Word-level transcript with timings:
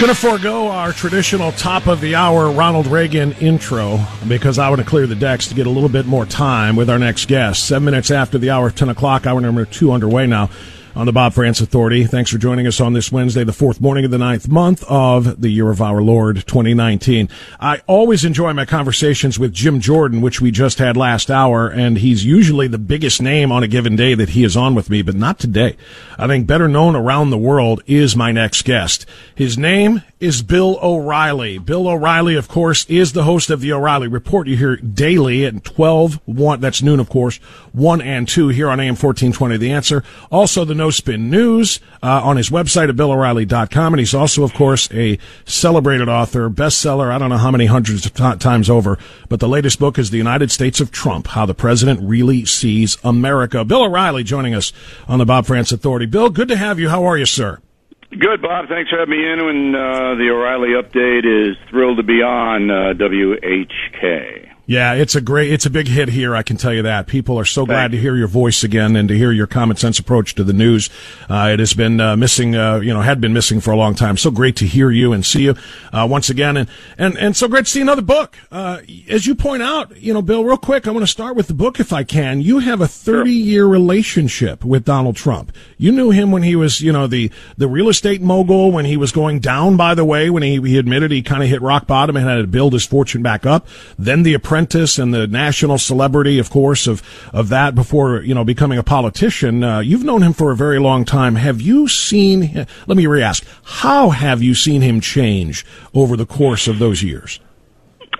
Going 0.00 0.14
to 0.14 0.14
forego 0.14 0.68
our 0.68 0.92
traditional 0.92 1.52
top 1.52 1.86
of 1.86 2.00
the 2.00 2.14
hour 2.14 2.50
Ronald 2.50 2.86
Reagan 2.86 3.32
intro 3.32 3.98
because 4.26 4.58
I 4.58 4.70
want 4.70 4.80
to 4.80 4.86
clear 4.86 5.06
the 5.06 5.14
decks 5.14 5.48
to 5.48 5.54
get 5.54 5.66
a 5.66 5.70
little 5.70 5.90
bit 5.90 6.06
more 6.06 6.24
time 6.24 6.74
with 6.74 6.88
our 6.88 6.98
next 6.98 7.28
guest. 7.28 7.66
Seven 7.66 7.84
minutes 7.84 8.10
after 8.10 8.38
the 8.38 8.48
hour, 8.48 8.70
10 8.70 8.88
o'clock, 8.88 9.26
hour 9.26 9.40
number 9.42 9.66
two 9.66 9.92
underway 9.92 10.26
now 10.26 10.48
on 10.94 11.06
the 11.06 11.12
Bob 11.12 11.32
Frantz 11.32 11.60
Authority. 11.60 12.04
Thanks 12.04 12.30
for 12.30 12.38
joining 12.38 12.66
us 12.66 12.80
on 12.80 12.92
this 12.92 13.12
Wednesday, 13.12 13.44
the 13.44 13.52
fourth 13.52 13.80
morning 13.80 14.04
of 14.04 14.10
the 14.10 14.18
ninth 14.18 14.48
month 14.48 14.84
of 14.88 15.40
the 15.40 15.48
year 15.48 15.70
of 15.70 15.80
our 15.80 16.02
Lord 16.02 16.46
2019. 16.46 17.28
I 17.60 17.80
always 17.86 18.24
enjoy 18.24 18.52
my 18.52 18.64
conversations 18.64 19.38
with 19.38 19.52
Jim 19.52 19.80
Jordan, 19.80 20.20
which 20.20 20.40
we 20.40 20.50
just 20.50 20.78
had 20.78 20.96
last 20.96 21.30
hour, 21.30 21.68
and 21.68 21.98
he's 21.98 22.24
usually 22.24 22.66
the 22.66 22.78
biggest 22.78 23.22
name 23.22 23.52
on 23.52 23.62
a 23.62 23.68
given 23.68 23.96
day 23.96 24.14
that 24.14 24.30
he 24.30 24.44
is 24.44 24.56
on 24.56 24.74
with 24.74 24.90
me, 24.90 25.02
but 25.02 25.14
not 25.14 25.38
today. 25.38 25.76
I 26.18 26.26
think 26.26 26.46
better 26.46 26.68
known 26.68 26.96
around 26.96 27.30
the 27.30 27.38
world 27.38 27.82
is 27.86 28.16
my 28.16 28.32
next 28.32 28.64
guest. 28.64 29.06
His 29.34 29.56
name 29.56 30.02
is 30.18 30.42
Bill 30.42 30.78
O'Reilly. 30.82 31.56
Bill 31.58 31.88
O'Reilly, 31.88 32.34
of 32.34 32.46
course, 32.46 32.84
is 32.86 33.12
the 33.12 33.24
host 33.24 33.48
of 33.48 33.62
the 33.62 33.72
O'Reilly 33.72 34.06
Report. 34.06 34.46
You 34.48 34.56
hear 34.56 34.76
daily 34.76 35.46
at 35.46 35.64
12, 35.64 36.20
1, 36.26 36.60
that's 36.60 36.82
noon, 36.82 37.00
of 37.00 37.08
course, 37.08 37.38
1 37.72 38.02
and 38.02 38.28
2 38.28 38.48
here 38.48 38.68
on 38.68 38.80
AM 38.80 38.96
1420 38.96 39.56
The 39.56 39.72
Answer. 39.72 40.04
Also 40.30 40.66
the 40.66 40.74
No 40.80 40.88
Spin 40.88 41.28
News 41.28 41.78
uh, 42.02 42.22
on 42.24 42.38
his 42.38 42.48
website 42.48 42.88
at 42.88 42.96
BillO'Reilly.com. 42.96 43.92
And 43.92 43.98
he's 43.98 44.14
also, 44.14 44.42
of 44.42 44.54
course, 44.54 44.88
a 44.92 45.18
celebrated 45.44 46.08
author, 46.08 46.48
bestseller, 46.48 47.12
I 47.12 47.18
don't 47.18 47.28
know 47.28 47.36
how 47.36 47.50
many 47.50 47.66
hundreds 47.66 48.06
of 48.06 48.14
t- 48.14 48.36
times 48.36 48.70
over, 48.70 48.96
but 49.28 49.40
the 49.40 49.48
latest 49.48 49.78
book 49.78 49.98
is 49.98 50.08
The 50.08 50.16
United 50.16 50.50
States 50.50 50.80
of 50.80 50.90
Trump, 50.90 51.28
How 51.28 51.44
the 51.44 51.52
President 51.52 52.00
Really 52.02 52.46
Sees 52.46 52.96
America. 53.04 53.62
Bill 53.62 53.84
O'Reilly 53.84 54.24
joining 54.24 54.54
us 54.54 54.72
on 55.06 55.18
the 55.18 55.26
Bob 55.26 55.44
Frantz 55.44 55.70
Authority. 55.70 56.06
Bill, 56.06 56.30
good 56.30 56.48
to 56.48 56.56
have 56.56 56.78
you. 56.78 56.88
How 56.88 57.04
are 57.04 57.18
you, 57.18 57.26
sir? 57.26 57.60
Good, 58.08 58.40
Bob. 58.40 58.68
Thanks 58.68 58.90
for 58.90 58.98
having 58.98 59.16
me 59.16 59.30
in. 59.30 59.38
And 59.38 59.76
uh, 59.76 60.14
the 60.16 60.30
O'Reilly 60.32 60.70
update 60.70 61.26
is 61.26 61.56
thrilled 61.68 61.98
to 61.98 62.02
be 62.02 62.22
on 62.22 62.70
uh, 62.70 62.94
WHK. 62.94 64.49
Yeah, 64.70 64.92
it's 64.92 65.16
a 65.16 65.20
great, 65.20 65.52
it's 65.52 65.66
a 65.66 65.70
big 65.70 65.88
hit 65.88 66.08
here. 66.10 66.36
I 66.36 66.44
can 66.44 66.56
tell 66.56 66.72
you 66.72 66.82
that. 66.82 67.08
People 67.08 67.36
are 67.40 67.44
so 67.44 67.66
glad 67.66 67.90
to 67.90 67.98
hear 67.98 68.14
your 68.14 68.28
voice 68.28 68.62
again 68.62 68.94
and 68.94 69.08
to 69.08 69.18
hear 69.18 69.32
your 69.32 69.48
common 69.48 69.76
sense 69.76 69.98
approach 69.98 70.36
to 70.36 70.44
the 70.44 70.52
news. 70.52 70.88
Uh, 71.28 71.50
it 71.52 71.58
has 71.58 71.74
been 71.74 71.98
uh, 71.98 72.16
missing, 72.16 72.54
uh, 72.54 72.76
you 72.76 72.94
know, 72.94 73.00
had 73.00 73.20
been 73.20 73.32
missing 73.32 73.60
for 73.60 73.72
a 73.72 73.76
long 73.76 73.96
time. 73.96 74.16
So 74.16 74.30
great 74.30 74.54
to 74.58 74.68
hear 74.68 74.92
you 74.92 75.12
and 75.12 75.26
see 75.26 75.42
you 75.42 75.56
uh, 75.92 76.06
once 76.08 76.30
again, 76.30 76.56
and 76.56 76.68
and 76.96 77.18
and 77.18 77.36
so 77.36 77.48
great 77.48 77.64
to 77.64 77.70
see 77.72 77.80
another 77.80 78.00
book. 78.00 78.36
Uh, 78.52 78.82
as 79.08 79.26
you 79.26 79.34
point 79.34 79.64
out, 79.64 79.96
you 79.96 80.14
know, 80.14 80.22
Bill, 80.22 80.44
real 80.44 80.56
quick, 80.56 80.86
I 80.86 80.92
want 80.92 81.02
to 81.02 81.10
start 81.10 81.34
with 81.34 81.48
the 81.48 81.54
book 81.54 81.80
if 81.80 81.92
I 81.92 82.04
can. 82.04 82.40
You 82.40 82.60
have 82.60 82.80
a 82.80 82.86
30 82.86 83.32
year 83.32 83.66
relationship 83.66 84.64
with 84.64 84.84
Donald 84.84 85.16
Trump. 85.16 85.50
You 85.78 85.90
knew 85.90 86.10
him 86.10 86.30
when 86.30 86.44
he 86.44 86.54
was, 86.54 86.80
you 86.80 86.92
know, 86.92 87.08
the 87.08 87.32
the 87.56 87.66
real 87.66 87.88
estate 87.88 88.22
mogul 88.22 88.70
when 88.70 88.84
he 88.84 88.96
was 88.96 89.10
going 89.10 89.40
down. 89.40 89.76
By 89.76 89.96
the 89.96 90.04
way, 90.04 90.30
when 90.30 90.44
he 90.44 90.60
he 90.60 90.78
admitted 90.78 91.10
he 91.10 91.22
kind 91.22 91.42
of 91.42 91.48
hit 91.48 91.60
rock 91.60 91.88
bottom 91.88 92.16
and 92.16 92.24
had 92.24 92.36
to 92.36 92.46
build 92.46 92.72
his 92.72 92.86
fortune 92.86 93.20
back 93.20 93.44
up. 93.44 93.66
Then 93.98 94.22
the 94.22 94.34
apprentice 94.34 94.59
apprentice 94.60 94.98
and 94.98 95.14
the 95.14 95.26
national 95.26 95.78
celebrity, 95.78 96.38
of 96.38 96.50
course, 96.50 96.86
of, 96.86 97.02
of 97.32 97.48
that 97.48 97.74
before, 97.74 98.20
you 98.20 98.34
know, 98.34 98.44
becoming 98.44 98.78
a 98.78 98.82
politician. 98.82 99.64
Uh, 99.64 99.80
you've 99.80 100.04
known 100.04 100.22
him 100.22 100.34
for 100.34 100.52
a 100.52 100.56
very 100.56 100.78
long 100.78 101.04
time. 101.06 101.36
Have 101.36 101.62
you 101.62 101.88
seen, 101.88 102.66
let 102.86 102.96
me 102.96 103.06
re-ask, 103.06 103.42
how 103.64 104.10
have 104.10 104.42
you 104.42 104.54
seen 104.54 104.82
him 104.82 105.00
change 105.00 105.64
over 105.94 106.14
the 106.14 106.26
course 106.26 106.68
of 106.68 106.78
those 106.78 107.02
years? 107.02 107.40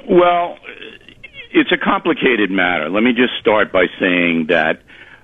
Well, 0.08 0.56
it's 1.52 1.72
a 1.72 1.76
complicated 1.76 2.50
matter. 2.50 2.88
Let 2.88 3.02
me 3.02 3.12
just 3.12 3.34
start 3.38 3.70
by 3.70 3.86
saying 3.98 4.46
that 4.48 4.80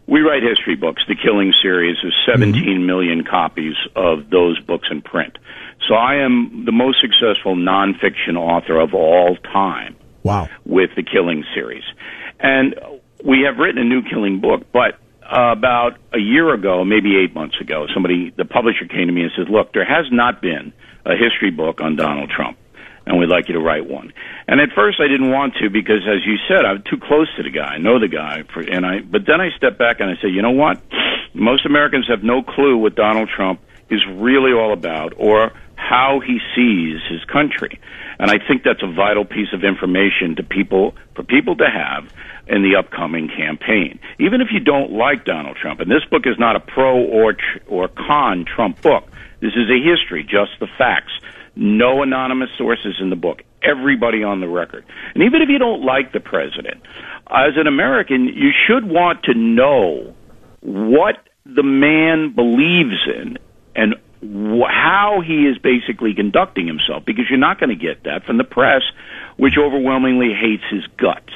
we 0.07 0.21
write 0.21 0.43
history 0.43 0.77
books. 0.77 1.03
The 1.09 1.17
Killing 1.17 1.55
series 1.63 1.97
is 2.05 2.13
17 2.27 2.63
mm-hmm. 2.63 2.87
million 2.87 3.25
copies 3.25 3.75
of 3.97 4.29
those 4.29 4.61
books 4.61 4.89
in 4.91 5.01
print. 5.01 5.39
So 5.89 5.95
I 5.95 6.17
am 6.17 6.65
the 6.67 6.73
most 6.73 7.01
successful 7.01 7.57
nonfiction 7.57 8.37
author 8.37 8.79
of 8.79 8.93
all 8.93 9.37
time. 9.37 9.97
Wow. 10.27 10.49
With 10.65 10.91
the 10.97 11.03
Killing 11.03 11.45
series. 11.55 11.85
And 12.41 12.75
we 13.25 13.47
have 13.47 13.59
written 13.59 13.81
a 13.81 13.85
new 13.85 14.03
Killing 14.03 14.41
book, 14.41 14.67
but 14.73 14.99
uh, 15.23 15.53
about 15.53 15.99
a 16.13 16.19
year 16.19 16.53
ago, 16.53 16.85
maybe 16.85 17.17
eight 17.17 17.35
months 17.35 17.61
ago, 17.61 17.87
somebody, 17.95 18.31
the 18.37 18.45
publisher 18.45 18.87
came 18.87 19.07
to 19.07 19.13
me 19.13 19.23
and 19.23 19.31
says, 19.37 19.47
look, 19.49 19.73
there 19.73 19.85
has 19.85 20.07
not 20.11 20.43
been 20.43 20.73
a 21.05 21.17
history 21.17 21.51
book 21.51 21.81
on 21.81 21.97
Donald 21.97 22.31
Trump, 22.31 22.59
and 23.07 23.19
we'd 23.19 23.29
like 23.29 23.49
you 23.49 23.55
to 23.55 23.61
write 23.61 23.89
one. 23.89 24.13
And 24.49 24.61
at 24.61 24.71
first 24.75 25.01
I 25.01 25.09
didn't 25.09 25.31
want 25.31 25.55
to 25.63 25.71
because, 25.71 26.03
as 26.07 26.27
you 26.27 26.37
said, 26.49 26.65
I'm 26.65 26.83
too 26.83 26.99
close 26.99 27.29
to 27.37 27.43
the 27.43 27.51
guy. 27.51 27.75
I 27.75 27.79
know 27.79 27.99
the 27.99 28.09
guy. 28.09 28.43
For, 28.53 28.61
and 28.61 28.85
I, 28.85 29.01
but 29.01 29.23
then 29.27 29.41
I 29.41 29.51
stepped 29.57 29.79
back 29.79 30.01
and 30.01 30.11
I 30.11 30.15
said, 30.21 30.31
you 30.33 30.43
know 30.43 30.51
what? 30.51 30.83
Most 31.35 31.67
Americans 31.67 32.07
have 32.09 32.23
no 32.23 32.43
clue 32.43 32.77
what 32.77 32.95
Donald 32.95 33.29
Trump 33.29 33.61
is 33.91 34.05
really 34.07 34.53
all 34.53 34.73
about 34.73 35.15
or 35.17 35.53
how 35.77 36.21
he 36.25 36.39
sees 36.55 37.01
his 37.09 37.25
country. 37.25 37.81
And 38.19 38.31
I 38.31 38.39
think 38.39 38.63
that's 38.65 38.83
a 38.83 38.93
vital 38.93 39.25
piece 39.25 39.53
of 39.53 39.63
information 39.63 40.37
to 40.37 40.43
people 40.43 40.95
for 41.15 41.23
people 41.23 41.57
to 41.57 41.67
have 41.67 42.11
in 42.49 42.63
the 42.63 42.77
upcoming 42.77 43.29
campaign. 43.29 43.99
Even 44.19 44.41
if 44.41 44.49
you 44.53 44.61
don't 44.61 44.93
like 44.93 45.25
Donald 45.25 45.57
Trump, 45.61 45.81
and 45.81 45.91
this 45.91 46.05
book 46.11 46.23
is 46.27 46.39
not 46.39 46.57
a 46.57 46.61
pro 46.61 46.99
or 46.99 47.35
tr- 47.35 47.69
or 47.69 47.89
con 47.89 48.45
Trump 48.45 48.81
book. 48.83 49.05
This 49.41 49.53
is 49.53 49.69
a 49.69 49.79
history, 49.79 50.23
just 50.23 50.59
the 50.61 50.67
facts. 50.79 51.13
No 51.55 52.03
anonymous 52.03 52.51
sources 52.57 52.97
in 53.01 53.11
the 53.11 53.17
book. 53.17 53.43
Everybody 53.63 54.23
on 54.23 54.41
the 54.41 54.49
record. 54.49 54.85
And 55.15 55.25
even 55.25 55.43
if 55.43 55.49
you 55.49 55.59
don't 55.59 55.85
like 55.85 56.13
the 56.13 56.21
president, 56.21 56.83
as 57.29 57.57
an 57.57 57.67
American, 57.67 58.27
you 58.27 58.51
should 58.67 58.89
want 58.89 59.25
to 59.25 59.35
know 59.35 60.15
what 60.61 61.17
the 61.45 61.63
man 61.63 62.35
believes 62.35 63.07
in 63.07 63.39
and 63.77 63.95
wh- 64.23 64.71
how 64.71 65.23
he 65.25 65.47
is 65.47 65.59
basically 65.59 66.15
conducting 66.15 66.67
himself 66.67 67.05
because 67.05 67.27
you're 67.29 67.39
not 67.39 67.61
going 67.61 67.71
to 67.71 67.77
get 67.77 68.05
that 68.05 68.25
from 68.25 68.39
the 68.39 68.45
press, 68.45 68.83
which 69.37 69.55
overwhelmingly 69.59 70.33
hates 70.33 70.65
his 70.71 70.87
guts. 70.97 71.33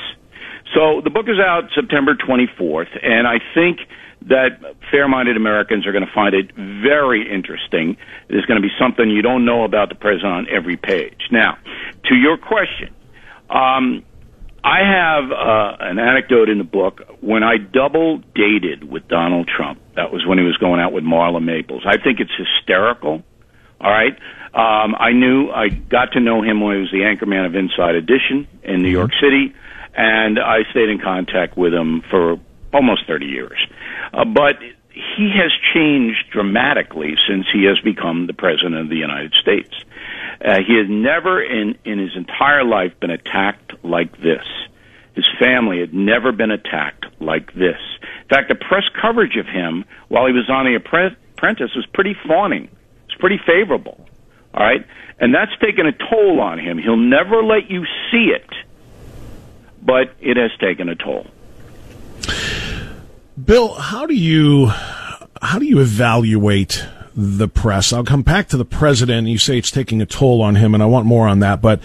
So 0.74 1.00
the 1.02 1.10
book 1.10 1.26
is 1.28 1.38
out 1.38 1.70
September 1.74 2.14
24th, 2.14 2.96
and 3.02 3.26
I 3.26 3.40
think 3.54 3.80
that 4.28 4.60
fair-minded 4.90 5.36
Americans 5.36 5.86
are 5.86 5.92
going 5.92 6.06
to 6.06 6.12
find 6.12 6.34
it 6.34 6.54
very 6.54 7.28
interesting. 7.32 7.96
There's 8.28 8.44
going 8.44 8.60
to 8.60 8.66
be 8.66 8.72
something 8.78 9.10
you 9.10 9.22
don't 9.22 9.44
know 9.44 9.64
about 9.64 9.88
the 9.88 9.94
president 9.94 10.32
on 10.32 10.46
every 10.48 10.76
page. 10.76 11.28
Now, 11.30 11.58
to 12.04 12.14
your 12.14 12.36
question, 12.36 12.94
um, 13.48 14.04
I 14.62 14.80
have 14.80 15.30
uh, 15.30 15.76
an 15.80 15.98
anecdote 15.98 16.48
in 16.50 16.58
the 16.58 16.64
book. 16.64 17.00
When 17.20 17.42
I 17.42 17.56
double 17.56 18.18
dated 18.34 18.84
with 18.84 19.08
Donald 19.08 19.48
Trump, 19.48 19.80
that 19.96 20.12
was 20.12 20.26
when 20.26 20.38
he 20.38 20.44
was 20.44 20.56
going 20.58 20.80
out 20.80 20.92
with 20.92 21.04
Marla 21.04 21.42
Maples. 21.42 21.84
I 21.86 21.96
think 21.96 22.20
it's 22.20 22.32
hysterical. 22.36 23.22
All 23.80 23.90
right. 23.90 24.12
Um, 24.52 24.94
I 24.98 25.12
knew 25.12 25.50
I 25.50 25.68
got 25.68 26.12
to 26.12 26.20
know 26.20 26.42
him 26.42 26.60
when 26.60 26.76
he 26.76 26.80
was 26.82 26.90
the 26.90 27.02
anchorman 27.02 27.46
of 27.46 27.54
Inside 27.54 27.94
Edition 27.94 28.46
in 28.62 28.82
New 28.82 28.90
York 28.90 29.12
City, 29.20 29.54
and 29.94 30.38
I 30.38 30.64
stayed 30.70 30.90
in 30.90 30.98
contact 30.98 31.56
with 31.56 31.72
him 31.72 32.02
for 32.10 32.38
almost 32.74 33.06
30 33.06 33.26
years. 33.26 33.58
Uh, 34.12 34.24
but 34.24 34.56
he 34.92 35.30
has 35.36 35.52
changed 35.72 36.30
dramatically 36.30 37.16
since 37.28 37.46
he 37.52 37.64
has 37.64 37.78
become 37.80 38.26
the 38.26 38.34
president 38.34 38.74
of 38.74 38.88
the 38.88 38.96
United 38.96 39.32
States. 39.40 39.72
Uh, 40.42 40.58
he 40.66 40.76
has 40.78 40.86
never 40.88 41.42
in, 41.42 41.76
in 41.84 41.98
his 41.98 42.16
entire 42.16 42.64
life 42.64 42.92
been 43.00 43.10
attacked 43.10 43.72
like 43.84 44.16
this. 44.20 44.44
His 45.14 45.26
family 45.38 45.80
had 45.80 45.92
never 45.92 46.32
been 46.32 46.50
attacked 46.50 47.04
like 47.20 47.52
this. 47.52 47.78
In 48.22 48.28
fact, 48.28 48.48
the 48.48 48.54
press 48.54 48.84
coverage 49.00 49.36
of 49.36 49.46
him 49.46 49.84
while 50.08 50.26
he 50.26 50.32
was 50.32 50.48
on 50.48 50.64
The 50.64 50.76
Apprentice 50.76 51.74
was 51.74 51.86
pretty 51.92 52.16
fawning. 52.26 52.68
It's 53.06 53.18
pretty 53.18 53.38
favorable. 53.44 54.06
All 54.54 54.64
right? 54.64 54.86
And 55.18 55.34
that's 55.34 55.52
taken 55.60 55.86
a 55.86 55.92
toll 55.92 56.40
on 56.40 56.58
him. 56.58 56.78
He'll 56.78 56.96
never 56.96 57.42
let 57.42 57.70
you 57.70 57.84
see 58.10 58.32
it, 58.34 58.48
but 59.82 60.14
it 60.20 60.38
has 60.38 60.50
taken 60.58 60.88
a 60.88 60.94
toll. 60.94 61.26
Bill, 63.42 63.74
how 63.74 64.06
do 64.06 64.14
you 64.14 64.66
how 65.42 65.58
do 65.58 65.66
you 65.66 65.80
evaluate 65.80 66.86
the 67.20 67.48
press. 67.48 67.92
I'll 67.92 68.04
come 68.04 68.22
back 68.22 68.48
to 68.48 68.56
the 68.56 68.64
president. 68.64 69.28
You 69.28 69.38
say 69.38 69.58
it's 69.58 69.70
taking 69.70 70.00
a 70.00 70.06
toll 70.06 70.40
on 70.42 70.56
him, 70.56 70.74
and 70.74 70.82
I 70.82 70.86
want 70.86 71.06
more 71.06 71.28
on 71.28 71.40
that. 71.40 71.60
But 71.60 71.80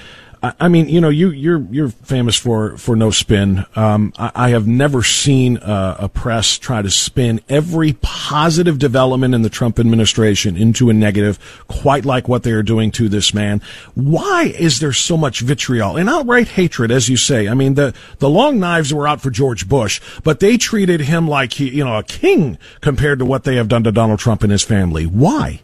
I 0.60 0.68
mean, 0.68 0.90
you 0.90 1.00
know, 1.00 1.10
you 1.10 1.30
you're 1.30 1.66
you're 1.72 1.90
famous 1.90 2.36
for 2.36 2.78
for 2.78 2.96
no 2.96 3.12
spin. 3.12 3.66
Um, 3.76 4.12
I, 4.18 4.32
I, 4.36 4.50
have 4.50 4.68
never 4.68 5.02
seen 5.02 5.58
a, 5.58 5.96
a, 6.00 6.10
press 6.10 6.58
try 6.58 6.82
to 6.82 6.90
spin 6.90 7.42
every 7.48 7.94
positive 8.02 8.78
development 8.78 9.34
in 9.34 9.44
the 9.44 9.50
Trump 9.50 9.80
administration 9.80 10.58
into 10.58 10.90
a 10.90 10.94
negative, 10.94 11.40
quite 11.68 12.06
like 12.06 12.28
what 12.28 12.44
they 12.44 12.52
are 12.52 12.64
doing 12.64 12.92
to 12.92 13.08
this 13.08 13.34
man. 13.34 13.62
Why 13.94 14.54
is 14.58 14.80
there 14.80 14.94
so 14.94 15.16
much 15.16 15.40
vitriol 15.40 15.96
and 15.96 16.10
outright 16.10 16.50
hatred, 16.50 16.92
as 16.92 17.08
you 17.08 17.18
say? 17.18 17.48
I 17.48 17.54
mean, 17.54 17.76
the 17.76 17.94
the 18.20 18.30
long 18.30 18.60
knives 18.60 18.94
were 18.94 19.08
out 19.08 19.22
for 19.22 19.30
George 19.30 19.70
Bush, 19.70 20.02
but 20.24 20.40
they 20.40 20.58
treated 20.58 21.02
him 21.02 21.28
like 21.28 21.54
he, 21.54 21.70
you 21.70 21.86
know, 21.86 21.98
a 21.98 22.04
king 22.04 22.58
compared 22.82 23.20
to 23.20 23.26
what 23.26 23.46
they 23.46 23.56
have 23.56 23.70
done 23.70 23.84
to 23.84 23.92
Donald 23.92 24.20
Trump 24.20 24.44
and 24.44 24.52
his 24.52 24.64
family. 24.64 25.06
Why? 25.06 25.62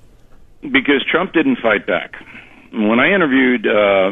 Because 0.62 1.04
Trump 1.10 1.33
didn't 1.33 1.57
fight 1.57 1.86
back. 1.86 2.16
When 2.72 3.00
I 3.00 3.12
interviewed. 3.13 3.68
Uh, 3.68 4.12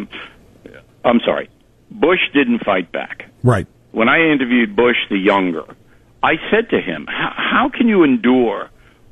I'm 1.03 1.19
sorry, 1.25 1.49
Bush 1.91 2.19
didn't 2.33 2.63
fight 2.63 2.91
back. 2.91 3.25
Right. 3.43 3.67
When 3.91 4.09
I 4.09 4.19
interviewed 4.31 4.75
Bush 4.75 4.97
the 5.09 5.17
younger, 5.17 5.63
I 6.21 6.33
said 6.51 6.69
to 6.69 6.81
him, 6.81 7.07
"How 7.07 7.69
can 7.73 7.87
you 7.87 8.03
endure 8.03 8.69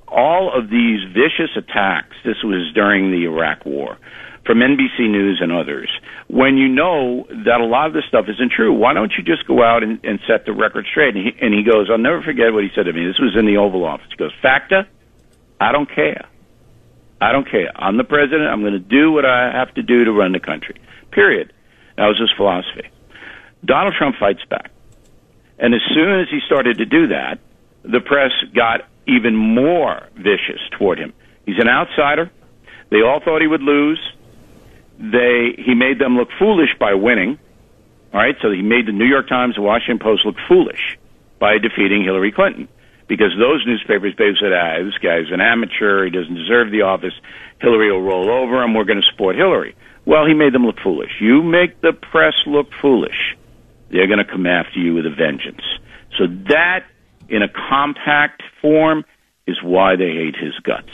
all 0.08 0.52
of 0.54 0.70
these 0.70 1.04
vicious 1.14 1.56
attacks?" 1.56 2.16
This 2.24 2.44
was 2.44 2.72
during 2.74 3.12
the 3.12 3.26
Iraq 3.26 3.66
War. 3.66 3.98
From 4.46 4.60
NBC 4.60 5.10
News 5.10 5.40
and 5.42 5.52
others, 5.52 5.90
when 6.28 6.56
you 6.56 6.70
know 6.70 7.28
that 7.30 7.60
a 7.60 7.66
lot 7.66 7.88
of 7.88 7.94
this 7.94 8.06
stuff 8.08 8.30
isn't 8.30 8.54
true, 8.54 8.72
why 8.72 8.94
don't 8.94 9.12
you 9.18 9.22
just 9.22 9.46
go 9.46 9.62
out 9.62 9.84
and, 9.84 10.00
and 10.06 10.22
set 10.26 10.46
the 10.46 10.54
record 10.54 10.86
straight? 10.90 11.18
And 11.18 11.26
he, 11.26 11.36
and 11.42 11.54
he 11.54 11.64
goes, 11.64 11.90
I'll 11.92 11.98
never 11.98 12.22
forget 12.22 12.54
what 12.54 12.64
he 12.64 12.70
said 12.74 12.84
to 12.84 12.94
me. 12.94 13.06
This 13.06 13.20
was 13.20 13.36
in 13.38 13.46
the 13.46 13.58
Oval 13.58 13.84
Office. 13.84 14.08
He 14.10 14.16
goes, 14.16 14.32
Facta, 14.42 14.88
I 15.60 15.74
don't 15.74 15.94
care. 15.94 16.30
I 17.20 17.34
don't 17.34 17.50
care. 17.50 17.72
I'm 17.76 17.98
the 17.98 18.06
president. 18.06 18.48
I'm 18.48 18.62
going 18.62 18.74
to 18.74 18.80
do 18.80 19.12
what 19.12 19.26
I 19.26 19.52
have 19.52 19.74
to 19.74 19.84
do 19.84 20.06
to 20.06 20.12
run 20.14 20.32
the 20.32 20.40
country. 20.40 20.80
Period. 21.12 21.52
That 21.98 22.08
was 22.08 22.20
his 22.20 22.32
philosophy. 22.38 22.90
Donald 23.66 23.96
Trump 23.98 24.16
fights 24.20 24.44
back. 24.50 24.72
And 25.60 25.74
as 25.74 25.82
soon 25.94 26.20
as 26.22 26.28
he 26.30 26.40
started 26.46 26.78
to 26.78 26.86
do 26.86 27.08
that, 27.08 27.40
the 27.84 28.00
press 28.00 28.32
got 28.54 28.82
even 29.08 29.36
more 29.36 30.08
vicious 30.16 30.62
toward 30.78 31.00
him. 31.00 31.14
He's 31.46 31.60
an 31.60 31.68
outsider. 31.68 32.30
They 32.90 33.02
all 33.02 33.20
thought 33.20 33.42
he 33.42 33.48
would 33.48 33.64
lose. 33.64 34.00
They 35.00 35.56
he 35.58 35.74
made 35.74 36.00
them 36.00 36.18
look 36.18 36.30
foolish 36.38 36.70
by 36.80 36.94
winning. 36.94 37.40
All 38.14 38.20
right, 38.20 38.36
so 38.42 38.52
he 38.52 38.62
made 38.62 38.88
the 38.88 38.92
New 38.92 39.06
York 39.06 39.28
Times, 39.28 39.56
the 39.56 39.62
Washington 39.62 40.00
Post 40.00 40.26
look 40.26 40.36
foolish 40.48 40.98
by 41.40 41.58
defeating 41.58 42.04
Hillary 42.04 42.32
Clinton 42.32 42.68
because 43.08 43.32
those 43.38 43.66
newspapers 43.66 44.14
basically 44.16 44.50
said, 44.50 44.54
"Ah, 44.54 44.84
this 44.84 44.98
guy's 44.98 45.32
an 45.32 45.42
amateur. 45.42 46.06
He 46.06 46.12
doesn't 46.12 46.36
deserve 46.36 46.72
the 46.72 46.82
office. 46.82 47.14
Hillary 47.60 47.92
will 47.92 48.02
roll 48.02 48.30
over 48.30 48.62
him. 48.64 48.74
We're 48.74 48.86
going 48.86 49.02
to 49.02 49.08
support 49.08 49.36
Hillary." 49.36 49.76
Well, 50.08 50.26
he 50.26 50.34
made 50.34 50.54
them 50.54 50.66
look 50.66 50.80
foolish. 50.82 51.12
You 51.20 51.44
make 51.44 51.82
the 51.82 51.92
press 51.92 52.34
look 52.46 52.68
foolish, 52.82 53.36
they're 53.92 54.08
going 54.08 54.20
to 54.20 54.26
come 54.26 54.46
after 54.46 54.80
you 54.80 54.94
with 54.94 55.06
a 55.06 55.10
vengeance. 55.10 55.62
So 56.18 56.28
that, 56.48 56.86
in 57.28 57.44
a 57.44 57.50
compact 57.50 58.42
form, 58.62 59.04
is 59.48 59.62
why 59.62 59.98
they 59.98 60.14
hate 60.14 60.38
his 60.38 60.54
guts. 60.64 60.90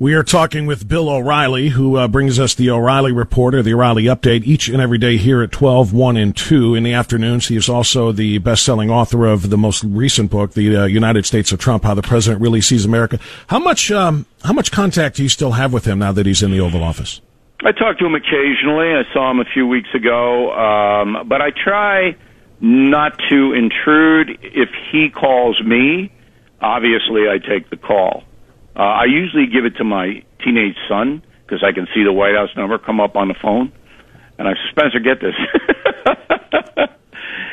We 0.00 0.14
are 0.14 0.24
talking 0.24 0.66
with 0.66 0.88
Bill 0.88 1.08
O'Reilly, 1.08 1.68
who 1.68 1.96
uh, 1.96 2.08
brings 2.08 2.40
us 2.40 2.56
the 2.56 2.70
O'Reilly 2.70 3.12
Report 3.12 3.54
or 3.54 3.62
the 3.62 3.72
O'Reilly 3.72 4.04
Update 4.04 4.42
each 4.44 4.68
and 4.68 4.82
every 4.82 4.98
day 4.98 5.16
here 5.16 5.40
at 5.40 5.52
12, 5.52 5.92
1, 5.92 6.16
and 6.16 6.36
2 6.36 6.74
in 6.74 6.82
the 6.82 6.92
afternoons. 6.92 7.46
He 7.46 7.56
is 7.56 7.68
also 7.68 8.10
the 8.10 8.38
best-selling 8.38 8.90
author 8.90 9.26
of 9.26 9.48
the 9.48 9.56
most 9.56 9.84
recent 9.84 10.32
book, 10.32 10.54
The 10.54 10.76
uh, 10.76 10.84
United 10.86 11.24
States 11.24 11.52
of 11.52 11.60
Trump, 11.60 11.84
How 11.84 11.94
the 11.94 12.02
President 12.02 12.42
Really 12.42 12.60
Sees 12.60 12.84
America. 12.84 13.20
How 13.46 13.60
much, 13.60 13.92
um, 13.92 14.26
how 14.42 14.52
much 14.52 14.72
contact 14.72 15.16
do 15.16 15.22
you 15.22 15.28
still 15.28 15.52
have 15.52 15.72
with 15.72 15.84
him 15.84 16.00
now 16.00 16.10
that 16.10 16.26
he's 16.26 16.42
in 16.42 16.50
the 16.50 16.60
Oval 16.60 16.82
Office? 16.82 17.20
I 17.64 17.72
talk 17.72 17.98
to 17.98 18.06
him 18.06 18.14
occasionally. 18.14 18.92
I 18.92 19.02
saw 19.12 19.30
him 19.30 19.40
a 19.40 19.44
few 19.44 19.66
weeks 19.66 19.88
ago, 19.94 20.52
um, 20.52 21.26
but 21.26 21.40
I 21.40 21.50
try 21.50 22.16
not 22.60 23.18
to 23.30 23.52
intrude. 23.52 24.38
If 24.42 24.68
he 24.92 25.08
calls 25.10 25.60
me, 25.62 26.12
obviously 26.60 27.28
I 27.28 27.38
take 27.38 27.70
the 27.70 27.76
call. 27.76 28.24
Uh, 28.74 28.80
I 28.80 29.04
usually 29.04 29.46
give 29.46 29.64
it 29.64 29.76
to 29.76 29.84
my 29.84 30.22
teenage 30.44 30.76
son 30.88 31.22
because 31.44 31.64
I 31.64 31.72
can 31.72 31.86
see 31.94 32.04
the 32.04 32.12
White 32.12 32.34
House 32.34 32.50
number 32.56 32.78
come 32.78 33.00
up 33.00 33.16
on 33.16 33.28
the 33.28 33.34
phone. 33.40 33.72
And 34.38 34.46
I 34.46 34.52
Spencer, 34.70 35.00
get 35.00 35.20
this. 35.20 35.34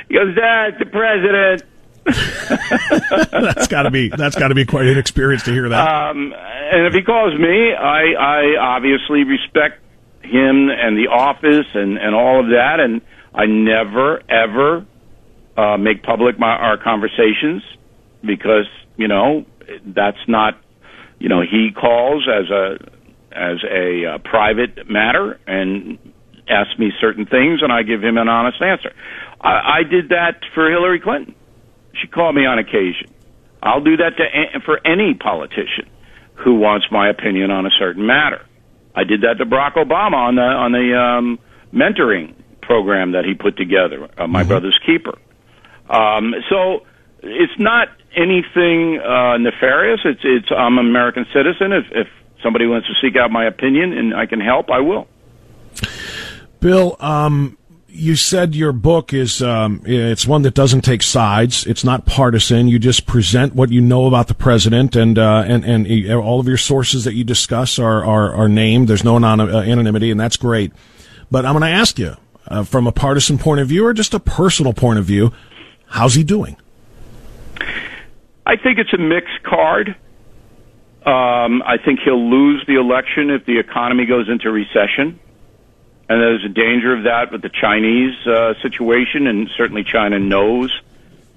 he 0.09 0.15
goes, 0.15 0.35
Dad, 0.35 0.75
the 0.79 0.85
president. 0.85 1.63
that's 3.31 3.67
got 3.67 3.83
to 3.83 3.91
be 3.91 4.09
that's 4.09 4.35
got 4.35 4.49
to 4.49 4.55
be 4.55 4.65
quite 4.65 4.87
an 4.87 4.97
experience 4.97 5.43
to 5.43 5.51
hear 5.51 5.69
that. 5.69 5.87
Um, 5.87 6.33
and 6.33 6.85
if 6.85 6.93
he 6.93 7.01
calls 7.01 7.39
me, 7.39 7.73
I 7.73 8.11
I 8.19 8.57
obviously 8.59 9.23
respect 9.23 9.82
him 10.23 10.69
and 10.69 10.97
the 10.97 11.07
office 11.11 11.67
and 11.73 11.97
and 11.97 12.15
all 12.15 12.39
of 12.39 12.47
that, 12.47 12.79
and 12.79 13.01
I 13.33 13.45
never 13.45 14.21
ever 14.29 14.85
uh, 15.57 15.77
make 15.77 16.03
public 16.03 16.39
my 16.39 16.47
our 16.47 16.77
conversations 16.77 17.63
because 18.21 18.67
you 18.97 19.07
know 19.07 19.45
that's 19.85 20.27
not 20.27 20.59
you 21.19 21.29
know 21.29 21.41
he 21.41 21.71
calls 21.71 22.27
as 22.27 22.49
a 22.49 22.77
as 23.31 23.57
a 23.69 24.05
uh, 24.05 24.17
private 24.19 24.89
matter 24.89 25.39
and 25.47 25.97
asks 26.47 26.77
me 26.77 26.91
certain 26.99 27.25
things, 27.25 27.61
and 27.61 27.71
I 27.71 27.83
give 27.83 28.03
him 28.03 28.17
an 28.17 28.27
honest 28.27 28.61
answer. 28.61 28.93
I, 29.41 29.79
I 29.79 29.83
did 29.83 30.09
that 30.09 30.41
for 30.53 30.69
Hillary 30.69 30.99
Clinton. 30.99 31.35
She 32.01 32.07
called 32.07 32.35
me 32.35 32.45
on 32.45 32.59
occasion. 32.59 33.13
I'll 33.61 33.83
do 33.83 33.97
that 33.97 34.17
to 34.17 34.59
for 34.61 34.85
any 34.85 35.13
politician 35.13 35.89
who 36.35 36.55
wants 36.55 36.87
my 36.91 37.09
opinion 37.09 37.51
on 37.51 37.65
a 37.65 37.69
certain 37.79 38.05
matter. 38.05 38.45
I 38.95 39.03
did 39.03 39.21
that 39.21 39.37
to 39.39 39.45
Barack 39.45 39.73
Obama 39.75 40.15
on 40.15 40.35
the 40.35 40.41
on 40.41 40.71
the 40.71 40.97
um, 40.97 41.39
mentoring 41.73 42.35
program 42.61 43.11
that 43.13 43.25
he 43.25 43.33
put 43.33 43.57
together, 43.57 44.09
uh, 44.17 44.27
My 44.27 44.41
mm-hmm. 44.41 44.49
Brother's 44.49 44.79
Keeper. 44.85 45.17
Um, 45.89 46.33
so 46.49 46.85
it's 47.21 47.59
not 47.59 47.89
anything 48.15 48.99
uh, 48.99 49.37
nefarious. 49.37 50.01
It's 50.05 50.21
it's 50.23 50.51
I'm 50.51 50.77
an 50.77 50.87
American 50.87 51.25
citizen. 51.33 51.71
If 51.73 51.85
if 51.91 52.07
somebody 52.41 52.67
wants 52.67 52.87
to 52.87 52.93
seek 53.01 53.15
out 53.15 53.31
my 53.31 53.45
opinion 53.45 53.93
and 53.93 54.15
I 54.15 54.25
can 54.25 54.39
help, 54.39 54.69
I 54.69 54.79
will. 54.79 55.07
Bill, 56.59 56.95
um, 56.99 57.57
you 57.93 58.15
said 58.15 58.55
your 58.55 58.73
book 58.73 59.13
is 59.13 59.41
um, 59.41 59.81
it's 59.85 60.25
one 60.25 60.41
that 60.41 60.55
doesn't 60.55 60.81
take 60.81 61.03
sides. 61.03 61.65
It's 61.67 61.83
not 61.83 62.05
partisan. 62.05 62.67
You 62.67 62.79
just 62.79 63.05
present 63.05 63.53
what 63.53 63.71
you 63.71 63.81
know 63.81 64.07
about 64.07 64.27
the 64.27 64.33
president, 64.33 64.95
and 64.95 65.19
uh, 65.19 65.43
and 65.45 65.63
and 65.63 66.11
all 66.11 66.39
of 66.39 66.47
your 66.47 66.57
sources 66.57 67.03
that 67.03 67.13
you 67.13 67.23
discuss 67.23 67.77
are 67.77 68.03
are, 68.03 68.33
are 68.33 68.49
named. 68.49 68.87
There's 68.87 69.03
no 69.03 69.17
uh, 69.17 69.61
anonymity, 69.61 70.09
and 70.09 70.19
that's 70.19 70.37
great. 70.37 70.73
But 71.29 71.45
I'm 71.45 71.53
going 71.53 71.61
to 71.61 71.77
ask 71.77 71.99
you, 71.99 72.15
uh, 72.47 72.63
from 72.63 72.87
a 72.87 72.91
partisan 72.91 73.37
point 73.37 73.61
of 73.61 73.67
view 73.67 73.85
or 73.85 73.93
just 73.93 74.13
a 74.13 74.19
personal 74.19 74.73
point 74.73 74.97
of 74.97 75.05
view, 75.05 75.31
how's 75.85 76.15
he 76.15 76.23
doing? 76.23 76.57
I 78.45 78.57
think 78.57 78.79
it's 78.79 78.93
a 78.93 78.97
mixed 78.97 79.43
card. 79.43 79.95
Um, 81.05 81.61
I 81.61 81.77
think 81.83 81.99
he'll 82.03 82.29
lose 82.29 82.63
the 82.65 82.75
election 82.75 83.29
if 83.29 83.45
the 83.45 83.59
economy 83.59 84.05
goes 84.05 84.29
into 84.29 84.49
recession 84.49 85.19
and 86.09 86.21
there's 86.21 86.43
a 86.43 86.49
danger 86.49 86.95
of 86.95 87.03
that 87.05 87.31
with 87.31 87.41
the 87.41 87.49
Chinese 87.49 88.15
uh, 88.27 88.53
situation, 88.61 89.27
and 89.27 89.49
certainly 89.55 89.83
China 89.83 90.19
knows 90.19 90.71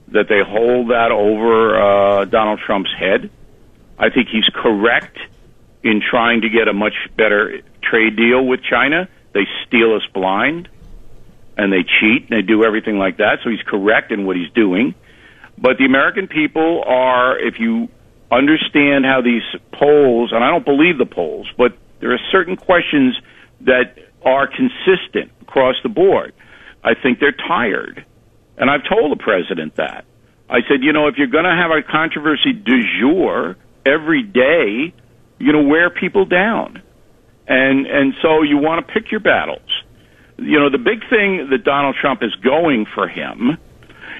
that 0.08 0.28
they 0.28 0.42
hold 0.42 0.90
that 0.90 1.10
over 1.12 1.80
uh, 1.80 2.24
Donald 2.24 2.60
Trump's 2.60 2.92
head. 2.96 3.30
I 3.98 4.10
think 4.10 4.28
he's 4.28 4.48
correct 4.54 5.18
in 5.82 6.00
trying 6.00 6.42
to 6.42 6.48
get 6.48 6.68
a 6.68 6.72
much 6.72 6.94
better 7.16 7.60
trade 7.82 8.16
deal 8.16 8.44
with 8.44 8.60
China. 8.62 9.08
They 9.32 9.46
steal 9.66 9.94
us 9.94 10.02
blind, 10.12 10.68
and 11.56 11.72
they 11.72 11.82
cheat, 11.82 12.28
and 12.28 12.38
they 12.38 12.42
do 12.42 12.64
everything 12.64 12.98
like 12.98 13.18
that. 13.18 13.38
So 13.44 13.50
he's 13.50 13.62
correct 13.62 14.10
in 14.12 14.26
what 14.26 14.36
he's 14.36 14.50
doing. 14.50 14.94
But 15.58 15.78
the 15.78 15.84
American 15.86 16.28
people 16.28 16.82
are, 16.86 17.38
if 17.38 17.58
you 17.58 17.88
understand 18.30 19.04
how 19.04 19.22
these 19.22 19.42
polls, 19.72 20.32
and 20.32 20.42
I 20.42 20.50
don't 20.50 20.64
believe 20.64 20.98
the 20.98 21.06
polls, 21.06 21.48
but 21.56 21.76
there 22.00 22.12
are 22.12 22.20
certain 22.30 22.56
questions 22.56 23.18
that 23.62 23.96
are 24.26 24.48
consistent 24.48 25.30
across 25.40 25.76
the 25.82 25.88
board. 25.88 26.34
I 26.82 26.94
think 27.00 27.20
they're 27.20 27.32
tired. 27.32 28.04
And 28.58 28.68
I've 28.68 28.82
told 28.88 29.16
the 29.16 29.22
president 29.22 29.76
that. 29.76 30.04
I 30.50 30.60
said, 30.68 30.82
you 30.82 30.92
know, 30.92 31.06
if 31.06 31.14
you're 31.16 31.28
going 31.28 31.44
to 31.44 31.54
have 31.54 31.70
a 31.70 31.82
controversy 31.82 32.52
du 32.52 32.82
jour 33.00 33.56
every 33.84 34.22
day, 34.22 34.92
you're 35.38 35.52
going 35.52 35.64
to 35.64 35.70
wear 35.70 35.90
people 35.90 36.24
down. 36.24 36.82
And, 37.46 37.86
and 37.86 38.14
so 38.22 38.42
you 38.42 38.58
want 38.58 38.86
to 38.86 38.92
pick 38.92 39.10
your 39.10 39.20
battles. 39.20 39.68
You 40.38 40.58
know, 40.58 40.70
the 40.70 40.78
big 40.78 41.00
thing 41.08 41.48
that 41.50 41.64
Donald 41.64 41.96
Trump 42.00 42.22
is 42.22 42.34
going 42.36 42.86
for 42.94 43.08
him 43.08 43.56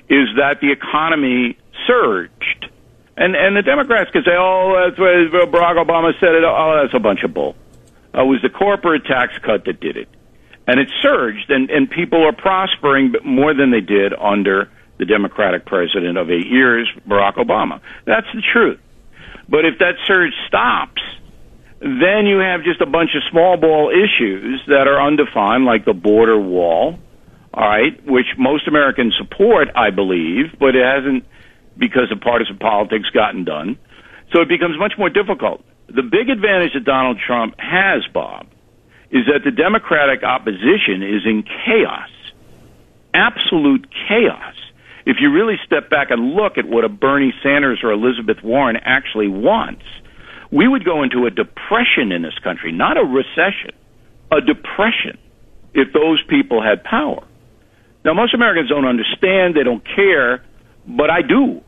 is 0.09 0.29
that 0.39 0.61
the 0.61 0.71
economy 0.71 1.59
surged. 1.87 2.71
And, 3.17 3.35
and 3.35 3.57
the 3.57 3.63
Democrats 3.63 4.11
can 4.11 4.23
say, 4.23 4.37
oh, 4.37 4.87
that's 4.87 4.99
what 4.99 5.51
Barack 5.51 5.83
Obama 5.85 6.13
said 6.21 6.35
it. 6.35 6.45
Oh, 6.45 6.81
that's 6.83 6.95
a 6.95 7.01
bunch 7.01 7.23
of 7.25 7.35
bull 7.35 7.57
uh, 8.19 8.25
was 8.25 8.41
the 8.43 8.49
corporate 8.49 9.05
tax 9.05 9.37
cut 9.45 9.65
that 9.67 9.81
did 9.81 9.97
it. 9.97 10.09
And 10.67 10.81
it 10.81 10.89
surged, 11.03 11.51
and, 11.51 11.71
and 11.71 11.89
people 11.91 12.25
are 12.25 12.33
prospering 12.33 13.15
more 13.25 13.55
than 13.55 13.71
they 13.71 13.81
did 13.81 14.13
under 14.15 14.69
the 14.99 15.05
Democratic 15.05 15.67
president 15.67 16.17
of 16.19 16.31
eight 16.31 16.47
years, 16.47 16.91
Barack 17.07 17.35
Obama. 17.35 17.81
That's 18.07 18.27
the 18.35 18.43
truth. 18.53 18.81
But 19.49 19.65
if 19.65 19.79
that 19.79 19.95
surge 20.07 20.33
stops, 20.49 21.03
Then 21.81 22.25
you 22.27 22.39
have 22.39 22.65
just 22.65 22.81
a 22.81 22.87
bunch 22.87 23.11
of 23.15 23.23
small 23.31 23.57
ball 23.59 23.91
issues 23.91 24.63
that 24.67 24.89
are 24.89 25.01
undefined, 25.01 25.67
like 25.67 25.85
the 25.85 25.93
border 25.93 26.39
wall, 26.39 26.99
all 27.53 27.69
right, 27.69 28.05
which 28.07 28.27
most 28.39 28.67
Americans 28.67 29.15
support, 29.19 29.69
I 29.77 29.91
believe, 29.91 30.59
but 30.59 30.75
it 30.75 30.85
hasn't, 30.85 31.25
because 31.77 32.11
of 32.11 32.21
partisan 32.21 32.57
politics, 32.57 33.11
gotten 33.11 33.45
done. 33.45 33.79
So 34.33 34.41
it 34.41 34.49
becomes 34.49 34.79
much 34.79 34.95
more 34.97 35.11
difficult. 35.11 35.65
The 35.89 36.03
big 36.03 36.29
advantage 36.29 36.73
that 36.75 36.85
Donald 36.85 37.19
Trump 37.25 37.55
has, 37.59 38.03
Bob, 38.13 38.47
is 39.11 39.27
that 39.27 39.45
the 39.45 39.53
Democratic 39.53 40.25
opposition 40.25 41.03
is 41.03 41.23
in 41.25 41.45
chaos, 41.65 42.11
absolute 43.15 43.87
chaos. 44.09 44.55
If 45.07 45.19
you 45.21 45.31
really 45.33 45.55
step 45.65 45.89
back 45.89 46.11
and 46.11 46.35
look 46.35 46.59
at 46.59 46.67
what 46.67 46.85
a 46.85 46.89
Bernie 46.89 47.33
Sanders 47.43 47.81
or 47.85 47.93
Elizabeth 47.93 48.43
Warren 48.43 48.77
actually 48.83 49.29
wants, 49.29 49.85
we 50.51 50.67
would 50.67 50.85
go 50.85 51.05
into 51.05 51.27
a 51.27 51.31
depression 51.31 52.11
in 52.11 52.23
this 52.23 52.37
country, 52.43 52.73
not 52.73 52.97
a 52.97 53.05
recession, 53.05 53.71
a 54.33 54.41
depression 54.41 55.19
if 55.75 55.93
those 55.93 56.21
people 56.29 56.63
had 56.63 56.83
power. 56.83 57.25
Now, 58.05 58.15
most 58.15 58.35
Americans 58.35 58.69
don't 58.69 58.85
understand, 58.85 59.55
they 59.55 59.63
don't 59.63 59.85
care, 59.85 60.45
but 60.87 61.11
I 61.11 61.23
do. 61.23 61.61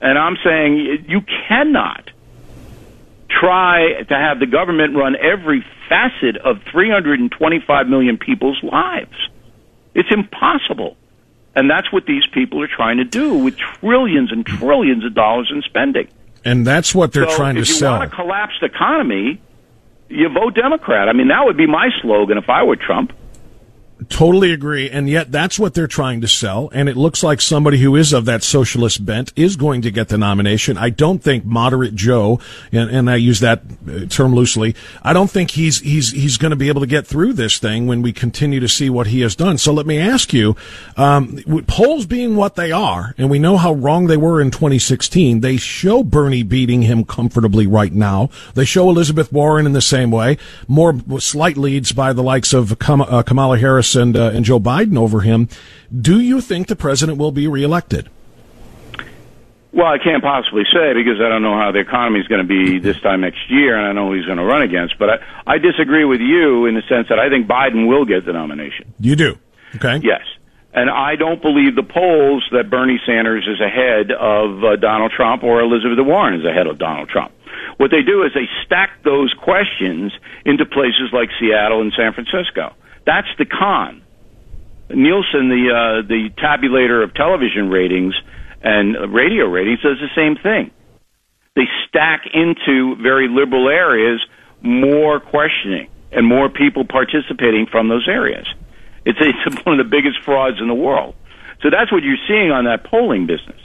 And 0.00 0.18
I'm 0.18 0.36
saying 0.44 1.06
you 1.08 1.20
cannot 1.48 2.10
try 3.28 4.02
to 4.08 4.14
have 4.14 4.40
the 4.40 4.46
government 4.46 4.96
run 4.96 5.16
every 5.16 5.64
facet 5.88 6.36
of 6.38 6.62
325 6.70 7.88
million 7.88 8.18
people's 8.18 8.62
lives. 8.62 9.14
It's 9.94 10.08
impossible. 10.10 10.96
And 11.54 11.68
that's 11.68 11.92
what 11.92 12.06
these 12.06 12.24
people 12.32 12.62
are 12.62 12.68
trying 12.68 12.98
to 12.98 13.04
do 13.04 13.34
with 13.34 13.56
trillions 13.56 14.30
and 14.30 14.46
trillions 14.46 15.04
of 15.04 15.14
dollars 15.14 15.50
in 15.52 15.62
spending. 15.62 16.08
And 16.44 16.66
that's 16.66 16.94
what 16.94 17.12
they're 17.12 17.28
so 17.28 17.36
trying 17.36 17.56
to 17.56 17.64
sell. 17.64 17.94
If 17.94 17.96
you 17.96 17.98
want 17.98 18.12
a 18.12 18.16
collapsed 18.16 18.62
economy, 18.62 19.40
you 20.08 20.28
vote 20.28 20.54
Democrat. 20.54 21.08
I 21.08 21.12
mean, 21.12 21.28
that 21.28 21.44
would 21.44 21.56
be 21.56 21.66
my 21.66 21.88
slogan 22.00 22.38
if 22.38 22.48
I 22.48 22.62
were 22.62 22.76
Trump. 22.76 23.12
Totally 24.08 24.52
agree. 24.52 24.90
And 24.90 25.08
yet 25.08 25.30
that's 25.32 25.58
what 25.58 25.74
they're 25.74 25.86
trying 25.86 26.20
to 26.20 26.28
sell. 26.28 26.70
And 26.72 26.88
it 26.88 26.96
looks 26.96 27.22
like 27.22 27.40
somebody 27.40 27.78
who 27.78 27.96
is 27.96 28.12
of 28.12 28.24
that 28.26 28.42
socialist 28.42 29.04
bent 29.04 29.32
is 29.36 29.56
going 29.56 29.82
to 29.82 29.90
get 29.90 30.08
the 30.08 30.18
nomination. 30.18 30.76
I 30.76 30.90
don't 30.90 31.22
think 31.22 31.44
moderate 31.44 31.94
Joe, 31.94 32.40
and, 32.70 32.90
and 32.90 33.10
I 33.10 33.16
use 33.16 33.40
that 33.40 33.62
uh, 33.88 34.06
term 34.06 34.34
loosely, 34.34 34.74
I 35.02 35.12
don't 35.12 35.30
think 35.30 35.52
he's, 35.52 35.80
he's, 35.80 36.12
he's 36.12 36.36
going 36.36 36.50
to 36.50 36.56
be 36.56 36.68
able 36.68 36.80
to 36.80 36.86
get 36.86 37.06
through 37.06 37.34
this 37.34 37.58
thing 37.58 37.86
when 37.86 38.02
we 38.02 38.12
continue 38.12 38.60
to 38.60 38.68
see 38.68 38.90
what 38.90 39.08
he 39.08 39.20
has 39.20 39.34
done. 39.34 39.58
So 39.58 39.72
let 39.72 39.86
me 39.86 39.98
ask 39.98 40.32
you, 40.32 40.56
um, 40.96 41.38
polls 41.66 42.06
being 42.06 42.36
what 42.36 42.56
they 42.56 42.72
are, 42.72 43.14
and 43.18 43.30
we 43.30 43.38
know 43.38 43.56
how 43.56 43.72
wrong 43.72 44.06
they 44.06 44.16
were 44.16 44.40
in 44.40 44.50
2016, 44.50 45.40
they 45.40 45.56
show 45.56 46.02
Bernie 46.02 46.42
beating 46.42 46.82
him 46.82 47.04
comfortably 47.04 47.66
right 47.66 47.92
now. 47.92 48.30
They 48.54 48.64
show 48.64 48.88
Elizabeth 48.88 49.32
Warren 49.32 49.66
in 49.66 49.72
the 49.72 49.80
same 49.80 50.10
way. 50.10 50.38
More 50.66 50.98
slight 51.18 51.56
leads 51.56 51.92
by 51.92 52.12
the 52.12 52.22
likes 52.22 52.52
of 52.52 52.72
uh, 52.72 53.22
Kamala 53.22 53.58
Harris 53.58 53.68
Harris 53.68 53.94
and 53.98 54.16
uh, 54.16 54.30
and 54.32 54.44
Joe 54.44 54.60
Biden 54.60 54.96
over 54.96 55.20
him. 55.20 55.48
Do 55.94 56.20
you 56.20 56.40
think 56.40 56.68
the 56.68 56.76
president 56.76 57.18
will 57.18 57.32
be 57.32 57.46
reelected? 57.46 58.08
Well, 59.70 59.86
I 59.86 59.98
can't 59.98 60.22
possibly 60.22 60.64
say 60.72 60.94
because 60.94 61.20
I 61.20 61.28
don't 61.28 61.42
know 61.42 61.56
how 61.56 61.72
the 61.72 61.80
economy 61.80 62.20
is 62.20 62.26
going 62.26 62.40
to 62.40 62.48
be 62.48 62.78
this 62.78 62.98
time 63.00 63.20
next 63.20 63.50
year, 63.50 63.76
and 63.76 63.86
I 63.86 63.92
know 63.92 64.08
who 64.08 64.14
he's 64.14 64.24
going 64.24 64.38
to 64.38 64.44
run 64.44 64.62
against. 64.62 64.98
But 64.98 65.10
I, 65.10 65.16
I 65.46 65.58
disagree 65.58 66.04
with 66.06 66.20
you 66.20 66.66
in 66.66 66.74
the 66.74 66.82
sense 66.88 67.08
that 67.10 67.18
I 67.18 67.28
think 67.28 67.46
Biden 67.46 67.86
will 67.86 68.06
get 68.06 68.24
the 68.24 68.32
nomination. 68.32 68.94
You 68.98 69.14
do, 69.14 69.38
okay? 69.76 70.00
Yes, 70.02 70.22
and 70.72 70.88
I 70.88 71.16
don't 71.16 71.42
believe 71.42 71.76
the 71.76 71.82
polls 71.82 72.48
that 72.52 72.70
Bernie 72.70 73.00
Sanders 73.04 73.46
is 73.46 73.60
ahead 73.60 74.10
of 74.10 74.64
uh, 74.64 74.76
Donald 74.76 75.12
Trump 75.12 75.42
or 75.42 75.60
Elizabeth 75.60 75.98
Warren 76.04 76.40
is 76.40 76.46
ahead 76.46 76.66
of 76.66 76.78
Donald 76.78 77.08
Trump. 77.08 77.32
What 77.76 77.90
they 77.90 78.02
do 78.02 78.22
is 78.24 78.32
they 78.34 78.48
stack 78.64 79.02
those 79.02 79.32
questions 79.34 80.12
into 80.44 80.66
places 80.66 81.10
like 81.12 81.30
Seattle 81.38 81.80
and 81.80 81.92
San 81.96 82.12
Francisco. 82.12 82.74
That's 83.08 83.28
the 83.38 83.46
con. 83.46 84.02
Nielsen, 84.90 85.48
the 85.48 85.72
uh, 85.72 86.06
the 86.06 86.28
tabulator 86.36 87.02
of 87.02 87.14
television 87.14 87.70
ratings 87.70 88.12
and 88.60 89.14
radio 89.14 89.46
ratings, 89.46 89.80
does 89.80 89.96
the 89.96 90.12
same 90.14 90.36
thing. 90.36 90.70
They 91.56 91.64
stack 91.88 92.24
into 92.34 92.96
very 93.00 93.28
liberal 93.28 93.70
areas 93.70 94.20
more 94.60 95.20
questioning 95.20 95.88
and 96.12 96.26
more 96.26 96.50
people 96.50 96.84
participating 96.84 97.66
from 97.72 97.88
those 97.88 98.06
areas. 98.06 98.46
It's, 99.06 99.18
it's 99.18 99.64
one 99.64 99.80
of 99.80 99.86
the 99.86 99.90
biggest 99.90 100.20
frauds 100.22 100.60
in 100.60 100.68
the 100.68 100.74
world. 100.74 101.14
So 101.62 101.70
that's 101.70 101.90
what 101.90 102.02
you're 102.02 102.20
seeing 102.28 102.50
on 102.50 102.66
that 102.66 102.84
polling 102.84 103.26
business. 103.26 103.60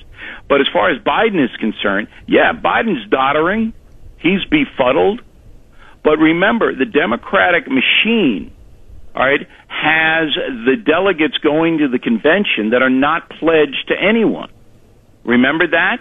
But 0.48 0.62
as 0.62 0.68
far 0.72 0.90
as 0.90 1.04
Biden 1.04 1.44
is 1.44 1.54
concerned, 1.58 2.08
yeah, 2.28 2.54
Biden's 2.54 3.10
doddering. 3.10 3.74
He's 4.20 4.44
befuddled. 4.46 5.22
But 6.02 6.18
remember, 6.18 6.74
the 6.74 6.86
Democratic 6.86 7.68
machine 7.68 8.54
all 9.16 9.26
right, 9.26 9.48
has 9.68 10.30
the 10.66 10.76
delegates 10.84 11.38
going 11.38 11.80
to 11.80 11.88
the 11.88 12.00
convention 12.00 12.72
that 12.72 12.82
are 12.82 12.90
not 12.90 13.30
pledged 13.30 13.88
to 13.90 13.96
anyone. 13.96 14.52
Remember 15.24 15.68
that? 15.68 15.98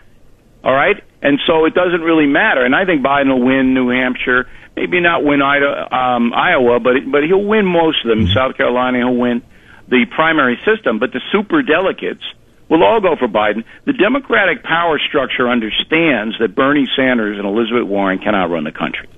All 0.65 0.73
right? 0.73 1.03
And 1.21 1.39
so 1.47 1.65
it 1.67 1.75
doesn't 1.75 2.01
really 2.01 2.27
matter. 2.27 2.65
And 2.65 2.75
I 2.75 2.85
think 2.85 3.03
Biden 3.03 3.29
will 3.29 3.45
win 3.45 3.75
New 3.75 3.91
Hampshire, 3.91 4.49
maybe 4.77 5.01
not 5.01 5.25
win 5.25 5.43
Ida, 5.43 5.95
um, 5.95 6.33
Iowa, 6.33 6.81
but 6.81 6.95
but 7.11 7.25
he'll 7.25 7.45
win 7.45 7.67
most 7.67 8.05
of 8.05 8.09
them. 8.09 8.27
Mm-hmm. 8.27 8.35
South 8.35 8.57
Carolina, 8.57 8.99
he'll 8.99 9.17
win 9.17 9.43
the 9.89 10.07
primary 10.07 10.59
system. 10.65 10.99
But 10.99 11.13
the 11.13 11.21
super 11.31 11.63
delegates 11.63 12.25
will 12.69 12.83
all 12.83 13.01
go 13.01 13.17
for 13.17 13.29
Biden. 13.29 13.65
The 13.85 13.93
Democratic 13.93 14.65
power 14.65 14.99
structure 14.99 15.49
understands 15.49 16.39
that 16.41 16.55
Bernie 16.55 16.89
Sanders 16.97 17.39
and 17.39 17.47
Elizabeth 17.47 17.87
Warren 17.87 18.19
cannot 18.19 18.51
run 18.51 18.65
the 18.65 18.73
country. 18.73 19.09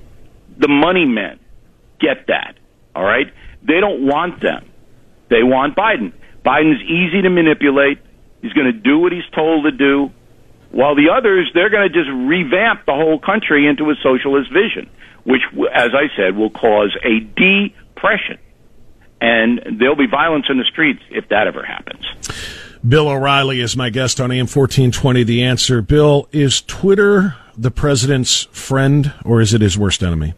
The 0.58 0.68
money 0.68 1.04
men 1.04 1.38
get 2.00 2.26
that. 2.26 2.56
All 2.94 3.04
right? 3.04 3.32
They 3.64 3.80
don't 3.80 4.06
want 4.06 4.40
them. 4.40 4.70
They 5.28 5.42
want 5.42 5.76
Biden. 5.76 6.12
Biden's 6.44 6.82
easy 6.82 7.22
to 7.22 7.30
manipulate. 7.30 7.98
He's 8.42 8.52
going 8.52 8.66
to 8.66 8.78
do 8.78 8.98
what 8.98 9.12
he's 9.12 9.26
told 9.34 9.64
to 9.64 9.72
do. 9.72 10.12
While 10.70 10.94
the 10.96 11.10
others, 11.16 11.50
they're 11.54 11.70
going 11.70 11.88
to 11.90 11.94
just 11.94 12.10
revamp 12.10 12.84
the 12.84 12.92
whole 12.92 13.18
country 13.18 13.66
into 13.66 13.90
a 13.90 13.94
socialist 14.02 14.52
vision, 14.52 14.90
which, 15.24 15.42
as 15.72 15.90
I 15.94 16.14
said, 16.16 16.36
will 16.36 16.50
cause 16.50 16.94
a 17.02 17.20
depression. 17.20 18.38
And 19.20 19.78
there'll 19.78 19.96
be 19.96 20.08
violence 20.08 20.46
in 20.50 20.58
the 20.58 20.64
streets 20.64 21.00
if 21.10 21.28
that 21.28 21.46
ever 21.46 21.64
happens. 21.64 22.04
Bill 22.86 23.08
O'Reilly 23.08 23.60
is 23.60 23.76
my 23.76 23.88
guest 23.88 24.20
on 24.20 24.30
AM 24.30 24.46
1420. 24.46 25.22
The 25.22 25.42
answer. 25.44 25.80
Bill, 25.80 26.28
is 26.32 26.60
Twitter 26.60 27.36
the 27.56 27.70
president's 27.70 28.42
friend 28.50 29.14
or 29.24 29.40
is 29.40 29.54
it 29.54 29.62
his 29.62 29.78
worst 29.78 30.02
enemy? 30.02 30.34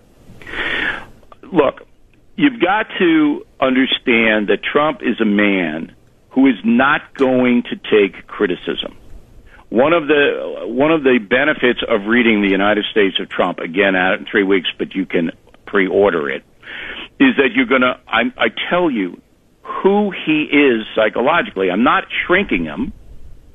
Look, 1.51 1.86
you've 2.37 2.61
got 2.61 2.87
to 2.99 3.47
understand 3.61 4.49
that 4.49 4.59
Trump 4.63 5.01
is 5.03 5.21
a 5.21 5.25
man 5.25 5.95
who 6.31 6.47
is 6.47 6.57
not 6.65 7.15
going 7.15 7.65
to 7.65 7.77
take 7.77 8.27
criticism. 8.27 8.97
One 9.69 9.93
of 9.93 10.07
the 10.07 10.65
one 10.67 10.93
of 10.93 11.03
the 11.03 11.19
benefits 11.19 11.81
of 11.89 12.07
reading 12.07 12.43
the 12.43 12.51
United 12.51 12.85
States 12.91 13.19
of 13.19 13.29
Trump 13.29 13.59
again 13.59 13.97
out 13.97 14.19
in 14.19 14.27
three 14.31 14.45
weeks, 14.45 14.69
but 14.79 14.95
you 14.95 15.07
can 15.07 15.33
pre-order 15.67 16.31
it, 16.31 16.45
is 17.19 17.35
that 17.37 17.51
you're 17.55 17.67
gonna. 17.67 17.99
I, 18.07 18.23
I 18.39 18.49
tell 18.71 18.91
you 18.91 19.21
who 19.63 20.13
he 20.13 20.45
is 20.45 20.87
psychologically. 20.95 21.71
I'm 21.71 21.83
not 21.83 22.05
shrinking 22.27 22.65
him. 22.65 22.93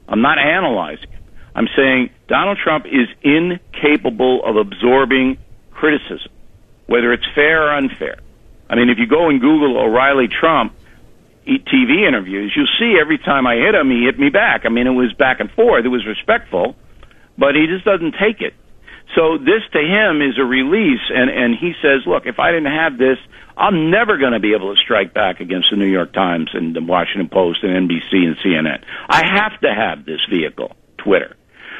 I'm 0.10 0.22
not 0.22 0.38
analyzing 0.38 1.10
him. 1.10 1.24
I'm 1.56 1.68
saying 1.78 2.10
Donald 2.28 2.58
Trump 2.62 2.86
is 2.88 3.08
incapable 3.24 4.42
of 4.44 4.58
absorbing 4.58 5.38
criticism, 5.72 6.32
whether 6.88 7.14
it's 7.14 7.26
fair 7.34 7.68
or 7.68 7.72
unfair. 7.72 8.20
I 8.72 8.76
mean, 8.76 8.90
if 8.90 8.98
you 8.98 9.06
go 9.06 9.28
and 9.28 9.42
Google 9.42 9.78
O'Reilly 9.78 10.30
Trump 10.30 10.74
TV 11.46 12.08
interviews, 12.08 12.54
you'll 12.56 12.72
see 12.80 12.98
every 13.00 13.18
time 13.18 13.46
I 13.46 13.56
hit 13.56 13.76
him, 13.76 13.92
he 13.92 14.06
hit 14.06 14.18
me 14.18 14.30
back. 14.30 14.62
I 14.64 14.70
mean, 14.70 14.88
it 14.88 14.92
was 14.92 15.12
back 15.12 15.42
and 15.42 15.52
forth. 15.52 15.84
It 15.84 15.90
was 15.90 16.06
respectful, 16.08 16.78
but 17.38 17.54
he 17.56 17.68
just 17.68 17.84
doesn't 17.84 18.16
take 18.18 18.40
it. 18.40 18.54
So 19.14 19.38
this 19.38 19.62
to 19.74 19.80
him 19.80 20.22
is 20.22 20.40
a 20.40 20.46
release, 20.46 21.04
and 21.10 21.30
and 21.30 21.54
he 21.54 21.74
says, 21.82 22.08
look, 22.08 22.26
if 22.26 22.40
I 22.40 22.52
didn't 22.52 22.72
have 22.72 22.98
this, 22.98 23.18
I'm 23.58 23.92
never 23.92 24.18
going 24.18 24.32
to 24.32 24.40
be 24.40 24.54
able 24.54 24.74
to 24.74 24.80
strike 24.80 25.14
back 25.14 25.42
against 25.42 25.68
the 25.70 25.76
New 25.76 25.92
York 25.92 26.14
Times 26.14 26.52
and 26.54 26.74
the 26.74 26.82
Washington 26.82 27.28
Post 27.28 27.64
and 27.64 27.90
NBC 27.90 28.24
and 28.24 28.38
CNN. 28.38 28.86
I 29.10 29.26
have 29.26 29.60
to 29.60 29.74
have 29.74 30.06
this 30.06 30.22
vehicle, 30.30 30.78
Twitter. 30.98 31.36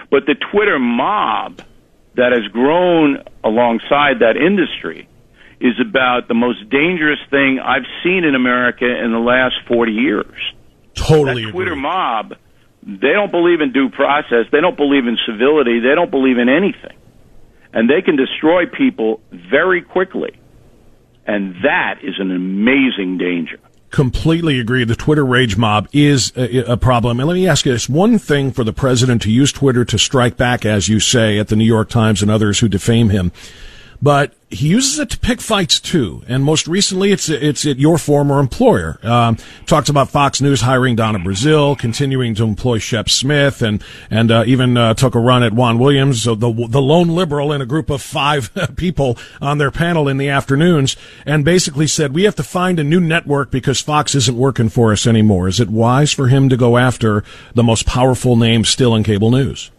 But 0.10 0.26
the 0.26 0.36
Twitter 0.36 0.78
mob 0.78 1.62
that 2.16 2.34
has 2.34 2.52
grown 2.52 3.24
alongside 3.46 4.20
that 4.20 4.36
industry 4.36 5.08
is 5.62 5.80
about 5.80 6.28
the 6.28 6.34
most 6.34 6.70
dangerous 6.70 7.20
thing 7.30 7.60
I've 7.64 7.86
seen 8.04 8.24
in 8.24 8.34
America 8.34 8.86
in 8.86 9.12
the 9.12 9.20
last 9.20 9.56
40 9.68 9.92
years. 9.92 10.54
Totally. 10.96 11.46
That 11.46 11.52
Twitter 11.52 11.72
agree. 11.74 11.82
mob, 11.82 12.34
they 12.82 13.14
don't 13.14 13.32
believe 13.32 13.62
in 13.62 13.72
due 13.72 13.90
process. 13.90 14.46
They 14.52 14.60
don't 14.60 14.76
believe 14.76 15.06
in 15.06 15.18
civility. 15.26 15.80
They 15.80 15.94
don't 15.94 16.10
believe 16.10 16.40
in 16.40 16.50
anything. 16.50 16.98
And 17.74 17.88
they 17.88 18.02
can 18.02 18.16
destroy 18.16 18.66
people 18.66 19.22
very 19.32 19.84
quickly. 19.84 20.40
And 21.28 21.56
that 21.64 22.00
is 22.02 22.16
an 22.18 22.32
amazing 22.32 23.20
danger. 23.20 23.60
Completely 23.92 24.60
agree. 24.60 24.84
The 24.84 24.96
Twitter 24.96 25.26
rage 25.26 25.58
mob 25.58 25.88
is 25.94 26.34
a, 26.36 26.72
a, 26.72 26.78
problem. 26.78 27.20
And 27.20 27.28
let 27.28 27.36
me 27.36 27.48
ask 27.48 27.66
you 27.66 27.74
this 27.74 27.88
one 27.88 28.18
thing 28.18 28.52
for 28.52 28.64
the 28.64 28.74
president 28.74 29.22
to 29.24 29.32
use 29.32 29.52
Twitter 29.52 29.86
to 29.86 30.00
strike 30.00 30.38
back, 30.38 30.66
as 30.66 30.88
you 30.90 31.00
say, 31.00 31.38
at 31.38 31.50
the 31.50 31.56
New 31.56 31.66
York 31.66 31.90
Times 31.90 32.22
and 32.22 32.32
others 32.32 32.60
who 32.60 32.68
defame 32.68 33.10
him 33.10 33.32
but 34.02 34.34
he 34.50 34.68
uses 34.68 35.00
it 35.00 35.10
to 35.12 35.20
pick 35.20 35.40
fights 35.40 35.80
too. 35.80 36.24
And 36.28 36.44
most 36.44 36.68
recently, 36.68 37.12
it's 37.12 37.30
it's 37.30 37.66
at 37.66 37.78
your 37.78 37.98
former 37.98 38.40
employer. 38.40 39.00
Um, 39.04 39.38
talks 39.66 39.90
about 39.90 40.10
Fox 40.10 40.42
News 40.42 40.62
hiring 40.62 40.96
Donna 40.96 41.20
Brazile, 41.20 41.78
continuing 41.78 42.36
to 42.36 42.44
employ 42.44 42.80
Shep 42.80 43.10
Smith, 43.10 43.62
and 43.62 43.84
and 44.10 44.32
uh, 44.32 44.44
even 44.46 44.76
uh, 44.76 44.94
took 44.94 45.16
a 45.16 45.20
run 45.20 45.44
at 45.44 45.54
Juan 45.54 45.80
Williams, 45.80 46.24
the 46.26 46.36
the 46.36 46.82
lone 46.82 47.10
liberal 47.10 47.52
in 47.54 47.62
a 47.62 47.66
group 47.66 47.90
of 47.90 48.02
five 48.02 48.52
people 48.76 49.18
on 49.42 49.58
their 49.58 49.72
panel 49.72 50.08
in 50.08 50.18
the 50.18 50.30
afternoons, 50.30 50.98
and 51.26 51.46
basically 51.46 51.88
said 51.88 52.14
we 52.14 52.24
have 52.24 52.36
to 52.36 52.44
find 52.44 52.80
a 52.80 52.84
new 52.84 53.00
network 53.00 53.52
because 53.52 53.80
Fox 53.80 54.16
isn't 54.16 54.38
working 54.38 54.70
for 54.70 54.92
us 54.92 55.08
anymore. 55.08 55.48
Is 55.48 55.60
it 55.60 55.70
wise 55.70 56.12
for 56.12 56.28
him 56.28 56.50
to 56.50 56.58
go 56.58 56.78
after 56.78 57.24
the 57.54 57.64
most 57.64 57.86
powerful 57.86 58.36
name 58.36 58.66
still 58.66 58.96
in 58.96 59.04
cable 59.04 59.32
news? 59.32 59.72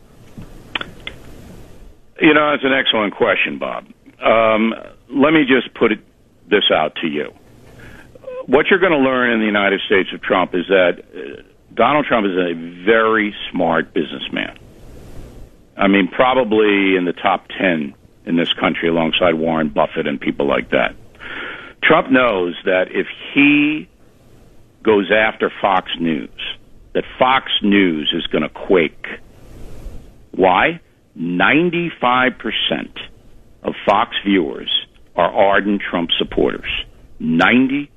You 2.21 2.33
know, 2.33 2.53
that's 2.53 2.63
an 2.63 2.73
excellent 2.73 3.17
question, 3.17 3.59
Bob. 3.59 3.85
Um, 4.23 4.75
let 5.09 5.33
me 5.33 5.45
just 5.45 5.75
put 5.75 5.93
it, 5.93 6.01
this 6.49 6.71
out 6.73 6.97
to 6.97 7.07
you. 7.07 7.35
What 8.47 8.67
you're 8.69 8.79
going 8.79 8.93
to 8.93 8.99
learn 8.99 9.33
in 9.33 9.41
the 9.41 9.47
United 9.47 9.81
States 9.87 10.11
of 10.13 10.23
Trump 10.23 10.55
is 10.55 10.67
that 10.69 10.99
uh, 10.99 11.43
Donald 11.75 12.07
Trump 12.07 12.27
is 12.27 12.37
a 12.37 12.55
very 12.85 13.35
smart 13.51 13.93
businessman. 13.95 14.59
I 15.77 15.89
mean, 15.89 16.09
probably 16.09 16.97
in 16.97 17.05
the 17.05 17.13
top 17.13 17.49
10 17.49 17.95
in 18.27 18.37
this 18.37 18.53
country 18.53 18.89
alongside 18.89 19.35
Warren 19.35 19.69
Buffett 19.69 20.07
and 20.07 20.21
people 20.21 20.47
like 20.47 20.71
that. 20.71 20.95
Trump 21.83 22.11
knows 22.11 22.57
that 22.65 22.93
if 22.93 23.07
he 23.35 23.89
goes 24.83 25.11
after 25.11 25.51
Fox 25.61 25.91
News, 25.99 26.31
that 26.93 27.05
Fox 27.19 27.51
News 27.63 28.13
is 28.15 28.27
going 28.29 28.43
to 28.43 28.49
quake. 28.49 29.07
Why? 30.33 30.81
95% 31.19 32.33
of 33.63 33.75
Fox 33.87 34.17
viewers 34.25 34.71
are 35.17 35.31
ardent 35.31 35.83
Trump 35.89 36.11
supporters. 36.19 36.71
95%. 37.21 37.89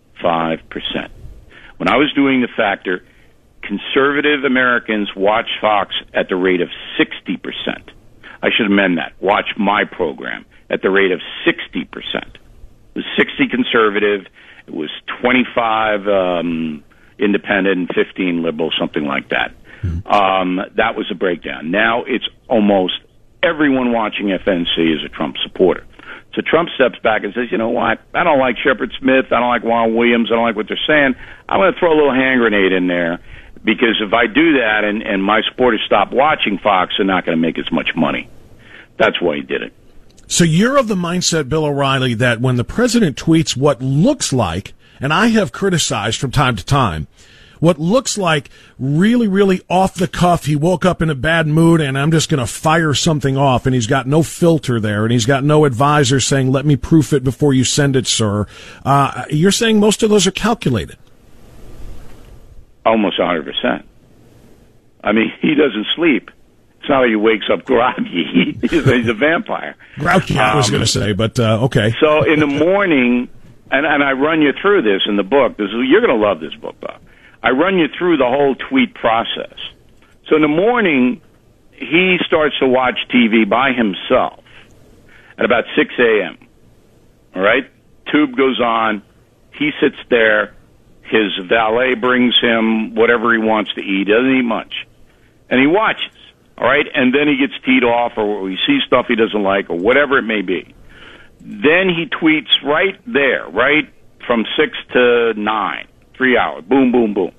When 1.77 1.89
I 1.89 1.97
was 1.97 2.11
doing 2.13 2.41
the 2.41 2.47
factor, 2.55 3.03
conservative 3.63 4.43
Americans 4.43 5.09
watch 5.15 5.49
Fox 5.59 5.95
at 6.13 6.29
the 6.29 6.35
rate 6.35 6.61
of 6.61 6.69
60%. 6.99 7.39
I 8.41 8.49
should 8.55 8.67
amend 8.67 8.97
that. 8.97 9.13
Watch 9.19 9.49
my 9.57 9.83
program 9.85 10.45
at 10.69 10.81
the 10.81 10.89
rate 10.89 11.11
of 11.11 11.19
60%. 11.45 11.85
It 11.85 12.39
was 12.95 13.05
60 13.17 13.47
conservative, 13.49 14.25
it 14.67 14.73
was 14.73 14.89
25 15.21 16.07
um, 16.07 16.83
independent, 17.19 17.77
and 17.77 17.89
15 17.89 18.43
liberal, 18.43 18.71
something 18.79 19.05
like 19.05 19.29
that. 19.29 19.53
Mm-hmm. 19.83 20.07
Um, 20.07 20.61
that 20.75 20.95
was 20.95 21.07
a 21.11 21.15
breakdown. 21.15 21.71
Now 21.71 22.03
it's 22.05 22.27
almost 22.47 22.93
everyone 23.45 23.91
watching 23.91 24.27
FNC 24.27 24.95
is 24.95 25.03
a 25.05 25.09
Trump 25.09 25.35
supporter. 25.43 25.85
So 26.33 26.41
Trump 26.41 26.69
steps 26.75 26.99
back 27.01 27.23
and 27.23 27.33
says, 27.33 27.47
you 27.51 27.57
know 27.57 27.69
what? 27.69 28.01
I 28.13 28.23
don't 28.23 28.39
like 28.39 28.57
Shepard 28.57 28.91
Smith. 28.99 29.27
I 29.31 29.39
don't 29.39 29.47
like 29.47 29.63
Juan 29.63 29.95
Williams. 29.95 30.29
I 30.31 30.35
don't 30.35 30.43
like 30.43 30.55
what 30.55 30.67
they're 30.67 30.77
saying. 30.85 31.15
I'm 31.47 31.59
going 31.59 31.73
to 31.73 31.79
throw 31.79 31.93
a 31.93 31.95
little 31.95 32.13
hand 32.13 32.41
grenade 32.41 32.73
in 32.73 32.87
there 32.87 33.19
because 33.63 34.01
if 34.01 34.13
I 34.13 34.27
do 34.27 34.59
that 34.59 34.83
and, 34.83 35.01
and 35.01 35.23
my 35.23 35.41
supporters 35.49 35.81
stop 35.85 36.11
watching 36.11 36.59
Fox, 36.61 36.95
they're 36.97 37.05
not 37.05 37.25
going 37.25 37.37
to 37.37 37.41
make 37.41 37.57
as 37.57 37.71
much 37.71 37.95
money. 37.95 38.29
That's 38.97 39.21
why 39.21 39.37
he 39.37 39.41
did 39.43 39.61
it. 39.61 39.73
So 40.27 40.43
you're 40.43 40.77
of 40.77 40.87
the 40.87 40.95
mindset, 40.95 41.47
Bill 41.47 41.65
O'Reilly, 41.65 42.15
that 42.15 42.41
when 42.41 42.57
the 42.57 42.63
president 42.63 43.15
tweets 43.15 43.55
what 43.55 43.81
looks 43.81 44.33
like, 44.33 44.73
and 44.99 45.13
I 45.13 45.27
have 45.27 45.51
criticized 45.51 46.19
from 46.19 46.31
time 46.31 46.55
to 46.55 46.65
time, 46.65 47.07
what 47.65 47.79
looks 47.79 48.15
like 48.15 48.51
really, 48.77 49.27
really 49.27 49.59
off 49.67 49.95
the 49.95 50.07
cuff. 50.07 50.45
He 50.45 50.55
woke 50.55 50.85
up 50.85 51.01
in 51.01 51.09
a 51.09 51.15
bad 51.15 51.47
mood 51.47 51.81
and 51.81 51.97
I'm 51.97 52.11
just 52.11 52.29
going 52.29 52.39
to 52.39 52.45
fire 52.45 52.93
something 52.93 53.37
off. 53.37 53.65
And 53.65 53.73
he's 53.73 53.87
got 53.87 54.05
no 54.05 54.21
filter 54.21 54.79
there 54.79 55.03
and 55.03 55.11
he's 55.11 55.25
got 55.25 55.43
no 55.43 55.65
advisor 55.65 56.19
saying, 56.19 56.51
let 56.51 56.63
me 56.63 56.75
proof 56.75 57.11
it 57.11 57.23
before 57.23 57.53
you 57.53 57.63
send 57.63 57.95
it, 57.95 58.05
sir. 58.05 58.45
Uh, 58.85 59.25
you're 59.31 59.51
saying 59.51 59.79
most 59.79 60.03
of 60.03 60.11
those 60.11 60.27
are 60.27 60.31
calculated. 60.31 60.97
Almost 62.85 63.19
100%. 63.19 63.83
I 65.03 65.11
mean, 65.11 65.33
he 65.41 65.55
doesn't 65.55 65.87
sleep. 65.95 66.29
It's 66.81 66.89
not 66.89 66.99
like 66.99 67.09
he 67.09 67.15
wakes 67.15 67.47
up 67.51 67.65
groggy. 67.65 68.59
he's, 68.69 69.07
a, 69.07 69.13
vampire. 69.15 69.75
Grouchy, 69.97 70.37
I 70.37 70.55
was 70.55 70.67
um, 70.67 70.73
going 70.73 70.83
to 70.83 70.91
say, 70.91 71.13
but 71.13 71.39
uh, 71.39 71.63
okay. 71.63 71.95
so 71.99 72.31
in 72.31 72.39
the 72.39 72.45
morning, 72.45 73.27
and, 73.71 73.87
and 73.87 74.03
I 74.03 74.11
run 74.11 74.43
you 74.43 74.53
through 74.61 74.83
this 74.83 75.01
in 75.07 75.15
the 75.15 75.23
book. 75.23 75.57
This, 75.57 75.69
you're 75.71 76.01
going 76.01 76.15
to 76.15 76.23
love 76.23 76.39
this 76.39 76.53
book, 76.61 76.79
Bob. 76.79 77.01
I 77.45 77.51
run 77.51 77.77
you 77.77 77.87
through 77.95 78.17
the 78.17 78.25
whole 78.25 78.55
tweet 78.55 78.95
process. 78.95 79.53
So 80.27 80.35
in 80.35 80.41
the 80.41 80.47
morning, 80.47 81.21
he 81.73 82.17
starts 82.25 82.57
to 82.57 82.67
watch 82.67 82.97
TV 83.13 83.47
by 83.47 83.71
himself 83.71 84.43
at 85.37 85.45
about 85.45 85.65
6 85.75 85.93
a.m. 85.99 86.39
All 87.35 87.43
right? 87.43 87.69
Tube 88.11 88.35
goes 88.35 88.59
on. 88.59 89.03
He 89.51 89.69
sits 89.79 89.97
there. 90.09 90.55
His 91.03 91.37
valet 91.47 91.93
brings 91.93 92.33
him 92.41 92.95
whatever 92.95 93.31
he 93.31 93.37
wants 93.37 93.71
to 93.75 93.81
eat. 93.81 94.07
He 94.07 94.11
doesn't 94.11 94.37
eat 94.37 94.41
much. 94.41 94.73
And 95.47 95.59
he 95.59 95.67
watches. 95.67 96.17
All 96.57 96.65
right? 96.65 96.87
And 96.95 97.13
then 97.13 97.27
he 97.27 97.37
gets 97.37 97.53
teed 97.63 97.83
off 97.83 98.13
or 98.17 98.49
he 98.49 98.57
sees 98.65 98.81
stuff 98.87 99.05
he 99.07 99.15
doesn't 99.15 99.43
like 99.43 99.69
or 99.69 99.77
whatever 99.77 100.17
it 100.17 100.23
may 100.23 100.41
be. 100.41 100.73
Then 101.41 101.89
he 101.89 102.07
tweets 102.07 102.49
right 102.63 102.99
there, 103.05 103.47
right 103.49 103.87
from 104.25 104.45
6 104.57 104.77
to 104.93 105.33
9 105.35 105.87
three 106.17 106.37
hours. 106.37 106.63
Boom, 106.65 106.91
boom, 106.91 107.13
boom. 107.13 107.31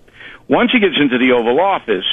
Once 0.48 0.70
he 0.72 0.80
gets 0.80 0.94
into 1.00 1.18
the 1.18 1.32
Oval 1.32 1.60
Office, 1.60 2.04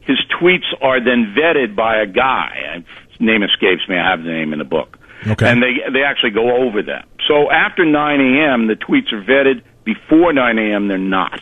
his 0.00 0.18
tweets 0.40 0.66
are 0.80 1.02
then 1.02 1.34
vetted 1.36 1.76
by 1.76 2.00
a 2.00 2.06
guy. 2.06 2.82
His 3.10 3.20
name 3.20 3.42
escapes 3.42 3.88
me. 3.88 3.96
I 3.96 4.10
have 4.10 4.22
the 4.22 4.30
name 4.30 4.52
in 4.52 4.58
the 4.58 4.64
book. 4.64 4.98
Okay. 5.26 5.48
And 5.48 5.62
they 5.62 5.78
they 5.92 6.02
actually 6.02 6.30
go 6.30 6.56
over 6.56 6.82
them. 6.82 7.06
So 7.26 7.50
after 7.50 7.84
9 7.84 8.20
a.m., 8.20 8.66
the 8.66 8.74
tweets 8.74 9.12
are 9.12 9.22
vetted. 9.22 9.62
Before 9.84 10.32
9 10.32 10.58
a.m., 10.58 10.88
they're 10.88 10.98
not. 10.98 11.40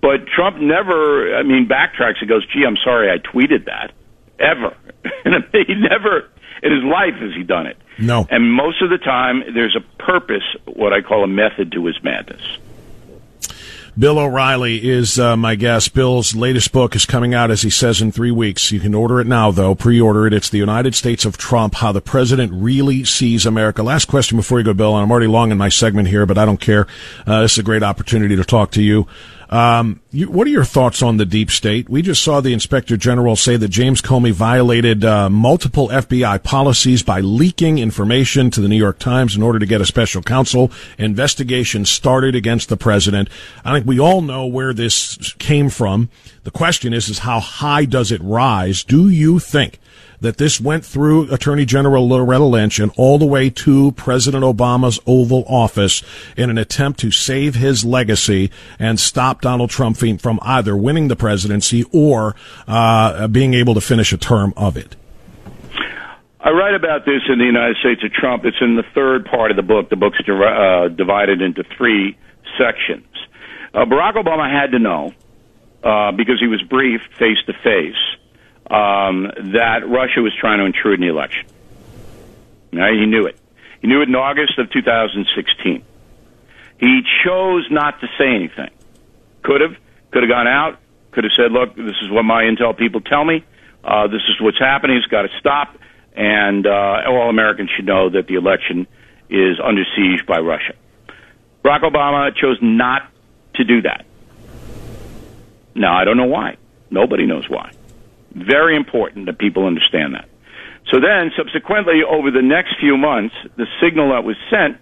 But 0.00 0.26
Trump 0.26 0.58
never, 0.58 1.34
I 1.34 1.42
mean, 1.44 1.66
backtracks 1.66 2.20
and 2.20 2.28
goes, 2.28 2.46
gee, 2.52 2.64
I'm 2.66 2.76
sorry 2.84 3.10
I 3.10 3.18
tweeted 3.18 3.64
that. 3.66 3.92
Ever. 4.38 4.76
he 5.52 5.74
never, 5.74 6.28
in 6.62 6.72
his 6.72 6.84
life, 6.84 7.14
has 7.20 7.32
he 7.34 7.42
done 7.42 7.66
it. 7.66 7.78
No. 7.98 8.26
And 8.28 8.52
most 8.52 8.82
of 8.82 8.90
the 8.90 8.98
time, 8.98 9.42
there's 9.54 9.76
a 9.76 10.02
purpose, 10.02 10.42
what 10.66 10.92
I 10.92 11.00
call 11.00 11.24
a 11.24 11.28
method 11.28 11.72
to 11.72 11.86
his 11.86 11.96
madness. 12.02 12.42
Bill 13.96 14.18
O'Reilly 14.18 14.90
is 14.90 15.20
uh, 15.20 15.36
my 15.36 15.54
guest. 15.54 15.94
Bill's 15.94 16.34
latest 16.34 16.72
book 16.72 16.96
is 16.96 17.06
coming 17.06 17.32
out, 17.32 17.52
as 17.52 17.62
he 17.62 17.70
says, 17.70 18.02
in 18.02 18.10
three 18.10 18.32
weeks. 18.32 18.72
You 18.72 18.80
can 18.80 18.92
order 18.92 19.20
it 19.20 19.26
now, 19.28 19.52
though. 19.52 19.76
Pre-order 19.76 20.26
it. 20.26 20.32
It's 20.32 20.48
The 20.48 20.58
United 20.58 20.96
States 20.96 21.24
of 21.24 21.38
Trump, 21.38 21.76
How 21.76 21.92
the 21.92 22.00
President 22.00 22.50
Really 22.52 23.04
Sees 23.04 23.46
America. 23.46 23.84
Last 23.84 24.06
question 24.06 24.36
before 24.36 24.58
you 24.58 24.64
go, 24.64 24.74
Bill, 24.74 24.96
and 24.96 25.04
I'm 25.04 25.12
already 25.12 25.28
long 25.28 25.52
in 25.52 25.58
my 25.58 25.68
segment 25.68 26.08
here, 26.08 26.26
but 26.26 26.36
I 26.36 26.44
don't 26.44 26.60
care. 26.60 26.88
Uh, 27.24 27.42
this 27.42 27.52
is 27.52 27.58
a 27.58 27.62
great 27.62 27.84
opportunity 27.84 28.34
to 28.34 28.42
talk 28.42 28.72
to 28.72 28.82
you. 28.82 29.06
Um, 29.50 30.00
you, 30.10 30.30
what 30.30 30.46
are 30.46 30.50
your 30.50 30.64
thoughts 30.64 31.02
on 31.02 31.16
the 31.16 31.26
deep 31.26 31.50
state? 31.50 31.88
We 31.88 32.02
just 32.02 32.22
saw 32.22 32.40
the 32.40 32.52
inspector 32.52 32.96
general 32.96 33.36
say 33.36 33.56
that 33.56 33.68
James 33.68 34.00
Comey 34.00 34.32
violated 34.32 35.04
uh, 35.04 35.28
multiple 35.28 35.88
FBI 35.88 36.42
policies 36.42 37.02
by 37.02 37.20
leaking 37.20 37.78
information 37.78 38.50
to 38.50 38.60
the 38.60 38.68
New 38.68 38.76
York 38.76 38.98
Times 38.98 39.36
in 39.36 39.42
order 39.42 39.58
to 39.58 39.66
get 39.66 39.80
a 39.80 39.86
special 39.86 40.22
counsel. 40.22 40.70
Investigation 40.98 41.84
started 41.84 42.34
against 42.34 42.68
the 42.68 42.76
president. 42.76 43.28
I 43.64 43.72
think 43.72 43.86
we 43.86 44.00
all 44.00 44.22
know 44.22 44.46
where 44.46 44.72
this 44.72 45.34
came 45.38 45.68
from. 45.68 46.08
The 46.44 46.50
question 46.50 46.92
is, 46.92 47.08
is 47.08 47.20
how 47.20 47.40
high 47.40 47.84
does 47.84 48.12
it 48.12 48.20
rise? 48.22 48.84
Do 48.84 49.08
you 49.08 49.38
think 49.38 49.78
that 50.24 50.38
this 50.38 50.60
went 50.60 50.84
through 50.84 51.32
Attorney 51.32 51.64
General 51.64 52.08
Loretta 52.08 52.44
Lynch 52.44 52.78
and 52.78 52.90
all 52.96 53.18
the 53.18 53.26
way 53.26 53.50
to 53.50 53.92
President 53.92 54.42
Obama's 54.42 54.98
Oval 55.06 55.44
Office 55.46 56.02
in 56.36 56.50
an 56.50 56.58
attempt 56.58 56.98
to 57.00 57.10
save 57.10 57.54
his 57.54 57.84
legacy 57.84 58.50
and 58.78 58.98
stop 58.98 59.42
Donald 59.42 59.70
Trump 59.70 59.96
from 59.96 60.40
either 60.42 60.76
winning 60.76 61.08
the 61.08 61.16
presidency 61.16 61.84
or 61.92 62.34
uh, 62.66 63.28
being 63.28 63.54
able 63.54 63.74
to 63.74 63.80
finish 63.80 64.12
a 64.12 64.16
term 64.16 64.54
of 64.56 64.76
it. 64.76 64.96
I 66.40 66.50
write 66.50 66.74
about 66.74 67.04
this 67.04 67.22
in 67.28 67.38
the 67.38 67.44
United 67.44 67.76
States 67.76 68.02
of 68.02 68.12
Trump. 68.12 68.44
It's 68.44 68.56
in 68.60 68.76
the 68.76 68.82
third 68.94 69.26
part 69.26 69.50
of 69.50 69.56
the 69.56 69.62
book. 69.62 69.88
The 69.88 69.96
book's 69.96 70.18
uh, 70.20 70.88
divided 70.88 71.40
into 71.42 71.64
three 71.76 72.18
sections. 72.58 73.06
Uh, 73.72 73.84
Barack 73.84 74.14
Obama 74.14 74.50
had 74.50 74.72
to 74.72 74.78
know, 74.78 75.12
uh, 75.82 76.12
because 76.12 76.40
he 76.40 76.46
was 76.46 76.62
briefed 76.62 77.12
face 77.18 77.38
to 77.46 77.52
face, 77.62 78.13
um, 78.70 79.30
that 79.52 79.86
Russia 79.86 80.20
was 80.22 80.32
trying 80.38 80.58
to 80.58 80.64
intrude 80.64 81.00
in 81.00 81.06
the 81.06 81.12
election. 81.12 81.46
Right? 82.72 82.94
He 82.94 83.06
knew 83.06 83.26
it. 83.26 83.38
He 83.80 83.88
knew 83.88 84.00
it 84.00 84.08
in 84.08 84.14
August 84.14 84.58
of 84.58 84.70
2016. 84.70 85.84
He 86.80 87.00
chose 87.24 87.66
not 87.70 88.00
to 88.00 88.06
say 88.18 88.34
anything. 88.34 88.70
Could 89.42 89.60
have, 89.60 89.76
could 90.10 90.22
have 90.22 90.30
gone 90.30 90.48
out, 90.48 90.78
could 91.12 91.24
have 91.24 91.32
said, 91.36 91.52
"Look, 91.52 91.76
this 91.76 91.96
is 92.02 92.10
what 92.10 92.24
my 92.24 92.44
intel 92.44 92.76
people 92.76 93.00
tell 93.00 93.24
me. 93.24 93.44
Uh, 93.84 94.06
this 94.08 94.22
is 94.28 94.40
what's 94.40 94.58
happening. 94.58 94.96
It's 94.96 95.06
got 95.06 95.22
to 95.22 95.28
stop." 95.38 95.76
And 96.16 96.66
uh, 96.66 97.02
all 97.06 97.28
Americans 97.28 97.70
should 97.76 97.86
know 97.86 98.08
that 98.10 98.26
the 98.26 98.34
election 98.34 98.86
is 99.28 99.58
under 99.62 99.84
siege 99.96 100.26
by 100.26 100.38
Russia. 100.38 100.74
Barack 101.64 101.82
Obama 101.82 102.34
chose 102.34 102.58
not 102.60 103.10
to 103.54 103.64
do 103.64 103.82
that. 103.82 104.04
Now, 105.74 105.96
I 105.96 106.04
don't 106.04 106.16
know 106.16 106.26
why. 106.26 106.56
Nobody 106.90 107.26
knows 107.26 107.48
why. 107.48 107.72
Very 108.34 108.76
important 108.76 109.26
that 109.26 109.38
people 109.38 109.66
understand 109.66 110.14
that. 110.14 110.28
So 110.90 111.00
then, 111.00 111.30
subsequently, 111.36 112.02
over 112.06 112.30
the 112.30 112.42
next 112.42 112.76
few 112.78 112.96
months, 112.96 113.34
the 113.56 113.66
signal 113.80 114.10
that 114.10 114.24
was 114.24 114.36
sent 114.50 114.76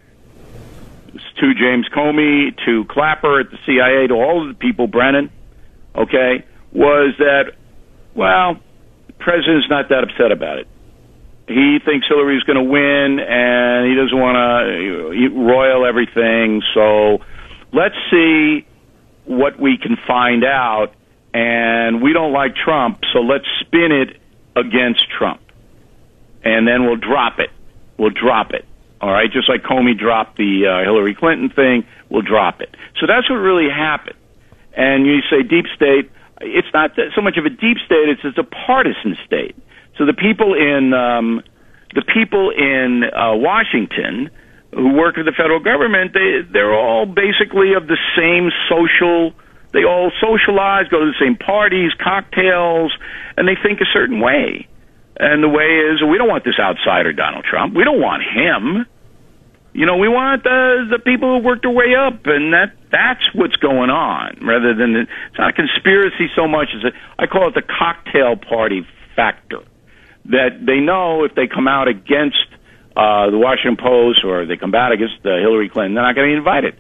was 1.13 1.23
to 1.41 1.55
James 1.55 1.87
Comey, 1.95 2.57
to 2.65 2.85
Clapper 2.87 3.41
at 3.41 3.51
the 3.51 3.59
CIA, 3.67 4.09
to 4.09 4.15
all 4.15 4.43
of 4.43 4.49
the 4.49 4.55
people, 4.55 4.87
Brennan, 4.87 5.31
okay, 5.95 6.45
was 6.73 7.15
that, 7.19 7.53
well, 8.15 8.59
the 9.07 9.13
president's 9.15 9.69
not 9.69 9.91
that 9.91 10.03
upset 10.03 10.33
about 10.33 10.59
it. 10.59 10.67
He 11.47 11.79
thinks 11.85 12.07
Hillary's 12.09 12.43
going 12.45 12.57
to 12.57 12.63
win, 12.63 13.21
and 13.21 13.89
he 13.89 13.95
doesn't 13.95 14.19
want 14.19 14.37
to 14.37 15.29
royal 15.29 15.85
everything. 15.87 16.63
So 16.73 17.19
let's 17.73 17.97
see 18.11 18.67
what 19.25 19.59
we 19.61 19.77
can 19.77 19.97
find 20.07 20.45
out. 20.45 20.95
And 21.35 22.03
we 22.03 22.13
don't 22.13 22.33
like 22.33 22.55
Trump, 22.55 23.01
so 23.13 23.21
let's 23.21 23.47
spin 23.61 23.91
it 23.91 24.21
against 24.55 25.05
Trump. 25.09 25.41
And 26.45 26.67
then 26.69 26.85
we'll 26.85 26.97
drop 26.97 27.39
it. 27.39 27.51
We'll 27.99 28.11
drop 28.11 28.51
it. 28.53 28.67
All 29.01 29.11
right, 29.11 29.31
just 29.33 29.49
like 29.49 29.63
Comey 29.63 29.99
dropped 29.99 30.37
the 30.37 30.67
uh, 30.67 30.85
Hillary 30.85 31.15
Clinton 31.15 31.51
thing, 31.51 31.85
we'll 32.09 32.23
drop 32.23 32.61
it. 32.61 32.77
So 33.01 33.07
that's 33.07 33.29
what 33.29 33.37
really 33.37 33.69
happened. 33.69 34.17
And 34.77 35.07
you 35.07 35.21
say 35.29 35.43
deep 35.43 35.67
state, 35.75 36.11
it's 36.41 36.69
not 36.73 36.93
so 37.15 37.21
much 37.21 37.37
of 37.37 37.45
a 37.45 37.51
deep 37.51 37.79
state; 37.85 38.09
it's 38.09 38.21
it's 38.25 38.39
a 38.39 38.45
partisan 38.45 39.17
state. 39.27 39.57
So 39.99 40.07
the 40.07 40.15
people 40.15 40.55
in 40.55 40.95
um, 40.95 41.43
the 41.95 42.03
people 42.03 42.51
in 42.51 43.05
uh, 43.05 43.37
Washington 43.37 44.31
who 44.73 44.95
work 44.95 45.17
for 45.17 45.25
the 45.25 45.33
federal 45.37 45.61
government, 45.61 46.13
they 46.15 46.41
they're 46.51 46.75
all 46.75 47.07
basically 47.07 47.75
of 47.75 47.87
the 47.87 47.99
same 48.17 48.51
social. 48.69 49.33
They 49.73 49.85
all 49.85 50.11
socialize, 50.21 50.89
go 50.89 51.01
to 51.01 51.07
the 51.07 51.19
same 51.21 51.37
parties, 51.37 51.93
cocktails, 51.99 52.93
and 53.37 53.49
they 53.49 53.57
think 53.57 53.81
a 53.81 53.89
certain 53.93 54.21
way. 54.21 54.69
And 55.17 55.43
the 55.43 55.49
way 55.49 55.93
is, 55.93 56.03
we 56.03 56.19
don't 56.19 56.29
want 56.29 56.45
this 56.45 56.59
outsider 56.59 57.13
Donald 57.13 57.45
Trump. 57.45 57.75
We 57.75 57.85
don't 57.85 58.01
want 58.01 58.23
him. 58.23 58.87
You 59.73 59.87
know, 59.87 59.97
we 59.97 60.09
want 60.09 60.43
the 60.43 60.85
the 60.91 60.99
people 60.99 61.41
who 61.41 61.47
worked 61.47 61.63
their 61.63 61.73
way 61.73 61.95
up, 61.97 62.27
and 62.27 62.53
that 62.53 62.77
that's 62.91 63.25
what's 63.35 63.57
going 63.57 63.89
on. 63.89 64.37
Rather 64.43 64.75
than 64.75 64.95
it's 64.97 65.39
not 65.39 65.51
a 65.51 65.53
conspiracy 65.55 66.29
so 66.37 66.47
much 66.47 66.69
as 66.77 66.85
a, 66.85 66.93
I 67.19 67.27
call 67.27 67.49
it 67.49 67.55
the 67.55 67.63
cocktail 67.63 68.37
party 68.37 68.87
factor. 69.17 69.61
That 70.27 70.61
they 70.61 70.81
know 70.81 71.25
if 71.25 71.35
they 71.35 71.47
come 71.47 71.69
out 71.69 71.89
against 71.89 72.45
uh, 72.95 73.31
the 73.31 73.39
Washington 73.39 73.77
Post 73.83 74.25
or 74.25 74.45
they 74.45 74.59
come 74.59 74.75
out 74.75 74.93
against 74.93 75.25
uh, 75.25 75.41
Hillary 75.41 75.71
Clinton, 75.71 75.95
they're 75.95 76.05
not 76.05 76.15
going 76.15 76.29
to 76.29 76.35
be 76.35 76.37
invited, 76.37 76.77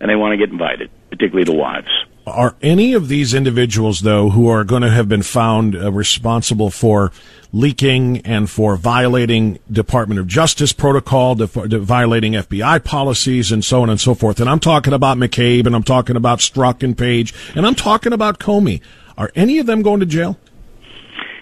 and 0.00 0.10
they 0.10 0.14
want 0.16 0.32
to 0.32 0.36
get 0.36 0.52
invited, 0.52 0.90
particularly 1.08 1.44
the 1.44 1.56
wives. 1.56 1.88
Are 2.26 2.56
any 2.62 2.94
of 2.94 3.08
these 3.08 3.34
individuals, 3.34 4.00
though, 4.00 4.30
who 4.30 4.48
are 4.48 4.64
going 4.64 4.80
to 4.80 4.90
have 4.90 5.10
been 5.10 5.22
found 5.22 5.76
uh, 5.76 5.92
responsible 5.92 6.70
for 6.70 7.12
leaking 7.52 8.22
and 8.22 8.48
for 8.48 8.76
violating 8.76 9.58
Department 9.70 10.18
of 10.18 10.26
Justice 10.26 10.72
protocol, 10.72 11.34
de- 11.34 11.68
de- 11.68 11.78
violating 11.78 12.32
FBI 12.32 12.82
policies, 12.82 13.52
and 13.52 13.62
so 13.62 13.82
on 13.82 13.90
and 13.90 14.00
so 14.00 14.14
forth? 14.14 14.40
And 14.40 14.48
I'm 14.48 14.58
talking 14.58 14.94
about 14.94 15.18
McCabe, 15.18 15.66
and 15.66 15.76
I'm 15.76 15.82
talking 15.82 16.16
about 16.16 16.38
Strzok 16.38 16.82
and 16.82 16.96
Page, 16.96 17.34
and 17.54 17.66
I'm 17.66 17.74
talking 17.74 18.14
about 18.14 18.38
Comey. 18.38 18.80
Are 19.18 19.30
any 19.34 19.58
of 19.58 19.66
them 19.66 19.82
going 19.82 20.00
to 20.00 20.06
jail? 20.06 20.38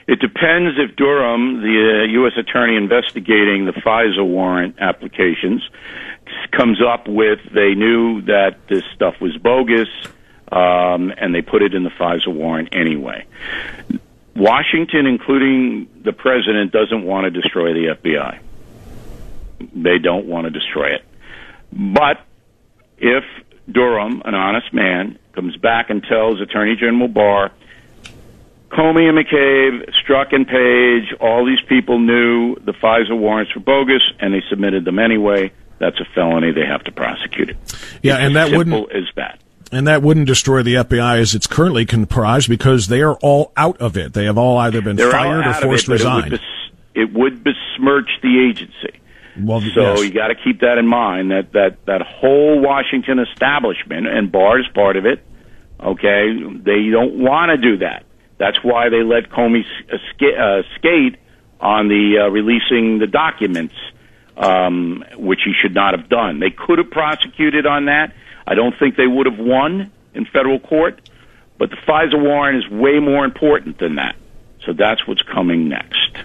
It 0.08 0.18
depends 0.18 0.76
if 0.78 0.96
Durham, 0.96 1.62
the 1.62 2.02
uh, 2.02 2.12
U.S. 2.12 2.32
attorney 2.36 2.74
investigating 2.74 3.66
the 3.66 3.72
FISA 3.72 4.26
warrant 4.26 4.80
applications, 4.80 5.62
comes 6.50 6.80
up 6.82 7.06
with 7.06 7.38
they 7.54 7.76
knew 7.76 8.20
that 8.22 8.56
this 8.68 8.82
stuff 8.96 9.14
was 9.20 9.36
bogus 9.36 9.88
um, 10.52 11.12
and 11.16 11.34
they 11.34 11.40
put 11.40 11.62
it 11.62 11.74
in 11.74 11.82
the 11.82 11.90
FISA 11.90 12.28
warrant 12.28 12.68
anyway. 12.72 13.24
Washington, 14.36 15.06
including 15.06 15.88
the 16.04 16.12
president, 16.12 16.72
doesn't 16.72 17.04
want 17.04 17.24
to 17.24 17.30
destroy 17.30 17.72
the 17.72 17.96
FBI. 17.96 18.38
They 19.74 19.98
don't 19.98 20.26
want 20.26 20.44
to 20.44 20.50
destroy 20.50 20.94
it. 20.94 21.04
But 21.72 22.20
if 22.98 23.24
Durham, 23.70 24.22
an 24.24 24.34
honest 24.34 24.72
man, 24.74 25.18
comes 25.34 25.56
back 25.56 25.88
and 25.88 26.02
tells 26.02 26.40
Attorney 26.40 26.76
General 26.76 27.08
Barr, 27.08 27.50
Comey 28.70 29.08
and 29.08 29.18
McCabe, 29.18 29.90
Strzok 30.02 30.34
and 30.34 30.46
Page, 30.46 31.14
all 31.20 31.46
these 31.46 31.60
people 31.66 31.98
knew 31.98 32.56
the 32.56 32.72
FISA 32.72 33.16
warrants 33.16 33.54
were 33.54 33.60
bogus, 33.60 34.02
and 34.18 34.34
they 34.34 34.42
submitted 34.50 34.84
them 34.84 34.98
anyway. 34.98 35.52
That's 35.78 35.98
a 36.00 36.06
felony. 36.14 36.52
They 36.52 36.66
have 36.66 36.84
to 36.84 36.92
prosecute 36.92 37.50
it. 37.50 37.56
Yeah, 38.02 38.16
it's 38.16 38.26
and 38.26 38.36
that 38.36 38.48
simple 38.48 38.82
wouldn't 38.82 38.92
as 38.92 39.14
that. 39.16 39.40
And 39.72 39.86
that 39.88 40.02
wouldn't 40.02 40.26
destroy 40.26 40.62
the 40.62 40.74
FBI 40.74 41.18
as 41.18 41.34
it's 41.34 41.46
currently 41.46 41.84
comprised 41.86 42.48
because 42.48 42.88
they 42.88 43.00
are 43.02 43.14
all 43.22 43.52
out 43.56 43.80
of 43.80 43.96
it. 43.96 44.12
They 44.12 44.26
have 44.26 44.38
all 44.38 44.58
either 44.58 44.80
been 44.82 44.96
They're 44.96 45.10
fired 45.10 45.46
or 45.46 45.54
forced 45.54 45.84
it, 45.84 45.88
but 45.88 46.00
it 46.00 46.04
would 46.04 46.14
resigned. 46.14 46.30
bes- 46.30 46.40
It 46.94 47.12
would 47.12 47.42
besmirch 47.44 48.10
the 48.22 48.48
agency. 48.48 49.00
Well, 49.40 49.60
So 49.74 49.80
yes. 49.94 50.02
you 50.04 50.10
got 50.12 50.28
to 50.28 50.34
keep 50.34 50.60
that 50.60 50.76
in 50.76 50.86
mind 50.86 51.30
that 51.30 51.52
that 51.52 51.84
that 51.86 52.02
whole 52.02 52.60
Washington 52.60 53.18
establishment 53.18 54.06
and 54.06 54.30
Barr 54.30 54.60
is 54.60 54.66
part 54.74 54.96
of 54.96 55.06
it. 55.06 55.24
Okay, 55.82 56.32
they 56.64 56.90
don't 56.90 57.14
want 57.18 57.48
to 57.50 57.56
do 57.56 57.78
that. 57.78 58.04
That's 58.38 58.58
why 58.62 58.88
they 58.90 59.02
let 59.02 59.30
Comey 59.30 59.64
esca- 59.90 60.38
uh, 60.38 60.62
skate 60.78 61.16
on 61.60 61.88
the 61.88 62.18
uh, 62.24 62.28
releasing 62.28 62.98
the 62.98 63.06
documents, 63.06 63.74
um, 64.36 65.02
which 65.16 65.40
he 65.44 65.52
should 65.60 65.74
not 65.74 65.98
have 65.98 66.08
done. 66.08 66.38
They 66.40 66.50
could 66.50 66.78
have 66.78 66.90
prosecuted 66.90 67.66
on 67.66 67.86
that. 67.86 68.12
I 68.46 68.54
don't 68.54 68.74
think 68.78 68.96
they 68.96 69.06
would 69.06 69.26
have 69.26 69.38
won 69.38 69.90
in 70.14 70.24
federal 70.26 70.58
court, 70.58 71.00
but 71.58 71.70
the 71.70 71.76
FISA 71.76 72.20
warrant 72.20 72.64
is 72.64 72.70
way 72.70 72.98
more 72.98 73.24
important 73.24 73.78
than 73.78 73.96
that. 73.96 74.16
So 74.64 74.72
that's 74.72 75.06
what's 75.06 75.22
coming 75.22 75.68
next. 75.68 76.18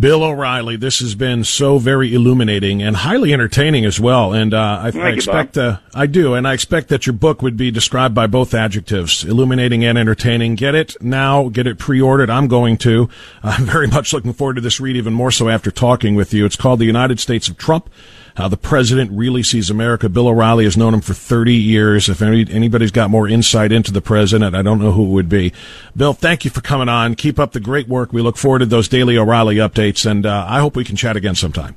Bill 0.00 0.24
O'Reilly, 0.24 0.76
this 0.76 1.00
has 1.00 1.14
been 1.14 1.44
so 1.44 1.76
very 1.76 2.14
illuminating 2.14 2.82
and 2.82 2.96
highly 2.96 3.34
entertaining 3.34 3.84
as 3.84 4.00
well. 4.00 4.32
And 4.32 4.54
uh, 4.54 4.90
I, 4.94 4.98
I 4.98 5.10
expect, 5.10 5.58
uh, 5.58 5.80
I 5.94 6.06
do, 6.06 6.32
and 6.32 6.48
I 6.48 6.54
expect 6.54 6.88
that 6.88 7.06
your 7.06 7.12
book 7.12 7.42
would 7.42 7.58
be 7.58 7.70
described 7.70 8.14
by 8.14 8.26
both 8.26 8.54
adjectives, 8.54 9.24
illuminating 9.24 9.84
and 9.84 9.98
entertaining. 9.98 10.54
Get 10.54 10.74
it 10.74 10.96
now, 11.02 11.50
get 11.50 11.66
it 11.66 11.78
pre-ordered. 11.78 12.30
I'm 12.30 12.48
going 12.48 12.78
to. 12.78 13.10
I'm 13.42 13.64
very 13.66 13.88
much 13.88 14.14
looking 14.14 14.32
forward 14.32 14.54
to 14.54 14.62
this 14.62 14.80
read, 14.80 14.96
even 14.96 15.12
more 15.12 15.30
so 15.30 15.50
after 15.50 15.70
talking 15.70 16.14
with 16.14 16.32
you. 16.32 16.46
It's 16.46 16.56
called 16.56 16.78
"The 16.78 16.86
United 16.86 17.20
States 17.20 17.48
of 17.48 17.58
Trump." 17.58 17.90
How 18.36 18.48
the 18.48 18.56
president 18.56 19.10
really 19.12 19.42
sees 19.42 19.70
America. 19.70 20.08
Bill 20.08 20.28
O'Reilly 20.28 20.64
has 20.64 20.76
known 20.76 20.94
him 20.94 21.00
for 21.00 21.14
30 21.14 21.54
years. 21.54 22.08
If 22.08 22.22
any, 22.22 22.46
anybody's 22.50 22.90
got 22.90 23.10
more 23.10 23.28
insight 23.28 23.72
into 23.72 23.92
the 23.92 24.00
president, 24.00 24.54
I 24.54 24.62
don't 24.62 24.80
know 24.80 24.92
who 24.92 25.04
it 25.04 25.10
would 25.10 25.28
be. 25.28 25.52
Bill, 25.96 26.12
thank 26.12 26.44
you 26.44 26.50
for 26.50 26.60
coming 26.60 26.88
on. 26.88 27.14
Keep 27.14 27.38
up 27.38 27.52
the 27.52 27.60
great 27.60 27.88
work. 27.88 28.12
We 28.12 28.22
look 28.22 28.36
forward 28.36 28.60
to 28.60 28.66
those 28.66 28.88
daily 28.88 29.18
O'Reilly 29.18 29.56
updates, 29.56 30.08
and 30.08 30.26
uh, 30.26 30.46
I 30.48 30.60
hope 30.60 30.76
we 30.76 30.84
can 30.84 30.96
chat 30.96 31.16
again 31.16 31.34
sometime. 31.34 31.76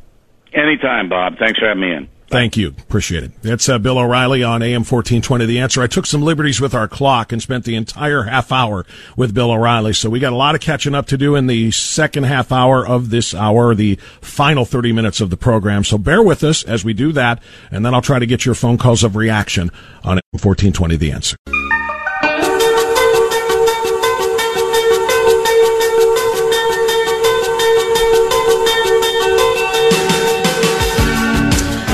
Anytime, 0.53 1.09
Bob. 1.09 1.37
Thanks 1.37 1.59
for 1.59 1.67
having 1.67 1.81
me 1.81 1.91
in. 1.91 2.09
Thank 2.27 2.57
you. 2.57 2.69
Appreciate 2.69 3.23
it. 3.23 3.31
That's 3.41 3.69
uh, 3.69 3.77
Bill 3.77 3.99
O'Reilly 3.99 4.43
on 4.43 4.61
AM 4.61 4.81
1420 4.81 5.45
The 5.45 5.59
Answer. 5.59 5.81
I 5.81 5.87
took 5.87 6.05
some 6.05 6.21
liberties 6.21 6.59
with 6.59 6.73
our 6.73 6.87
clock 6.87 7.31
and 7.31 7.41
spent 7.41 7.65
the 7.65 7.75
entire 7.75 8.23
half 8.23 8.51
hour 8.51 8.85
with 9.15 9.33
Bill 9.33 9.51
O'Reilly. 9.51 9.93
So 9.93 10.09
we 10.09 10.19
got 10.19 10.33
a 10.33 10.37
lot 10.37 10.55
of 10.55 10.61
catching 10.61 10.95
up 10.95 11.05
to 11.07 11.17
do 11.17 11.35
in 11.35 11.47
the 11.47 11.71
second 11.71 12.23
half 12.23 12.51
hour 12.51 12.85
of 12.85 13.09
this 13.09 13.35
hour, 13.35 13.75
the 13.75 13.95
final 14.21 14.65
30 14.65 14.93
minutes 14.93 15.21
of 15.21 15.29
the 15.29 15.37
program. 15.37 15.83
So 15.83 15.97
bear 15.97 16.23
with 16.23 16.43
us 16.43 16.63
as 16.63 16.83
we 16.83 16.93
do 16.93 17.11
that. 17.11 17.41
And 17.71 17.85
then 17.85 17.93
I'll 17.93 18.01
try 18.01 18.19
to 18.19 18.25
get 18.25 18.45
your 18.45 18.55
phone 18.55 18.77
calls 18.77 19.03
of 19.03 19.15
reaction 19.15 19.69
on 20.03 20.17
AM 20.17 20.39
1420 20.41 20.95
The 20.95 21.11
Answer. 21.11 21.62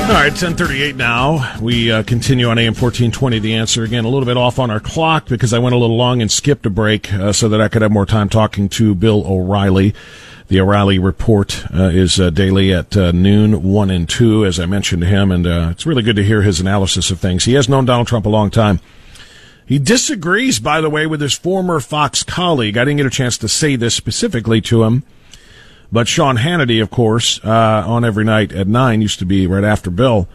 All 0.09 0.15
right, 0.15 0.31
1038 0.31 0.95
now. 0.95 1.59
We 1.61 1.91
uh, 1.91 2.01
continue 2.01 2.47
on 2.47 2.57
AM 2.57 2.73
1420, 2.73 3.37
The 3.37 3.53
Answer. 3.53 3.83
Again, 3.83 4.05
a 4.05 4.09
little 4.09 4.25
bit 4.25 4.37
off 4.37 4.57
on 4.57 4.71
our 4.71 4.79
clock 4.79 5.27
because 5.27 5.53
I 5.53 5.59
went 5.59 5.75
a 5.75 5.77
little 5.77 5.97
long 5.97 6.19
and 6.19 6.31
skipped 6.31 6.65
a 6.65 6.71
break 6.71 7.13
uh, 7.13 7.31
so 7.31 7.47
that 7.47 7.61
I 7.61 7.67
could 7.67 7.83
have 7.83 7.91
more 7.91 8.07
time 8.07 8.27
talking 8.27 8.69
to 8.69 8.95
Bill 8.95 9.23
O'Reilly. 9.23 9.93
The 10.47 10.61
O'Reilly 10.61 10.97
Report 10.97 11.63
uh, 11.71 11.89
is 11.89 12.19
uh, 12.19 12.31
daily 12.31 12.73
at 12.73 12.97
uh, 12.97 13.11
noon, 13.11 13.61
1 13.61 13.89
and 13.91 14.09
2, 14.09 14.47
as 14.47 14.59
I 14.59 14.65
mentioned 14.65 15.03
to 15.03 15.07
him, 15.07 15.31
and 15.31 15.45
uh, 15.45 15.67
it's 15.69 15.85
really 15.85 16.01
good 16.01 16.15
to 16.15 16.23
hear 16.23 16.41
his 16.41 16.59
analysis 16.59 17.11
of 17.11 17.19
things. 17.19 17.45
He 17.45 17.53
has 17.53 17.69
known 17.69 17.85
Donald 17.85 18.07
Trump 18.07 18.25
a 18.25 18.29
long 18.29 18.49
time. 18.49 18.79
He 19.67 19.77
disagrees, 19.77 20.57
by 20.57 20.81
the 20.81 20.89
way, 20.89 21.05
with 21.05 21.21
his 21.21 21.37
former 21.37 21.79
Fox 21.79 22.23
colleague. 22.23 22.77
I 22.77 22.83
didn't 22.83 22.97
get 22.97 23.05
a 23.05 23.11
chance 23.11 23.37
to 23.37 23.47
say 23.47 23.75
this 23.75 23.93
specifically 23.93 24.59
to 24.61 24.85
him. 24.85 25.03
But 25.91 26.07
Sean 26.07 26.37
Hannity, 26.37 26.81
of 26.81 26.89
course, 26.91 27.39
uh, 27.43 27.83
on 27.87 28.05
every 28.05 28.23
night 28.23 28.51
at 28.51 28.67
nine 28.67 29.01
used 29.01 29.19
to 29.19 29.25
be 29.25 29.47
right 29.47 29.63
after 29.63 29.89
Bill 29.89 30.27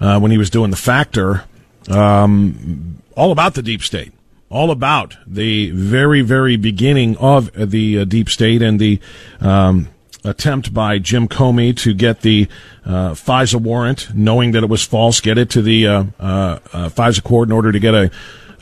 uh, 0.00 0.20
when 0.20 0.30
he 0.30 0.38
was 0.38 0.50
doing 0.50 0.70
the 0.70 0.76
Factor, 0.76 1.44
um, 1.90 3.02
all 3.16 3.32
about 3.32 3.54
the 3.54 3.62
deep 3.62 3.82
state, 3.82 4.12
all 4.48 4.70
about 4.70 5.16
the 5.26 5.70
very, 5.70 6.20
very 6.20 6.56
beginning 6.56 7.16
of 7.16 7.50
the 7.54 8.00
uh, 8.00 8.04
deep 8.04 8.28
state 8.28 8.62
and 8.62 8.78
the 8.78 9.00
um, 9.40 9.88
attempt 10.22 10.72
by 10.72 10.98
Jim 10.98 11.28
Comey 11.28 11.76
to 11.78 11.94
get 11.94 12.20
the 12.20 12.48
uh, 12.84 13.12
FISA 13.12 13.60
warrant, 13.60 14.14
knowing 14.14 14.52
that 14.52 14.62
it 14.62 14.68
was 14.68 14.84
false, 14.84 15.20
get 15.20 15.38
it 15.38 15.50
to 15.50 15.62
the 15.62 15.86
uh, 15.86 16.04
uh, 16.18 16.58
uh, 16.72 16.88
FISA 16.88 17.22
court 17.22 17.48
in 17.48 17.52
order 17.52 17.72
to 17.72 17.78
get 17.78 17.94
a 17.94 18.10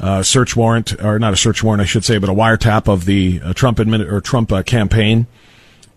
uh, 0.01 0.23
search 0.23 0.57
warrant, 0.57 1.01
or 1.03 1.19
not 1.19 1.33
a 1.33 1.37
search 1.37 1.63
warrant, 1.63 1.83
I 1.83 1.87
should 1.87 2.05
say, 2.05 2.19
but 2.19 2.29
a 2.29 2.35
wiretap 2.35 2.93
of 2.93 3.05
the 3.05 3.41
uh, 3.43 3.53
Trump 3.53 3.79
admin- 3.79 4.11
or 4.11 4.21
Trump 4.21 4.53
campaign 4.67 5.27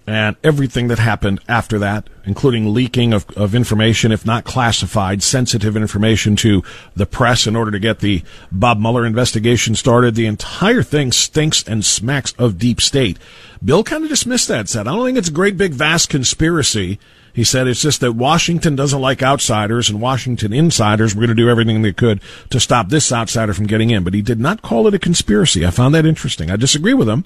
and 0.08 0.38
everything 0.42 0.88
that 0.88 1.00
happened 1.00 1.42
after 1.50 1.78
that, 1.80 2.10
including 2.24 2.74
leaking 2.74 3.12
of, 3.12 3.30
of 3.32 3.54
information, 3.54 4.14
if 4.14 4.26
not 4.26 4.46
classified, 4.46 5.22
sensitive 5.22 5.76
information 5.76 6.38
to 6.38 6.64
the 6.96 7.06
press 7.06 7.46
in 7.46 7.58
order 7.58 7.72
to 7.72 7.80
get 7.80 8.00
the 8.00 8.24
Bob 8.50 8.80
Mueller 8.80 9.06
investigation 9.06 9.76
started. 9.76 10.16
The 10.16 10.26
entire 10.26 10.82
thing 10.82 11.12
stinks 11.12 11.62
and 11.68 11.84
smacks 11.84 12.34
of 12.40 12.58
deep 12.58 12.80
state. 12.80 13.20
Bill 13.64 13.84
kind 13.84 14.04
of 14.04 14.10
dismissed 14.10 14.48
that, 14.48 14.70
said, 14.70 14.88
I 14.88 14.96
don't 14.96 15.06
think 15.06 15.18
it's 15.18 15.28
a 15.28 15.34
great 15.34 15.58
big 15.58 15.74
vast 15.74 16.08
conspiracy. 16.08 17.00
He 17.34 17.44
said 17.44 17.68
it's 17.68 17.82
just 17.82 18.00
that 18.00 18.14
Washington 18.14 18.78
doesn't 18.78 19.02
like 19.02 19.22
outsiders 19.22 19.90
and 19.90 20.00
Washington 20.00 20.54
insiders 20.54 21.14
were 21.14 21.20
going 21.20 21.36
to 21.36 21.36
do 21.36 21.50
everything 21.50 21.82
they 21.82 21.92
could 21.92 22.22
to 22.50 22.62
stop 22.62 22.88
this 22.88 23.12
outsider 23.12 23.54
from 23.54 23.68
getting 23.68 23.90
in. 23.90 24.06
But 24.06 24.14
he 24.14 24.22
did 24.22 24.40
not 24.40 24.62
call 24.62 24.88
it 24.88 24.94
a 24.94 25.00
conspiracy. 25.00 25.66
I 25.66 25.72
found 25.72 25.94
that 25.94 26.06
interesting. 26.06 26.50
I 26.50 26.56
disagree 26.56 26.94
with 26.94 27.10
him, 27.10 27.26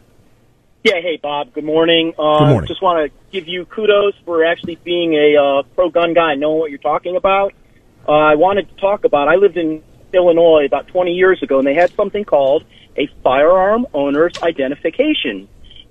Yeah, 0.84 1.02
hey, 1.02 1.20
Bob. 1.22 1.54
Good 1.54 1.66
morning. 1.66 2.16
Uh, 2.18 2.40
Good 2.40 2.48
morning. 2.48 2.68
Just 2.68 2.82
want 2.82 3.12
to 3.12 3.18
give 3.32 3.48
you 3.48 3.66
kudos 3.66 4.16
for 4.26 4.44
actually 4.44 4.78
being 4.78 5.14
a 5.14 5.36
uh, 5.36 5.62
pro-gun 5.76 6.16
guy, 6.16 6.32
and 6.32 6.42
knowing 6.42 6.58
what 6.58 6.72
you're 6.72 6.80
talking 6.80 7.16
about. 7.16 7.54
Uh, 8.08 8.14
I 8.14 8.34
wanted 8.34 8.70
to 8.70 8.76
talk 8.82 9.04
about, 9.04 9.28
I 9.28 9.36
lived 9.36 9.58
in 9.58 9.84
Illinois 10.14 10.66
about 10.66 10.88
20 10.88 11.14
years 11.14 11.44
ago, 11.44 11.60
and 11.60 11.68
they 11.68 11.76
had 11.76 11.92
something 11.92 12.26
called 12.26 12.64
a 12.96 13.06
firearm 13.22 13.86
owner's 13.94 14.34
identification. 14.42 15.48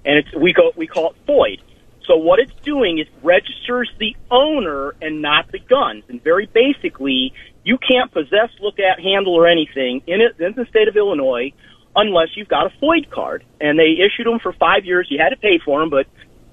And 0.06 0.18
it's, 0.18 0.34
we, 0.34 0.52
go, 0.52 0.72
we 0.76 0.86
call 0.86 1.10
it 1.10 1.16
FOID. 1.26 1.60
So 2.06 2.16
what 2.16 2.38
it's 2.38 2.52
doing 2.62 2.98
is 2.98 3.06
registers 3.22 3.90
the 3.98 4.16
owner 4.30 4.94
and 5.02 5.20
not 5.20 5.50
the 5.50 5.58
guns. 5.58 6.04
And 6.08 6.22
very 6.22 6.46
basically, 6.46 7.34
you 7.64 7.78
can't 7.78 8.12
possess, 8.12 8.50
look 8.60 8.78
at, 8.78 9.00
handle, 9.00 9.34
or 9.34 9.48
anything 9.48 10.02
in, 10.06 10.20
it, 10.20 10.40
in 10.40 10.54
the 10.54 10.66
state 10.66 10.86
of 10.88 10.96
Illinois 10.96 11.52
unless 11.96 12.28
you've 12.36 12.48
got 12.48 12.66
a 12.66 12.70
FOID 12.80 13.10
card. 13.10 13.44
And 13.60 13.78
they 13.78 13.96
issued 13.98 14.26
them 14.26 14.38
for 14.38 14.52
five 14.52 14.84
years. 14.84 15.08
You 15.10 15.18
had 15.18 15.30
to 15.30 15.36
pay 15.36 15.58
for 15.64 15.80
them, 15.80 15.90
but 15.90 16.06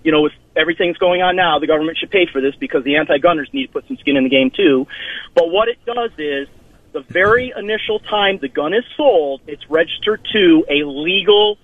you 0.03 0.11
know, 0.11 0.21
with 0.21 0.33
everything's 0.55 0.97
going 0.97 1.21
on 1.21 1.35
now, 1.35 1.59
the 1.59 1.67
government 1.67 1.97
should 1.97 2.11
pay 2.11 2.27
for 2.31 2.41
this 2.41 2.55
because 2.55 2.83
the 2.83 2.97
anti-gunners 2.97 3.49
need 3.53 3.67
to 3.67 3.71
put 3.71 3.87
some 3.87 3.97
skin 3.97 4.17
in 4.17 4.23
the 4.23 4.29
game 4.29 4.51
too. 4.51 4.87
But 5.33 5.49
what 5.49 5.69
it 5.69 5.77
does 5.85 6.11
is, 6.17 6.47
the 6.91 7.01
very 7.01 7.51
initial 7.57 7.99
time 7.99 8.37
the 8.39 8.47
gun 8.47 8.73
is 8.73 8.83
sold, 8.95 9.41
it's 9.47 9.67
registered 9.67 10.27
to 10.31 10.63
a 10.69 10.85
legal 10.85 11.57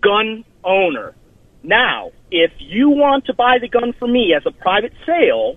gun 0.00 0.44
owner. 0.64 1.14
Now, 1.62 2.12
if 2.30 2.52
you 2.58 2.90
want 2.90 3.26
to 3.26 3.34
buy 3.34 3.58
the 3.60 3.68
gun 3.68 3.92
from 3.98 4.12
me 4.12 4.34
as 4.34 4.42
a 4.46 4.50
private 4.50 4.92
sale, 5.04 5.56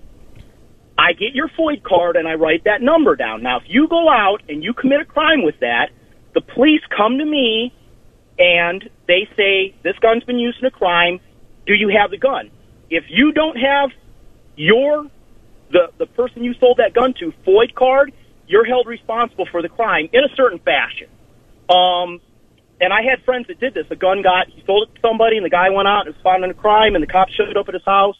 I 0.98 1.12
get 1.12 1.34
your 1.34 1.48
FOID 1.48 1.82
card 1.82 2.16
and 2.16 2.28
I 2.28 2.34
write 2.34 2.64
that 2.64 2.82
number 2.82 3.16
down. 3.16 3.42
Now, 3.42 3.58
if 3.58 3.64
you 3.66 3.88
go 3.88 4.08
out 4.08 4.42
and 4.48 4.62
you 4.62 4.74
commit 4.74 5.00
a 5.00 5.04
crime 5.04 5.42
with 5.42 5.58
that, 5.60 5.90
the 6.34 6.40
police 6.40 6.82
come 6.94 7.18
to 7.18 7.24
me 7.24 7.72
and 8.38 8.88
they 9.06 9.28
say, 9.36 9.74
this 9.82 9.96
gun's 10.00 10.24
been 10.24 10.38
used 10.38 10.58
in 10.60 10.66
a 10.66 10.70
crime. 10.70 11.20
Do 11.66 11.74
you 11.74 11.88
have 11.88 12.10
the 12.10 12.18
gun? 12.18 12.50
If 12.90 13.04
you 13.08 13.32
don't 13.32 13.56
have 13.56 13.90
your, 14.56 15.06
the, 15.70 15.90
the 15.98 16.06
person 16.06 16.44
you 16.44 16.54
sold 16.54 16.78
that 16.78 16.92
gun 16.92 17.14
to 17.20 17.32
FOID 17.46 17.74
card, 17.74 18.12
you're 18.46 18.64
held 18.64 18.86
responsible 18.86 19.46
for 19.50 19.62
the 19.62 19.68
crime 19.68 20.08
in 20.12 20.20
a 20.22 20.34
certain 20.36 20.58
fashion. 20.58 21.08
Um, 21.68 22.20
and 22.80 22.92
I 22.92 23.02
had 23.02 23.24
friends 23.24 23.46
that 23.48 23.60
did 23.60 23.74
this. 23.74 23.86
A 23.90 23.96
gun 23.96 24.22
got, 24.22 24.48
he 24.48 24.62
sold 24.66 24.88
it 24.88 24.94
to 24.94 25.00
somebody 25.00 25.36
and 25.36 25.44
the 25.44 25.50
guy 25.50 25.70
went 25.70 25.88
out 25.88 26.06
and 26.06 26.14
was 26.14 26.22
found 26.22 26.44
in 26.44 26.50
a 26.50 26.54
crime 26.54 26.94
and 26.94 27.02
the 27.02 27.06
cops 27.06 27.32
showed 27.34 27.56
up 27.56 27.68
at 27.68 27.74
his 27.74 27.84
house 27.84 28.18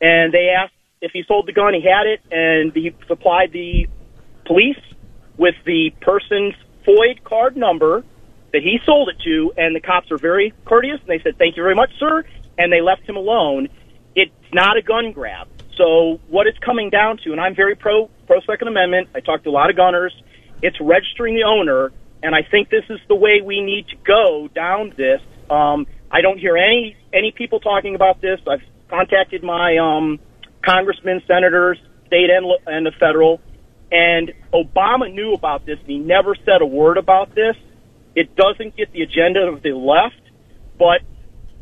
and 0.00 0.32
they 0.32 0.48
asked 0.48 0.74
if 1.00 1.12
he 1.12 1.22
sold 1.26 1.46
the 1.46 1.52
gun, 1.52 1.74
he 1.74 1.82
had 1.82 2.06
it 2.06 2.20
and 2.30 2.72
he 2.72 2.94
supplied 3.06 3.52
the 3.52 3.86
police 4.46 4.80
with 5.36 5.54
the 5.64 5.90
person's 6.00 6.54
FOID 6.86 7.22
card 7.22 7.56
number 7.56 8.04
that 8.52 8.62
he 8.62 8.78
sold 8.84 9.08
it 9.08 9.16
to, 9.22 9.52
and 9.56 9.76
the 9.76 9.80
cops 9.80 10.10
were 10.10 10.16
very 10.16 10.52
courteous, 10.64 10.98
and 11.00 11.08
they 11.08 11.22
said, 11.22 11.36
thank 11.38 11.56
you 11.56 11.62
very 11.62 11.74
much, 11.74 11.90
sir, 11.98 12.24
and 12.56 12.72
they 12.72 12.80
left 12.80 13.02
him 13.02 13.16
alone. 13.16 13.68
It's 14.16 14.32
not 14.52 14.76
a 14.76 14.82
gun 14.82 15.12
grab. 15.12 15.48
So 15.76 16.18
what 16.28 16.46
it's 16.46 16.58
coming 16.58 16.90
down 16.90 17.18
to, 17.24 17.32
and 17.32 17.40
I'm 17.40 17.54
very 17.54 17.76
pro, 17.76 18.08
pro 18.26 18.40
Second 18.40 18.68
Amendment, 18.68 19.10
I 19.14 19.20
talked 19.20 19.44
to 19.44 19.50
a 19.50 19.52
lot 19.52 19.70
of 19.70 19.76
gunners, 19.76 20.14
it's 20.62 20.80
registering 20.80 21.34
the 21.34 21.44
owner, 21.44 21.92
and 22.22 22.34
I 22.34 22.42
think 22.42 22.70
this 22.70 22.84
is 22.90 23.00
the 23.08 23.14
way 23.14 23.40
we 23.44 23.60
need 23.60 23.88
to 23.88 23.96
go 23.96 24.48
down 24.54 24.92
this. 24.96 25.20
Um, 25.50 25.86
I 26.10 26.20
don't 26.20 26.38
hear 26.38 26.56
any, 26.56 26.96
any 27.12 27.32
people 27.32 27.60
talking 27.60 27.94
about 27.94 28.20
this. 28.20 28.40
I've 28.46 28.62
contacted 28.88 29.42
my, 29.42 29.76
um, 29.78 30.18
congressmen, 30.64 31.22
senators, 31.26 31.78
state 32.06 32.30
and, 32.30 32.46
and 32.66 32.86
the 32.86 32.92
federal, 32.98 33.40
and 33.90 34.32
Obama 34.52 35.12
knew 35.12 35.32
about 35.32 35.64
this, 35.64 35.78
and 35.80 35.88
he 35.88 35.98
never 35.98 36.34
said 36.34 36.60
a 36.60 36.66
word 36.66 36.98
about 36.98 37.34
this. 37.34 37.56
It 38.14 38.34
doesn't 38.36 38.76
get 38.76 38.92
the 38.92 39.02
agenda 39.02 39.40
of 39.40 39.62
the 39.62 39.72
left, 39.72 40.20
but 40.78 41.00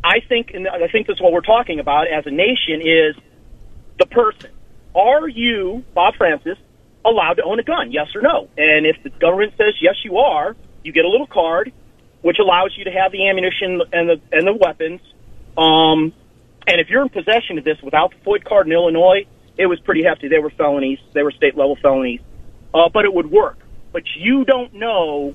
I 0.03 0.21
think, 0.29 0.51
and 0.55 0.67
I 0.69 0.89
think 0.89 1.07
that's 1.07 1.21
what 1.21 1.33
we're 1.33 1.41
talking 1.41 1.81
about 1.81 2.07
as 2.09 2.27
a 2.27 2.31
nation 2.31 2.81
is 2.81 3.17
the 3.99 4.07
person. 4.07 4.51
Are 4.95 5.29
you, 5.29 5.85
Bob 5.95 6.15
Francis, 6.17 6.59
allowed 7.09 7.35
to 7.35 7.45
own 7.45 7.59
a 7.59 7.63
gun? 7.63 7.93
Yes 7.93 8.09
or 8.15 8.23
no? 8.23 8.49
And 8.57 8.87
if 8.87 9.03
the 9.03 9.11
government 9.11 9.55
says 9.57 9.75
yes, 9.81 9.97
you 10.05 10.19
are, 10.19 10.57
you 10.83 10.93
get 10.93 11.05
a 11.05 11.09
little 11.09 11.27
card 11.27 11.73
which 12.27 12.39
allows 12.41 12.75
you 12.77 12.83
to 12.83 12.91
have 12.91 13.13
the 13.13 13.29
ammunition 13.29 13.81
and 13.93 14.09
the 14.09 14.21
and 14.33 14.45
the 14.45 14.53
weapons. 14.53 15.01
Um, 15.57 16.13
and 16.67 16.81
if 16.81 16.89
you're 16.89 17.03
in 17.03 17.09
possession 17.09 17.57
of 17.57 17.63
this 17.63 17.79
without 17.83 18.11
the 18.11 18.17
FOID 18.29 18.45
card 18.45 18.67
in 18.67 18.73
Illinois, 18.73 19.27
it 19.57 19.67
was 19.67 19.79
pretty 19.79 20.03
hefty. 20.03 20.27
They 20.27 20.41
were 20.41 20.51
felonies. 20.51 20.99
They 21.15 21.23
were 21.23 21.31
state 21.31 21.57
level 21.57 21.77
felonies. 21.81 22.21
Uh, 22.75 22.89
but 22.93 23.05
it 23.05 23.15
would 23.15 23.31
work. 23.31 23.59
But 23.93 24.03
you 24.17 24.45
don't 24.45 24.75
know 24.75 25.35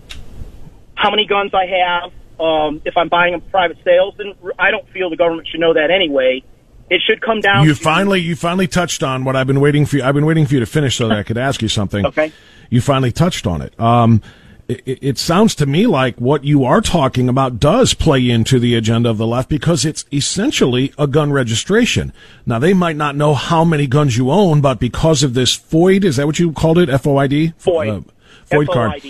how 0.93 1.11
many 1.11 1.25
guns 1.25 1.53
I 1.53 1.65
have. 1.65 2.11
Um, 2.37 2.81
if 2.83 2.97
I'm 2.97 3.07
buying 3.07 3.31
them 3.31 3.41
private 3.49 3.77
sales, 3.85 4.15
then 4.17 4.33
I 4.59 4.71
don't 4.71 4.87
feel 4.89 5.09
the 5.09 5.15
government 5.15 5.47
should 5.47 5.61
know 5.61 5.73
that 5.73 5.91
anyway. 5.91 6.43
It 6.91 7.01
should 7.01 7.21
come 7.21 7.39
down. 7.39 7.65
You 7.65 7.73
finally, 7.73 8.19
you 8.19 8.35
finally 8.35 8.67
touched 8.67 9.01
on 9.01 9.23
what 9.23 9.37
I've 9.37 9.47
been 9.47 9.61
waiting 9.61 9.85
for. 9.85 9.95
You, 9.95 10.03
I've 10.03 10.13
been 10.13 10.25
waiting 10.25 10.45
for 10.45 10.55
you 10.55 10.59
to 10.59 10.65
finish 10.65 10.97
so 10.97 11.07
that 11.07 11.17
I 11.17 11.23
could 11.23 11.37
ask 11.37 11.61
you 11.61 11.69
something. 11.69 12.05
Okay. 12.05 12.33
You 12.69 12.81
finally 12.81 13.13
touched 13.13 13.47
on 13.47 13.61
it. 13.61 13.79
Um, 13.79 14.21
it, 14.67 14.99
it 15.01 15.17
sounds 15.17 15.55
to 15.55 15.65
me 15.65 15.87
like 15.87 16.17
what 16.17 16.43
you 16.43 16.65
are 16.65 16.81
talking 16.81 17.29
about 17.29 17.61
does 17.61 17.93
play 17.93 18.29
into 18.29 18.59
the 18.59 18.75
agenda 18.75 19.09
of 19.09 19.17
the 19.17 19.25
left 19.25 19.47
because 19.47 19.85
it's 19.85 20.03
essentially 20.11 20.93
a 20.97 21.07
gun 21.07 21.31
registration. 21.31 22.11
Now 22.45 22.59
they 22.59 22.73
might 22.73 22.97
not 22.97 23.15
know 23.15 23.35
how 23.35 23.63
many 23.63 23.87
guns 23.87 24.17
you 24.17 24.29
own, 24.29 24.59
but 24.59 24.77
because 24.77 25.23
of 25.23 25.33
this 25.33 25.57
FOID, 25.57 26.03
is 26.03 26.17
that 26.17 26.25
what 26.25 26.39
you 26.39 26.51
called 26.51 26.77
it? 26.77 26.89
F-O-I-D? 26.89 27.53
FOID. 27.57 27.99
Uh, 27.99 28.01
FOID 28.49 28.67
card. 28.67 29.01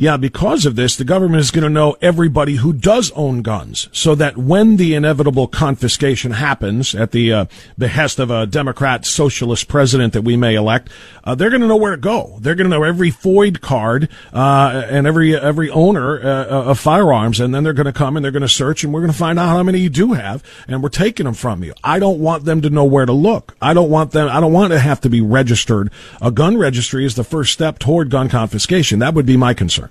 Yeah, 0.00 0.16
because 0.16 0.64
of 0.64 0.76
this, 0.76 0.96
the 0.96 1.04
government 1.04 1.42
is 1.42 1.50
going 1.50 1.64
to 1.64 1.68
know 1.68 1.94
everybody 2.00 2.54
who 2.54 2.72
does 2.72 3.10
own 3.10 3.42
guns, 3.42 3.90
so 3.92 4.14
that 4.14 4.38
when 4.38 4.78
the 4.78 4.94
inevitable 4.94 5.46
confiscation 5.46 6.30
happens 6.30 6.94
at 6.94 7.10
the 7.10 7.30
uh, 7.30 7.44
behest 7.76 8.18
of 8.18 8.30
a 8.30 8.46
Democrat 8.46 9.04
socialist 9.04 9.68
president 9.68 10.14
that 10.14 10.22
we 10.22 10.38
may 10.38 10.54
elect, 10.54 10.88
uh, 11.22 11.34
they're 11.34 11.50
going 11.50 11.60
to 11.60 11.66
know 11.66 11.76
where 11.76 11.90
to 11.90 11.98
go. 11.98 12.38
They're 12.40 12.54
going 12.54 12.70
to 12.70 12.74
know 12.74 12.82
every 12.82 13.10
FOID 13.10 13.60
card 13.60 14.08
uh, 14.32 14.86
and 14.88 15.06
every 15.06 15.36
every 15.36 15.68
owner 15.68 16.18
uh, 16.18 16.46
of 16.46 16.80
firearms, 16.80 17.38
and 17.38 17.54
then 17.54 17.62
they're 17.62 17.74
going 17.74 17.84
to 17.84 17.92
come 17.92 18.16
and 18.16 18.24
they're 18.24 18.32
going 18.32 18.40
to 18.40 18.48
search, 18.48 18.82
and 18.82 18.94
we're 18.94 19.00
going 19.00 19.12
to 19.12 19.18
find 19.18 19.38
out 19.38 19.50
how 19.50 19.62
many 19.62 19.80
you 19.80 19.90
do 19.90 20.14
have, 20.14 20.42
and 20.66 20.82
we're 20.82 20.88
taking 20.88 21.24
them 21.24 21.34
from 21.34 21.62
you. 21.62 21.74
I 21.84 21.98
don't 21.98 22.20
want 22.20 22.46
them 22.46 22.62
to 22.62 22.70
know 22.70 22.86
where 22.86 23.04
to 23.04 23.12
look. 23.12 23.54
I 23.60 23.74
don't 23.74 23.90
want 23.90 24.12
them. 24.12 24.30
I 24.30 24.40
don't 24.40 24.54
want 24.54 24.72
to 24.72 24.78
have 24.78 25.02
to 25.02 25.10
be 25.10 25.20
registered. 25.20 25.90
A 26.22 26.30
gun 26.30 26.56
registry 26.56 27.04
is 27.04 27.16
the 27.16 27.22
first 27.22 27.52
step 27.52 27.78
toward 27.78 28.08
gun 28.08 28.30
confiscation. 28.30 29.00
That 29.00 29.12
would 29.12 29.26
be 29.26 29.36
my 29.36 29.52
concern. 29.52 29.89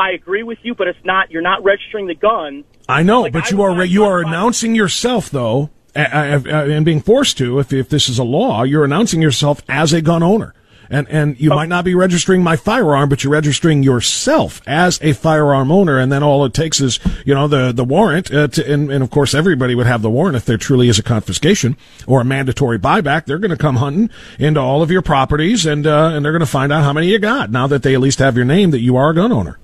I 0.00 0.12
agree 0.12 0.42
with 0.42 0.58
you, 0.62 0.74
but 0.74 0.88
it's 0.88 1.04
not. 1.04 1.30
You're 1.30 1.42
not 1.42 1.62
registering 1.62 2.06
the 2.06 2.14
gun. 2.14 2.64
I 2.88 3.02
know, 3.02 3.22
Like, 3.22 3.32
but 3.34 3.46
I 3.46 3.50
you 3.50 3.62
are 3.62 3.84
you 3.84 4.04
are 4.04 4.20
announcing 4.20 4.74
yourself 4.74 5.30
though, 5.30 5.70
and 5.94 6.84
being 6.84 7.02
forced 7.02 7.36
to. 7.38 7.58
If 7.58 7.72
if 7.72 7.88
this 7.90 8.08
is 8.08 8.18
a 8.18 8.24
law, 8.24 8.62
you're 8.62 8.84
announcing 8.84 9.20
yourself 9.20 9.62
as 9.68 9.92
a 9.92 10.00
gun 10.00 10.22
owner, 10.22 10.54
and 10.88 11.06
and 11.08 11.38
you 11.38 11.50
might 11.50 11.68
not 11.68 11.84
be 11.84 11.94
registering 11.94 12.42
my 12.42 12.56
firearm, 12.56 13.10
but 13.10 13.22
you're 13.22 13.32
registering 13.32 13.82
yourself 13.82 14.62
as 14.66 14.98
a 15.02 15.12
firearm 15.12 15.70
owner, 15.70 15.98
and 15.98 16.10
then 16.10 16.22
all 16.22 16.44
it 16.44 16.54
takes 16.54 16.80
is 16.80 16.98
you 17.26 17.34
know 17.34 17.46
the 17.46 17.70
the 17.70 17.84
warrant, 17.84 18.32
uh, 18.32 18.48
to, 18.48 18.72
and 18.72 18.90
and 18.90 19.04
of 19.04 19.10
course 19.10 19.34
everybody 19.34 19.74
would 19.74 19.86
have 19.86 20.02
the 20.02 20.10
warrant 20.10 20.36
if 20.36 20.46
there 20.46 20.56
truly 20.56 20.88
is 20.88 20.98
a 20.98 21.02
confiscation 21.02 21.76
or 22.06 22.22
a 22.22 22.24
mandatory 22.24 22.78
buyback. 22.78 23.26
They're 23.26 23.38
going 23.38 23.50
to 23.50 23.56
come 23.56 23.76
hunting 23.76 24.10
into 24.38 24.60
all 24.60 24.82
of 24.82 24.90
your 24.90 25.02
properties, 25.02 25.66
and 25.66 25.86
uh, 25.86 26.10
and 26.14 26.24
they're 26.24 26.32
going 26.32 26.40
to 26.40 26.46
find 26.46 26.72
out 26.72 26.84
how 26.84 26.92
many 26.94 27.08
you 27.08 27.18
got 27.18 27.50
now 27.50 27.66
that 27.66 27.82
they 27.82 27.94
at 27.94 28.00
least 28.00 28.18
have 28.18 28.34
your 28.36 28.46
name 28.46 28.70
that 28.70 28.80
you 28.80 28.96
are 28.96 29.10
a 29.10 29.14
gun 29.14 29.30
owner. 29.30 29.58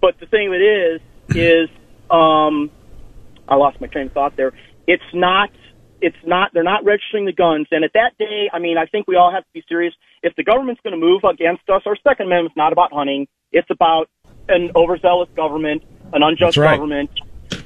But 0.00 0.18
the 0.18 0.26
thing 0.26 0.48
of 0.48 0.54
it 0.54 0.62
is, 0.62 1.00
is 1.36 1.68
um, 2.10 2.70
I 3.48 3.56
lost 3.56 3.80
my 3.80 3.86
train 3.86 4.06
of 4.06 4.12
thought 4.12 4.36
there. 4.36 4.52
It's 4.86 5.02
not. 5.12 5.50
It's 6.00 6.16
not. 6.24 6.52
They're 6.54 6.62
not 6.62 6.84
registering 6.84 7.26
the 7.26 7.32
guns. 7.32 7.66
And 7.70 7.84
at 7.84 7.92
that 7.92 8.16
day, 8.18 8.48
I 8.52 8.58
mean, 8.58 8.78
I 8.78 8.86
think 8.86 9.06
we 9.06 9.16
all 9.16 9.30
have 9.30 9.42
to 9.42 9.52
be 9.52 9.62
serious. 9.68 9.92
If 10.22 10.34
the 10.36 10.44
government's 10.44 10.80
going 10.82 10.98
to 10.98 11.06
move 11.06 11.22
against 11.24 11.68
us, 11.68 11.82
our 11.86 11.96
Second 11.96 12.26
Amendment's 12.26 12.56
not 12.56 12.72
about 12.72 12.92
hunting. 12.92 13.28
It's 13.52 13.68
about 13.70 14.08
an 14.48 14.70
overzealous 14.74 15.28
government, 15.36 15.82
an 16.12 16.22
unjust 16.22 16.56
right. 16.56 16.74
government. 16.74 17.10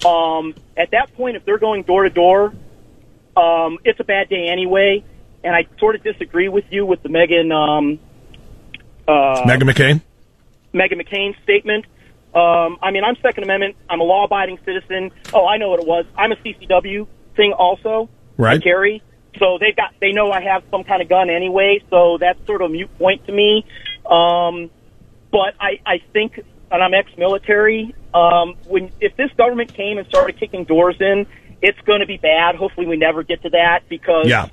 Um, 0.04 0.54
at 0.76 0.90
that 0.90 1.14
point, 1.14 1.36
if 1.36 1.44
they're 1.44 1.58
going 1.58 1.82
door 1.82 2.02
to 2.02 2.10
door, 2.10 2.52
um, 3.36 3.78
it's 3.84 4.00
a 4.00 4.04
bad 4.04 4.28
day 4.28 4.48
anyway. 4.50 5.04
And 5.42 5.54
I 5.54 5.66
sort 5.78 5.94
of 5.94 6.02
disagree 6.02 6.48
with 6.48 6.64
you 6.70 6.86
with 6.86 7.02
the 7.02 7.08
Meghan 7.08 7.52
um, 7.52 7.98
uh, 9.06 9.42
Meghan 9.42 9.70
McCain. 9.70 10.02
Meghan 10.72 11.00
McCain 11.00 11.34
statement. 11.42 11.84
Um, 12.34 12.78
I 12.82 12.90
mean, 12.90 13.04
I'm 13.04 13.16
Second 13.22 13.44
Amendment. 13.44 13.76
I'm 13.88 14.00
a 14.00 14.04
law-abiding 14.04 14.58
citizen. 14.64 15.12
Oh, 15.32 15.46
I 15.46 15.56
know 15.56 15.70
what 15.70 15.80
it 15.80 15.86
was. 15.86 16.04
I'm 16.16 16.32
a 16.32 16.36
CCW 16.36 17.06
thing 17.36 17.52
also. 17.52 18.08
Right. 18.36 18.60
I 18.60 18.62
carry. 18.62 19.02
So 19.38 19.58
they've 19.60 19.74
got 19.74 19.94
they 20.00 20.12
know 20.12 20.30
I 20.30 20.40
have 20.42 20.62
some 20.70 20.84
kind 20.84 21.02
of 21.02 21.08
gun 21.08 21.30
anyway. 21.30 21.82
So 21.90 22.18
that's 22.18 22.44
sort 22.46 22.62
of 22.62 22.70
a 22.70 22.72
mute 22.72 22.96
point 22.98 23.24
to 23.26 23.32
me. 23.32 23.64
Um, 24.08 24.70
but 25.30 25.54
I 25.60 25.80
I 25.84 26.02
think, 26.12 26.40
and 26.70 26.82
I'm 26.82 26.94
ex-military. 26.94 27.94
Um, 28.12 28.54
when 28.66 28.92
if 29.00 29.16
this 29.16 29.30
government 29.36 29.74
came 29.74 29.98
and 29.98 30.06
started 30.08 30.38
kicking 30.38 30.64
doors 30.64 30.96
in, 31.00 31.26
it's 31.62 31.80
going 31.80 32.00
to 32.00 32.06
be 32.06 32.16
bad. 32.16 32.54
Hopefully, 32.54 32.86
we 32.86 32.96
never 32.96 33.22
get 33.22 33.42
to 33.42 33.50
that 33.50 33.88
because 33.88 34.28
Yeah. 34.28 34.48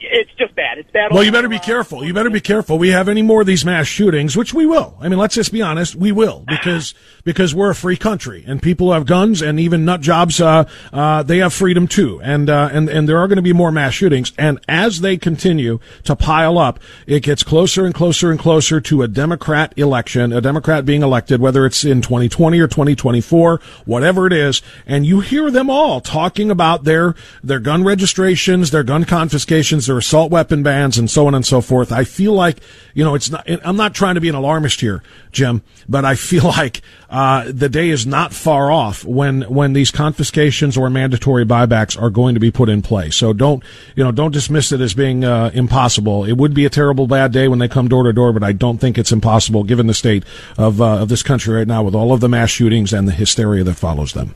It's 0.00 0.30
just 0.38 0.54
bad. 0.54 0.78
It's 0.78 0.90
bad. 0.90 1.12
Well, 1.12 1.24
you 1.24 1.32
better 1.32 1.48
be 1.48 1.58
careful. 1.58 2.04
You 2.04 2.14
better 2.14 2.30
be 2.30 2.40
careful. 2.40 2.78
We 2.78 2.90
have 2.90 3.08
any 3.08 3.22
more 3.22 3.40
of 3.40 3.46
these 3.46 3.64
mass 3.64 3.86
shootings, 3.86 4.36
which 4.36 4.54
we 4.54 4.66
will. 4.66 4.96
I 5.00 5.08
mean, 5.08 5.18
let's 5.18 5.34
just 5.34 5.52
be 5.52 5.62
honest. 5.62 5.94
We 5.94 6.12
will 6.12 6.44
because 6.46 6.94
because 7.24 7.54
we're 7.54 7.70
a 7.70 7.74
free 7.74 7.96
country 7.96 8.44
and 8.46 8.62
people 8.62 8.92
have 8.92 9.06
guns 9.06 9.42
and 9.42 9.58
even 9.58 9.84
nut 9.84 10.00
jobs. 10.00 10.40
Uh, 10.40 10.68
uh, 10.92 11.22
they 11.22 11.38
have 11.38 11.52
freedom 11.52 11.88
too, 11.88 12.20
and 12.22 12.48
uh, 12.48 12.68
and 12.72 12.88
and 12.88 13.08
there 13.08 13.18
are 13.18 13.28
going 13.28 13.36
to 13.36 13.42
be 13.42 13.52
more 13.52 13.72
mass 13.72 13.94
shootings. 13.94 14.32
And 14.38 14.60
as 14.68 15.00
they 15.00 15.16
continue 15.16 15.80
to 16.04 16.14
pile 16.14 16.58
up, 16.58 16.78
it 17.06 17.22
gets 17.22 17.42
closer 17.42 17.84
and 17.84 17.94
closer 17.94 18.30
and 18.30 18.38
closer 18.38 18.80
to 18.80 19.02
a 19.02 19.08
Democrat 19.08 19.72
election, 19.76 20.32
a 20.32 20.40
Democrat 20.40 20.84
being 20.84 21.02
elected, 21.02 21.40
whether 21.40 21.66
it's 21.66 21.84
in 21.84 22.02
2020 22.02 22.60
or 22.60 22.68
2024, 22.68 23.60
whatever 23.84 24.26
it 24.26 24.32
is. 24.32 24.62
And 24.86 25.04
you 25.04 25.20
hear 25.20 25.50
them 25.50 25.68
all 25.68 26.00
talking 26.00 26.50
about 26.50 26.84
their 26.84 27.14
their 27.42 27.60
gun 27.60 27.84
registrations, 27.84 28.70
their 28.70 28.84
gun 28.84 29.04
confiscations, 29.04 29.87
their 29.88 29.98
assault 29.98 30.30
weapon 30.30 30.62
bans, 30.62 30.96
and 30.96 31.10
so 31.10 31.26
on 31.26 31.34
and 31.34 31.44
so 31.44 31.60
forth. 31.60 31.90
I 31.90 32.04
feel 32.04 32.32
like 32.32 32.58
you 32.94 33.02
know 33.02 33.14
it's 33.16 33.30
not. 33.30 33.44
I'm 33.64 33.76
not 33.76 33.94
trying 33.94 34.14
to 34.14 34.20
be 34.20 34.28
an 34.28 34.36
alarmist 34.36 34.80
here, 34.80 35.02
Jim, 35.32 35.62
but 35.88 36.04
I 36.04 36.14
feel 36.14 36.44
like 36.58 36.82
uh, 37.10 37.50
the 37.50 37.68
day 37.68 37.90
is 37.90 38.06
not 38.06 38.32
far 38.32 38.70
off 38.70 39.04
when 39.04 39.42
when 39.42 39.72
these 39.72 39.90
confiscations 39.90 40.76
or 40.76 40.88
mandatory 40.88 41.44
buybacks 41.44 42.00
are 42.00 42.10
going 42.10 42.34
to 42.34 42.40
be 42.40 42.50
put 42.50 42.68
in 42.68 42.82
place. 42.82 43.16
So 43.16 43.32
don't 43.32 43.64
you 43.96 44.04
know 44.04 44.12
don't 44.12 44.32
dismiss 44.32 44.70
it 44.70 44.80
as 44.80 44.94
being 44.94 45.24
uh, 45.24 45.50
impossible. 45.52 46.24
It 46.24 46.36
would 46.36 46.54
be 46.54 46.64
a 46.64 46.70
terrible 46.70 47.08
bad 47.08 47.32
day 47.32 47.48
when 47.48 47.58
they 47.58 47.68
come 47.68 47.88
door 47.88 48.04
to 48.04 48.12
door, 48.12 48.32
but 48.32 48.44
I 48.44 48.52
don't 48.52 48.78
think 48.78 48.96
it's 48.96 49.12
impossible 49.12 49.64
given 49.64 49.88
the 49.88 49.94
state 49.94 50.24
of 50.56 50.80
uh, 50.80 51.02
of 51.02 51.08
this 51.08 51.22
country 51.22 51.56
right 51.56 51.66
now 51.66 51.82
with 51.82 51.94
all 51.94 52.12
of 52.12 52.20
the 52.20 52.28
mass 52.28 52.50
shootings 52.50 52.92
and 52.92 53.08
the 53.08 53.12
hysteria 53.12 53.64
that 53.64 53.74
follows 53.74 54.12
them. 54.12 54.34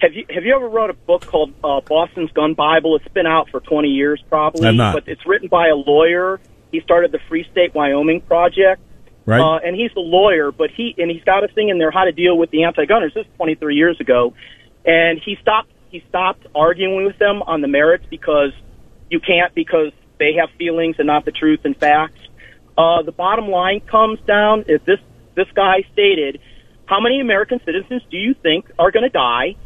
Have 0.00 0.12
you 0.12 0.26
have 0.28 0.44
you 0.44 0.54
ever 0.54 0.68
read 0.68 0.90
a 0.90 0.94
book 0.94 1.24
called 1.24 1.54
uh, 1.64 1.80
Boston's 1.80 2.30
Gun 2.32 2.52
Bible? 2.54 2.96
It's 2.96 3.08
been 3.08 3.26
out 3.26 3.48
for 3.50 3.60
20 3.60 3.88
years, 3.88 4.22
probably. 4.28 4.68
I've 4.68 4.74
not. 4.74 4.92
But 4.94 5.08
it's 5.08 5.24
written 5.26 5.48
by 5.48 5.68
a 5.68 5.74
lawyer. 5.74 6.38
He 6.70 6.80
started 6.80 7.12
the 7.12 7.18
Free 7.28 7.46
State 7.50 7.74
Wyoming 7.74 8.20
Project, 8.20 8.82
Right? 9.24 9.40
uh, 9.40 9.56
and 9.66 9.74
he's 9.74 9.92
a 9.96 10.00
lawyer. 10.00 10.52
But 10.52 10.70
he 10.70 10.94
and 10.98 11.10
he's 11.10 11.24
got 11.24 11.44
a 11.44 11.48
thing 11.48 11.70
in 11.70 11.78
there 11.78 11.90
how 11.90 12.04
to 12.04 12.12
deal 12.12 12.36
with 12.36 12.50
the 12.50 12.64
anti-gunners. 12.64 13.14
This 13.14 13.24
is 13.24 13.32
23 13.36 13.74
years 13.74 13.98
ago, 13.98 14.34
and 14.84 15.18
he 15.24 15.36
stopped 15.40 15.70
he 15.90 16.04
stopped 16.10 16.46
arguing 16.54 17.06
with 17.06 17.16
them 17.18 17.40
on 17.42 17.62
the 17.62 17.68
merits 17.68 18.04
because 18.10 18.52
you 19.08 19.20
can't 19.20 19.54
because 19.54 19.92
they 20.18 20.34
have 20.34 20.50
feelings 20.58 20.96
and 20.98 21.06
not 21.06 21.24
the 21.24 21.32
truth 21.32 21.60
and 21.64 21.74
facts. 21.74 22.20
Uh, 22.76 23.00
the 23.00 23.12
bottom 23.12 23.48
line 23.48 23.80
comes 23.80 24.20
down 24.26 24.64
if 24.68 24.84
this 24.84 25.00
this 25.34 25.48
guy 25.54 25.84
stated, 25.94 26.38
how 26.84 27.00
many 27.00 27.20
American 27.20 27.60
citizens 27.64 28.02
do 28.10 28.18
you 28.18 28.34
think 28.34 28.70
are 28.78 28.90
going 28.90 29.02
to 29.04 29.08
die 29.10 29.56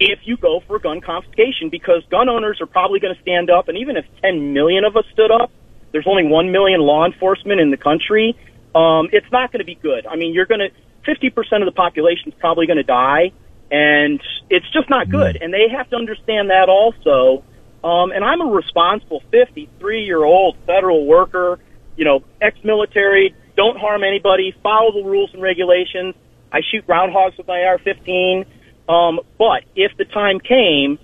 if 0.00 0.20
you 0.24 0.36
go 0.36 0.60
for 0.66 0.78
gun 0.78 1.00
confiscation? 1.00 1.70
Because 1.70 2.02
gun 2.10 2.28
owners 2.28 2.60
are 2.60 2.66
probably 2.66 3.00
going 3.00 3.14
to 3.14 3.20
stand 3.22 3.50
up, 3.50 3.68
and 3.68 3.78
even 3.78 3.96
if 3.96 4.04
10 4.22 4.52
million 4.52 4.84
of 4.84 4.96
us 4.96 5.04
stood 5.12 5.30
up, 5.30 5.50
there's 5.92 6.06
only 6.06 6.24
1 6.24 6.52
million 6.52 6.80
law 6.80 7.06
enforcement 7.06 7.60
in 7.60 7.70
the 7.70 7.76
country. 7.76 8.36
Um, 8.74 9.08
it's 9.12 9.30
not 9.32 9.50
going 9.50 9.60
to 9.60 9.64
be 9.64 9.74
good. 9.74 10.06
I 10.06 10.16
mean, 10.16 10.34
you're 10.34 10.46
going 10.46 10.60
to 10.60 10.70
50% 11.10 11.60
of 11.60 11.66
the 11.66 11.72
population 11.72 12.28
is 12.28 12.34
probably 12.38 12.66
going 12.66 12.76
to 12.76 12.82
die, 12.82 13.32
and 13.70 14.20
it's 14.50 14.70
just 14.72 14.90
not 14.90 15.10
good. 15.10 15.36
And 15.40 15.52
they 15.52 15.68
have 15.76 15.88
to 15.90 15.96
understand 15.96 16.50
that 16.50 16.68
also. 16.68 17.44
Um, 17.82 18.10
and 18.10 18.24
I'm 18.24 18.40
a 18.40 18.50
responsible 18.50 19.22
53 19.30 20.04
year 20.04 20.22
old 20.22 20.56
federal 20.66 21.06
worker, 21.06 21.58
you 21.96 22.04
know, 22.04 22.22
ex 22.40 22.58
military, 22.64 23.34
don't 23.56 23.78
harm 23.78 24.04
anybody, 24.04 24.54
follow 24.62 24.92
the 24.92 25.08
rules 25.08 25.30
and 25.32 25.42
regulations. 25.42 26.14
I 26.52 26.60
shoot 26.70 26.86
groundhogs 26.86 27.36
with 27.36 27.46
my 27.46 27.62
AR 27.64 27.78
15. 27.78 28.44
Um, 28.88 29.20
but 29.38 29.64
if 29.76 29.96
the 29.96 30.04
time 30.06 30.40
came, 30.40 30.98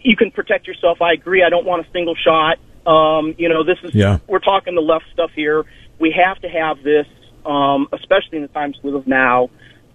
you 0.00 0.16
can 0.16 0.30
protect 0.30 0.66
yourself. 0.66 1.02
I 1.02 1.12
agree. 1.12 1.42
I 1.42 1.50
don't 1.50 1.66
want 1.66 1.86
a 1.86 1.90
single 1.90 2.14
shot. 2.14 2.58
Um, 2.86 3.34
you 3.38 3.48
know, 3.48 3.64
this 3.64 3.78
is, 3.82 3.94
Yeah. 3.94 4.18
we're 4.26 4.38
talking 4.38 4.74
the 4.74 4.80
left 4.80 5.04
stuff 5.12 5.30
here. 5.34 5.64
We 5.98 6.12
have 6.12 6.40
to 6.40 6.48
have 6.48 6.82
this, 6.82 7.06
um, 7.46 7.88
especially 7.92 8.38
in 8.38 8.42
the 8.42 8.48
times 8.48 8.78
we 8.82 8.90
live 8.90 9.06
now, 9.06 9.50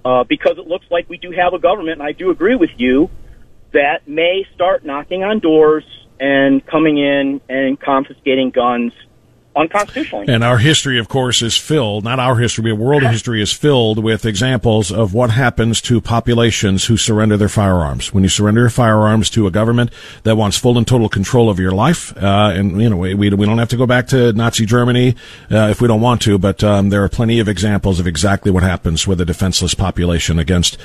uh, 0.06 0.24
because 0.24 0.58
it 0.58 0.68
looks 0.68 0.86
like 0.90 1.10
we 1.10 1.18
do 1.18 1.32
have 1.32 1.54
a 1.54 1.60
government, 1.60 2.00
and 2.00 2.08
I 2.08 2.14
do 2.14 2.30
agree 2.30 2.56
with 2.56 2.72
you, 2.78 3.10
that 3.74 4.08
may 4.08 4.46
start 4.56 4.86
knocking 4.86 5.24
on 5.24 5.40
doors 5.40 5.84
and 6.20 6.66
coming 6.66 6.98
in 6.98 7.42
and 7.50 7.80
confiscating 7.80 8.50
guns 8.50 8.94
unconstitutionally. 9.58 10.26
And 10.28 10.44
our 10.44 10.58
history, 10.58 11.00
of 11.00 11.08
course, 11.08 11.42
is 11.42 11.58
filled, 11.58 12.04
not 12.04 12.20
our 12.20 12.36
history, 12.36 12.72
but 12.72 12.80
world 12.80 13.04
history 13.04 13.42
is 13.42 13.52
filled 13.52 14.04
with 14.04 14.26
examples 14.26 14.92
of 14.92 15.14
what 15.14 15.32
happens 15.32 15.82
to 15.82 16.00
populations 16.00 16.86
who 16.86 16.98
surrender 16.98 17.38
their 17.38 17.50
firearms. 17.50 18.14
When 18.14 18.24
you 18.24 18.30
surrender 18.30 18.62
your 18.62 18.70
firearms 18.70 19.30
to 19.32 19.48
a 19.48 19.52
government 19.52 19.92
that 20.24 20.38
wants 20.38 20.58
full 20.58 20.78
and 20.78 20.88
total 20.88 21.10
control 21.10 21.50
of 21.50 21.60
your 21.60 21.72
life, 21.72 22.16
uh, 22.18 22.54
and, 22.56 22.82
you 22.82 22.90
know, 22.90 22.98
we, 22.98 23.14
we 23.14 23.30
don't 23.30 23.58
have 23.58 23.70
to 23.70 23.78
go 23.78 23.86
back 23.86 24.08
to 24.08 24.32
Nazi 24.34 24.66
Germany, 24.66 25.16
uh, 25.52 25.68
if 25.70 25.82
we 25.82 25.88
don't 25.88 26.02
want 26.02 26.22
to, 26.22 26.38
but, 26.38 26.64
um, 26.64 26.90
there 26.90 27.04
are 27.04 27.10
plenty 27.10 27.40
of 27.40 27.48
examples 27.48 28.00
of 28.00 28.08
exactly 28.08 28.52
what 28.52 28.64
happens 28.64 29.08
with 29.08 29.20
a 29.20 29.26
defenseless 29.26 29.74
population 29.74 30.40
against, 30.40 30.78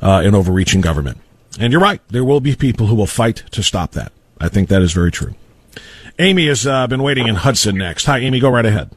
uh, 0.00 0.22
an 0.24 0.34
overreaching 0.34 0.80
government. 0.80 1.18
And 1.58 1.72
you're 1.72 1.82
right. 1.82 2.00
There 2.08 2.24
will 2.24 2.40
be 2.40 2.54
people 2.54 2.86
who 2.86 2.94
will 2.94 3.06
fight 3.06 3.42
to 3.50 3.62
stop 3.62 3.92
that. 3.92 4.12
I 4.40 4.48
think 4.48 4.68
that 4.68 4.82
is 4.82 4.92
very 4.92 5.10
true. 5.10 5.34
Amy 6.18 6.46
has 6.46 6.66
uh, 6.66 6.86
been 6.86 7.02
waiting 7.02 7.28
in 7.28 7.36
Hudson 7.36 7.76
next. 7.76 8.04
Hi, 8.06 8.18
Amy. 8.18 8.40
Go 8.40 8.50
right 8.50 8.66
ahead. 8.66 8.90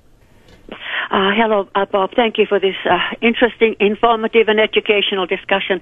Uh, 1.14 1.30
hello, 1.36 1.70
uh, 1.76 1.86
Bob. 1.86 2.10
Thank 2.16 2.40
you 2.40 2.48
for 2.48 2.60
this 2.60 2.76
uh, 2.90 2.98
interesting, 3.22 3.76
informative, 3.80 4.48
and 4.48 4.60
educational 4.60 5.28
discussion. 5.28 5.80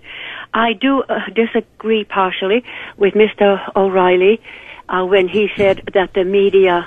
I 0.53 0.73
do 0.73 1.03
uh, 1.03 1.19
disagree 1.33 2.03
partially 2.03 2.65
with 2.97 3.13
Mr. 3.13 3.59
O'Reilly 3.75 4.41
uh, 4.89 5.05
when 5.05 5.29
he 5.29 5.47
said 5.55 5.89
that 5.93 6.13
the 6.13 6.25
media 6.25 6.85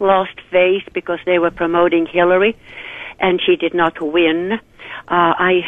lost 0.00 0.38
face 0.50 0.84
because 0.92 1.18
they 1.24 1.38
were 1.38 1.50
promoting 1.50 2.04
Hillary 2.04 2.56
and 3.18 3.40
she 3.40 3.56
did 3.56 3.72
not 3.72 4.02
win. 4.02 4.52
Uh, 4.52 4.58
I, 5.08 5.62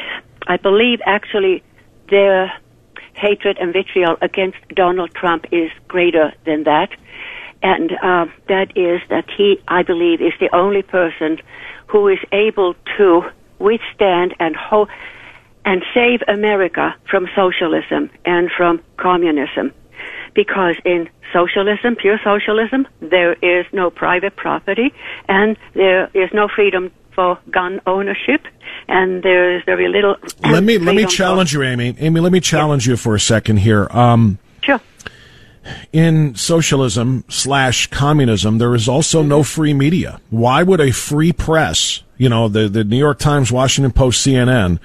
I 0.47 0.59
believe 0.59 1.01
actually 1.07 1.63
their 2.11 2.53
hatred 3.15 3.57
and 3.59 3.73
vitriol 3.73 4.17
against 4.21 4.59
Donald 4.75 5.15
Trump 5.15 5.47
is 5.53 5.71
greater 5.89 6.35
than 6.45 6.65
that 6.65 6.91
and 7.63 7.93
uh, 8.03 8.27
that 8.49 8.77
is 8.77 9.01
that 9.11 9.27
he, 9.37 9.61
I 9.69 9.83
believe, 9.83 10.21
is 10.21 10.33
the 10.41 10.55
only 10.55 10.83
person 10.83 11.39
who 11.89 12.09
is 12.09 12.19
able 12.33 12.75
to 12.97 13.23
withstand 13.59 14.35
and 14.39 14.57
ho- 14.57 14.89
and 15.65 15.83
save 15.93 16.21
America 16.29 16.95
from 17.11 17.29
socialism 17.37 18.11
and 18.25 18.51
from 18.57 18.81
communism. 18.97 19.73
Because 20.35 20.77
in 20.85 21.09
socialism, 21.33 21.97
pure 21.97 22.19
socialism, 22.25 22.87
there 23.01 23.35
is 23.35 23.67
no 23.73 23.91
private 23.91 24.37
property 24.37 24.95
and 25.29 25.57
there 25.75 26.07
is 26.15 26.31
no 26.33 26.49
freedom 26.49 26.91
for 27.15 27.39
gun 27.51 27.81
ownership 27.87 28.47
and 28.89 29.23
there 29.23 29.55
is 29.57 29.63
very 29.67 29.89
little. 29.89 30.17
Let 30.43 30.63
me 30.65 30.79
let 30.79 30.95
me 30.95 31.03
freedom 31.03 31.05
for- 31.05 31.11
challenge 31.11 31.53
you, 31.53 31.63
Amy. 31.63 31.95
Amy, 31.99 32.21
let 32.21 32.33
me 32.33 32.41
challenge 32.41 32.87
you 32.87 32.97
for 32.97 33.15
a 33.15 33.21
second 33.21 33.59
here. 33.59 33.87
Um. 33.91 34.39
In 35.93 36.35
socialism 36.35 37.25
slash 37.29 37.89
communism, 37.89 38.59
there 38.59 38.75
is 38.75 38.89
also 38.89 39.23
no 39.23 39.41
mm-hmm. 39.41 39.45
free 39.45 39.75
media. 39.75 40.21
Why 40.31 40.63
would 40.63 40.81
a 40.81 40.91
free 40.91 41.33
press, 41.33 42.03
you 42.17 42.29
know, 42.29 42.49
the, 42.49 42.69
the 42.69 42.85
New 42.85 42.99
York 42.99 43.19
Times, 43.19 43.53
Washington 43.53 43.93
Post, 43.93 44.27
CNN, 44.27 44.79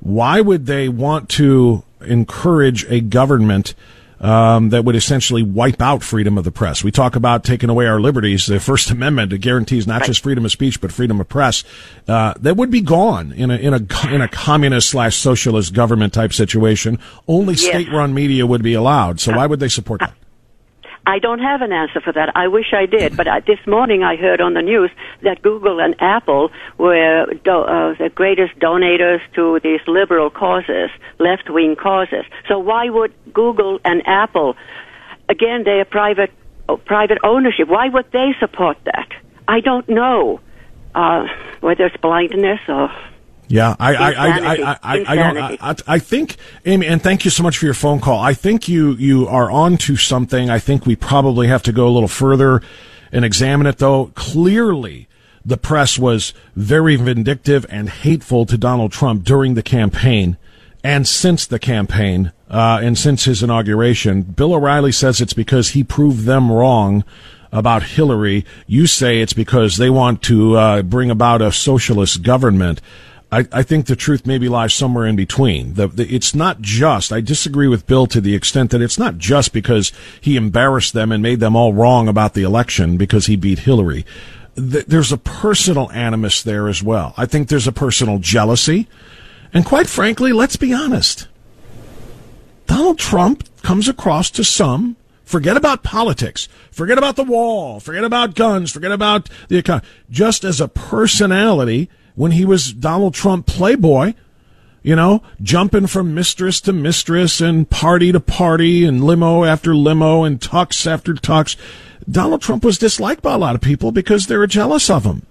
why 0.00 0.40
would 0.40 0.66
they 0.66 0.88
want 0.88 1.28
to 1.30 1.82
encourage 2.00 2.84
a 2.90 3.00
government 3.00 3.74
um, 4.20 4.68
that 4.70 4.84
would 4.84 4.96
essentially 4.96 5.42
wipe 5.42 5.80
out 5.80 6.02
freedom 6.02 6.36
of 6.38 6.44
the 6.44 6.52
press? 6.52 6.84
We 6.84 6.90
talk 6.90 7.16
about 7.16 7.42
taking 7.44 7.70
away 7.70 7.86
our 7.86 8.00
liberties. 8.00 8.46
The 8.46 8.60
First 8.60 8.90
Amendment 8.90 9.38
guarantees 9.40 9.86
not 9.86 10.04
just 10.04 10.22
freedom 10.22 10.44
of 10.44 10.52
speech 10.52 10.80
but 10.80 10.92
freedom 10.92 11.20
of 11.20 11.28
press. 11.28 11.64
Uh, 12.06 12.34
that 12.40 12.56
would 12.56 12.70
be 12.70 12.80
gone 12.80 13.32
in 13.32 13.50
a 13.50 13.56
in 13.56 13.74
a 13.74 14.12
in 14.14 14.20
a 14.20 14.28
communist 14.28 14.90
slash 14.90 15.16
socialist 15.16 15.72
government 15.74 16.12
type 16.12 16.32
situation. 16.32 16.98
Only 17.26 17.54
Yes. 17.54 17.62
state 17.66 17.90
run 17.92 18.14
media 18.14 18.46
would 18.46 18.62
be 18.62 18.74
allowed. 18.74 19.20
So 19.20 19.36
why 19.36 19.46
would 19.46 19.60
they 19.60 19.68
support 19.68 20.00
that? 20.00 20.14
I 21.06 21.18
don't 21.18 21.40
have 21.40 21.62
an 21.62 21.72
answer 21.72 22.00
for 22.00 22.12
that. 22.12 22.36
I 22.36 22.48
wish 22.48 22.72
I 22.72 22.86
did, 22.86 23.16
but 23.16 23.26
I, 23.26 23.40
this 23.40 23.58
morning 23.66 24.02
I 24.02 24.16
heard 24.16 24.40
on 24.40 24.54
the 24.54 24.62
news 24.62 24.90
that 25.22 25.42
Google 25.42 25.80
and 25.80 25.94
Apple 26.00 26.50
were 26.78 27.26
do, 27.44 27.50
uh, 27.50 27.94
the 27.98 28.10
greatest 28.14 28.58
donators 28.58 29.20
to 29.34 29.60
these 29.62 29.80
liberal 29.86 30.30
causes, 30.30 30.90
left-wing 31.18 31.76
causes. 31.76 32.24
So 32.48 32.58
why 32.58 32.90
would 32.90 33.14
Google 33.32 33.80
and 33.84 34.02
Apple, 34.06 34.56
again, 35.28 35.64
they 35.64 35.80
are 35.80 35.84
private 35.84 36.32
private 36.76 37.18
ownership. 37.24 37.68
Why 37.68 37.88
would 37.88 38.10
they 38.12 38.34
support 38.38 38.76
that? 38.84 39.08
I 39.48 39.60
don't 39.60 39.88
know 39.88 40.40
uh, 40.94 41.26
whether 41.60 41.86
it's 41.86 41.96
blindness 41.96 42.60
or 42.68 42.90
yeah, 43.50 43.74
I, 43.80 43.94
I, 43.94 44.10
I, 44.10 44.28
I, 44.28 44.78
I, 44.80 45.04
I, 45.08 45.16
don't, 45.16 45.38
I, 45.60 45.74
I 45.88 45.98
think, 45.98 46.36
Amy, 46.64 46.86
and 46.86 47.02
thank 47.02 47.24
you 47.24 47.32
so 47.32 47.42
much 47.42 47.58
for 47.58 47.64
your 47.64 47.74
phone 47.74 47.98
call. 47.98 48.20
I 48.20 48.32
think 48.32 48.68
you, 48.68 48.92
you 48.92 49.26
are 49.26 49.50
on 49.50 49.76
to 49.78 49.96
something. 49.96 50.48
I 50.48 50.60
think 50.60 50.86
we 50.86 50.94
probably 50.94 51.48
have 51.48 51.64
to 51.64 51.72
go 51.72 51.88
a 51.88 51.90
little 51.90 52.08
further 52.08 52.62
and 53.10 53.24
examine 53.24 53.66
it 53.66 53.78
though. 53.78 54.12
Clearly, 54.14 55.08
the 55.44 55.56
press 55.56 55.98
was 55.98 56.32
very 56.54 56.94
vindictive 56.94 57.66
and 57.68 57.88
hateful 57.88 58.46
to 58.46 58.56
Donald 58.56 58.92
Trump 58.92 59.24
during 59.24 59.54
the 59.54 59.64
campaign 59.64 60.36
and 60.84 61.08
since 61.08 61.44
the 61.44 61.58
campaign, 61.58 62.30
uh, 62.48 62.78
and 62.82 62.96
since 62.96 63.24
his 63.24 63.42
inauguration. 63.42 64.22
Bill 64.22 64.54
O'Reilly 64.54 64.92
says 64.92 65.20
it's 65.20 65.32
because 65.32 65.70
he 65.70 65.82
proved 65.82 66.24
them 66.24 66.52
wrong 66.52 67.04
about 67.50 67.82
Hillary. 67.82 68.46
You 68.68 68.86
say 68.86 69.20
it's 69.20 69.32
because 69.32 69.76
they 69.76 69.90
want 69.90 70.22
to 70.22 70.56
uh, 70.56 70.82
bring 70.82 71.10
about 71.10 71.42
a 71.42 71.50
socialist 71.50 72.22
government. 72.22 72.80
I, 73.32 73.46
I, 73.52 73.62
think 73.62 73.86
the 73.86 73.96
truth 73.96 74.26
maybe 74.26 74.48
lies 74.48 74.74
somewhere 74.74 75.06
in 75.06 75.14
between. 75.14 75.74
The, 75.74 75.88
the, 75.88 76.14
it's 76.14 76.34
not 76.34 76.60
just, 76.60 77.12
I 77.12 77.20
disagree 77.20 77.68
with 77.68 77.86
Bill 77.86 78.06
to 78.08 78.20
the 78.20 78.34
extent 78.34 78.70
that 78.70 78.82
it's 78.82 78.98
not 78.98 79.18
just 79.18 79.52
because 79.52 79.92
he 80.20 80.36
embarrassed 80.36 80.92
them 80.92 81.12
and 81.12 81.22
made 81.22 81.40
them 81.40 81.54
all 81.54 81.72
wrong 81.72 82.08
about 82.08 82.34
the 82.34 82.42
election 82.42 82.96
because 82.96 83.26
he 83.26 83.36
beat 83.36 83.60
Hillary. 83.60 84.04
there's 84.54 85.12
a 85.12 85.18
personal 85.18 85.90
animus 85.92 86.42
there 86.42 86.68
as 86.68 86.82
well. 86.82 87.14
I 87.16 87.26
think 87.26 87.48
there's 87.48 87.68
a 87.68 87.72
personal 87.72 88.18
jealousy. 88.18 88.88
And 89.52 89.64
quite 89.64 89.88
frankly, 89.88 90.32
let's 90.32 90.56
be 90.56 90.74
honest. 90.74 91.28
Donald 92.66 92.98
Trump 92.98 93.48
comes 93.62 93.88
across 93.88 94.30
to 94.30 94.44
some 94.44 94.96
Forget 95.30 95.56
about 95.56 95.84
politics. 95.84 96.48
Forget 96.72 96.98
about 96.98 97.14
the 97.14 97.22
wall. 97.22 97.78
Forget 97.78 98.02
about 98.02 98.34
guns. 98.34 98.72
Forget 98.72 98.90
about 98.90 99.30
the 99.46 99.58
economy. 99.58 99.86
Just 100.10 100.42
as 100.42 100.60
a 100.60 100.66
personality, 100.66 101.88
when 102.20 102.32
he 102.32 102.44
was 102.44 102.74
Donald 102.74 103.14
Trump 103.14 103.46
playboy, 103.46 104.12
you 104.82 104.94
know, 104.94 105.22
jumping 105.40 105.86
from 105.86 106.14
mistress 106.14 106.60
to 106.60 106.70
mistress 106.70 107.40
and 107.40 107.70
party 107.70 108.12
to 108.12 108.20
party 108.20 108.84
and 108.84 109.02
limo 109.02 109.44
after 109.44 109.74
limo 109.74 110.22
and 110.22 110.38
tux 110.38 110.86
after 110.86 111.14
tux. 111.14 111.56
Donald 112.10 112.42
Trump 112.42 112.62
was 112.62 112.76
disliked 112.76 113.22
by 113.22 113.32
a 113.32 113.38
lot 113.38 113.54
of 113.54 113.62
people 113.62 113.90
because 113.90 114.26
they 114.26 114.36
were 114.36 114.46
jealous 114.46 114.90
of 114.90 115.04
him. 115.04 115.24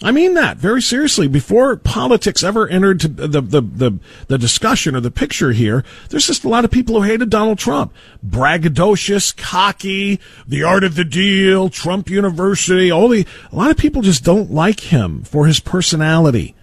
I 0.00 0.12
mean 0.12 0.34
that 0.34 0.58
very 0.58 0.80
seriously. 0.80 1.26
Before 1.26 1.74
politics 1.76 2.44
ever 2.44 2.68
entered 2.68 3.00
the, 3.00 3.40
the, 3.40 3.60
the, 3.60 3.98
the, 4.28 4.38
discussion 4.38 4.94
or 4.94 5.00
the 5.00 5.10
picture 5.10 5.50
here, 5.50 5.84
there's 6.08 6.28
just 6.28 6.44
a 6.44 6.48
lot 6.48 6.64
of 6.64 6.70
people 6.70 6.94
who 6.96 7.08
hated 7.08 7.30
Donald 7.30 7.58
Trump. 7.58 7.92
Braggadocious, 8.24 9.36
cocky, 9.36 10.20
the 10.46 10.62
art 10.62 10.84
of 10.84 10.94
the 10.94 11.04
deal, 11.04 11.68
Trump 11.68 12.08
University, 12.08 12.92
all 12.92 13.08
the, 13.08 13.26
a 13.50 13.56
lot 13.56 13.72
of 13.72 13.76
people 13.76 14.02
just 14.02 14.22
don't 14.22 14.52
like 14.52 14.80
him 14.80 15.24
for 15.24 15.46
his 15.46 15.58
personality. 15.58 16.54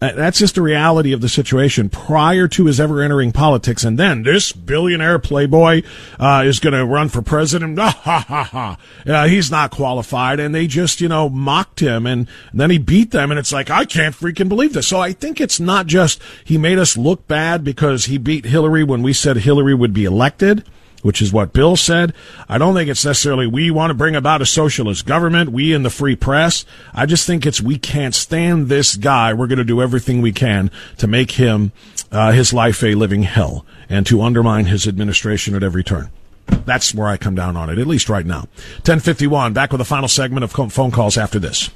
Uh, 0.00 0.12
that's 0.12 0.38
just 0.38 0.56
the 0.56 0.62
reality 0.62 1.12
of 1.12 1.22
the 1.22 1.28
situation 1.28 1.88
prior 1.88 2.46
to 2.46 2.66
his 2.66 2.78
ever 2.78 3.02
entering 3.02 3.32
politics. 3.32 3.82
And 3.82 3.98
then 3.98 4.24
this 4.24 4.52
billionaire 4.52 5.18
playboy 5.18 5.82
uh, 6.20 6.42
is 6.44 6.60
going 6.60 6.74
to 6.74 6.84
run 6.84 7.08
for 7.08 7.22
president. 7.22 7.78
Ha 7.78 7.90
ha 7.90 8.20
ha 8.28 8.76
ha. 9.06 9.26
He's 9.26 9.50
not 9.50 9.70
qualified. 9.70 10.38
And 10.38 10.54
they 10.54 10.66
just, 10.66 11.00
you 11.00 11.08
know, 11.08 11.30
mocked 11.30 11.80
him. 11.80 12.06
And 12.06 12.28
then 12.52 12.70
he 12.70 12.78
beat 12.78 13.10
them. 13.10 13.30
And 13.30 13.38
it's 13.38 13.52
like, 13.52 13.70
I 13.70 13.86
can't 13.86 14.14
freaking 14.14 14.48
believe 14.48 14.74
this. 14.74 14.88
So 14.88 15.00
I 15.00 15.12
think 15.12 15.40
it's 15.40 15.58
not 15.58 15.86
just 15.86 16.20
he 16.44 16.58
made 16.58 16.78
us 16.78 16.96
look 16.96 17.26
bad 17.26 17.64
because 17.64 18.04
he 18.04 18.18
beat 18.18 18.44
Hillary 18.44 18.84
when 18.84 19.02
we 19.02 19.12
said 19.12 19.38
Hillary 19.38 19.74
would 19.74 19.94
be 19.94 20.04
elected 20.04 20.64
which 21.06 21.22
is 21.22 21.32
what 21.32 21.52
Bill 21.52 21.76
said. 21.76 22.12
I 22.48 22.58
don't 22.58 22.74
think 22.74 22.90
it's 22.90 23.04
necessarily 23.04 23.46
we 23.46 23.70
want 23.70 23.90
to 23.90 23.94
bring 23.94 24.16
about 24.16 24.42
a 24.42 24.46
socialist 24.46 25.06
government, 25.06 25.52
we 25.52 25.72
in 25.72 25.84
the 25.84 25.88
free 25.88 26.16
press. 26.16 26.64
I 26.92 27.06
just 27.06 27.28
think 27.28 27.46
it's 27.46 27.60
we 27.60 27.78
can't 27.78 28.12
stand 28.12 28.68
this 28.68 28.96
guy. 28.96 29.32
We're 29.32 29.46
going 29.46 29.58
to 29.58 29.64
do 29.64 29.80
everything 29.80 30.20
we 30.20 30.32
can 30.32 30.68
to 30.98 31.06
make 31.06 31.30
him, 31.30 31.70
uh, 32.10 32.32
his 32.32 32.52
life 32.52 32.82
a 32.82 32.96
living 32.96 33.22
hell 33.22 33.64
and 33.88 34.04
to 34.06 34.20
undermine 34.20 34.64
his 34.66 34.88
administration 34.88 35.54
at 35.54 35.62
every 35.62 35.84
turn. 35.84 36.10
That's 36.48 36.92
where 36.92 37.06
I 37.06 37.16
come 37.16 37.36
down 37.36 37.56
on 37.56 37.70
it, 37.70 37.78
at 37.78 37.86
least 37.86 38.08
right 38.08 38.26
now. 38.26 38.48
1051, 38.82 39.52
back 39.52 39.70
with 39.70 39.78
the 39.78 39.84
final 39.84 40.08
segment 40.08 40.42
of 40.42 40.72
phone 40.72 40.90
calls 40.90 41.16
after 41.16 41.38
this. 41.38 41.70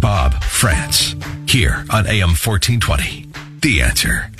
Bob 0.00 0.42
Frantz 0.42 1.07
here 1.58 1.84
on 1.90 2.06
AM 2.06 2.36
1420. 2.36 3.26
The 3.62 3.82
answer. 3.82 4.30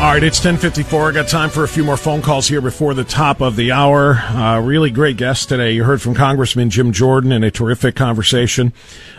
All 0.00 0.14
right, 0.14 0.22
it's 0.22 0.38
1054. 0.38 1.08
I 1.08 1.12
got 1.12 1.26
time 1.26 1.50
for 1.50 1.64
a 1.64 1.68
few 1.68 1.82
more 1.82 1.96
phone 1.96 2.22
calls 2.22 2.46
here 2.46 2.60
before 2.60 2.94
the 2.94 3.02
top 3.02 3.40
of 3.40 3.56
the 3.56 3.72
hour. 3.72 4.14
Uh, 4.14 4.60
really 4.60 4.92
great 4.92 5.16
guest 5.16 5.48
today. 5.48 5.72
You 5.72 5.82
heard 5.82 6.00
from 6.00 6.14
Congressman 6.14 6.70
Jim 6.70 6.92
Jordan 6.92 7.32
in 7.32 7.42
a 7.42 7.50
terrific 7.50 7.96
conversation. 7.96 8.72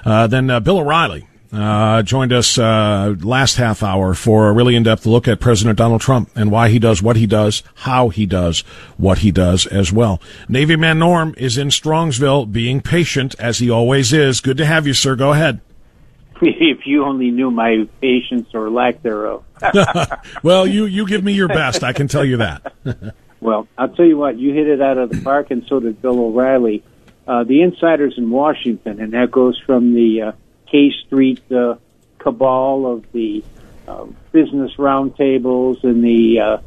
Uh, 0.05 0.27
then 0.27 0.49
uh, 0.49 0.61
Bill 0.61 0.79
O'Reilly 0.79 1.27
uh, 1.51 2.03
joined 2.03 2.31
us 2.31 2.57
uh, 2.57 3.15
last 3.21 3.57
half 3.57 3.81
hour 3.81 4.13
for 4.13 4.49
a 4.49 4.53
really 4.53 4.75
in-depth 4.75 5.05
look 5.05 5.27
at 5.27 5.39
President 5.39 5.77
Donald 5.77 6.01
Trump 6.01 6.29
and 6.35 6.51
why 6.51 6.69
he 6.69 6.79
does 6.79 7.01
what 7.01 7.15
he 7.15 7.25
does, 7.25 7.63
how 7.75 8.09
he 8.09 8.25
does 8.25 8.61
what 8.97 9.19
he 9.19 9.31
does 9.31 9.65
as 9.65 9.91
well. 9.91 10.21
Navy 10.47 10.75
man 10.75 10.99
Norm 10.99 11.33
is 11.37 11.57
in 11.57 11.69
Strongsville, 11.69 12.51
being 12.51 12.81
patient 12.81 13.35
as 13.39 13.59
he 13.59 13.69
always 13.69 14.13
is. 14.13 14.41
Good 14.41 14.57
to 14.57 14.65
have 14.65 14.85
you, 14.85 14.93
sir. 14.93 15.15
Go 15.15 15.31
ahead. 15.31 15.61
If 16.41 16.87
you 16.87 17.03
only 17.03 17.31
knew 17.31 17.51
my 17.51 17.89
patience 17.99 18.47
or 18.53 18.69
lack 18.69 19.01
thereof. 19.01 19.43
well, 20.43 20.65
you 20.65 20.85
you 20.85 21.05
give 21.05 21.21
me 21.21 21.33
your 21.33 21.49
best. 21.49 21.83
I 21.83 21.91
can 21.91 22.07
tell 22.07 22.23
you 22.23 22.37
that. 22.37 22.73
well, 23.41 23.67
I'll 23.77 23.89
tell 23.89 24.05
you 24.05 24.17
what. 24.17 24.37
You 24.37 24.53
hit 24.53 24.67
it 24.67 24.81
out 24.81 24.97
of 24.97 25.09
the 25.09 25.21
park, 25.21 25.51
and 25.51 25.65
so 25.67 25.81
did 25.81 26.01
Bill 26.01 26.17
O'Reilly. 26.17 26.81
Uh, 27.27 27.43
the 27.43 27.61
insiders 27.61 28.13
in 28.17 28.29
Washington, 28.29 29.01
and 29.01 29.11
that 29.11 29.31
goes 29.31 29.61
from 29.65 29.93
the 29.93 30.21
uh, 30.21 30.31
K 30.71 30.91
Street 31.05 31.41
uh, 31.51 31.75
cabal 32.17 32.85
of 32.85 33.11
the 33.11 33.43
uh, 33.87 34.05
business 34.31 34.71
roundtables 34.77 35.83
and 35.83 36.03
the 36.03 36.39
uh, 36.39 36.57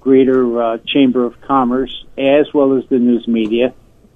greater 0.00 0.62
uh, 0.62 0.78
Chamber 0.86 1.24
of 1.24 1.40
Commerce, 1.42 2.04
as 2.16 2.52
well 2.54 2.76
as 2.76 2.84
the 2.88 2.98
news 2.98 3.28
media. 3.28 3.74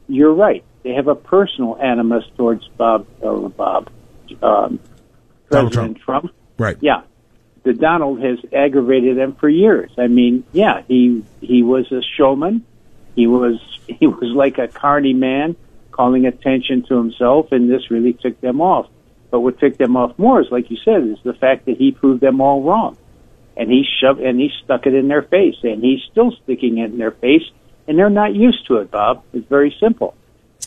You're 0.09 0.33
right. 0.33 0.65
They 0.83 0.93
have 0.95 1.09
a 1.09 1.15
personal 1.15 1.79
animus 1.81 2.25
towards 2.37 2.67
Bob, 2.69 3.07
uh, 3.23 3.49
Bob, 3.49 3.91
um, 4.43 4.79
President 5.51 5.99
Trump. 5.99 5.99
Trump. 5.99 6.35
Right. 6.59 6.77
Yeah. 6.81 7.03
The 7.63 7.73
Donald 7.73 8.21
has 8.23 8.39
aggravated 8.53 9.17
them 9.17 9.35
for 9.37 9.49
years. 9.49 9.91
I 9.97 10.07
mean, 10.07 10.45
yeah, 10.53 10.83
he 10.87 11.25
he 11.41 11.63
was 11.63 11.91
a 11.93 12.03
showman. 12.03 12.65
He 13.15 13.27
was 13.27 13.59
he 13.87 14.07
was 14.07 14.31
like 14.35 14.59
a 14.59 14.69
carny 14.69 15.15
man, 15.15 15.57
calling 15.91 16.27
attention 16.27 16.83
to 16.89 16.97
himself, 16.97 17.53
and 17.53 17.71
this 17.71 17.91
really 17.91 18.13
took 18.13 18.39
them 18.43 18.61
off. 18.61 18.89
But 19.31 19.41
what 19.41 19.59
ticked 19.59 19.79
them 19.79 19.97
off 19.97 20.19
more 20.19 20.41
is, 20.41 20.47
like 20.51 20.71
you 20.71 20.77
said, 20.85 21.03
is 21.03 21.19
the 21.25 21.35
fact 21.35 21.67
that 21.67 21.77
he 21.77 21.93
proved 21.93 22.21
them 22.21 22.41
all 22.41 22.63
wrong, 22.63 22.97
and 23.57 23.71
he 23.71 23.85
shoved 24.01 24.21
and 24.21 24.39
he 24.39 24.51
stuck 24.65 24.87
it 24.87 24.95
in 24.95 25.09
their 25.09 25.23
face, 25.23 25.57
and 25.63 25.83
he's 25.83 26.01
still 26.11 26.33
sticking 26.43 26.79
it 26.79 26.93
in 26.93 26.99
their 26.99 27.11
face, 27.11 27.43
and 27.89 27.99
they're 27.99 28.11
not 28.11 28.35
used 28.35 28.67
to 28.69 28.77
it. 28.77 28.91
Bob, 28.91 29.25
it's 29.33 29.49
very 29.49 29.75
simple. 29.81 30.15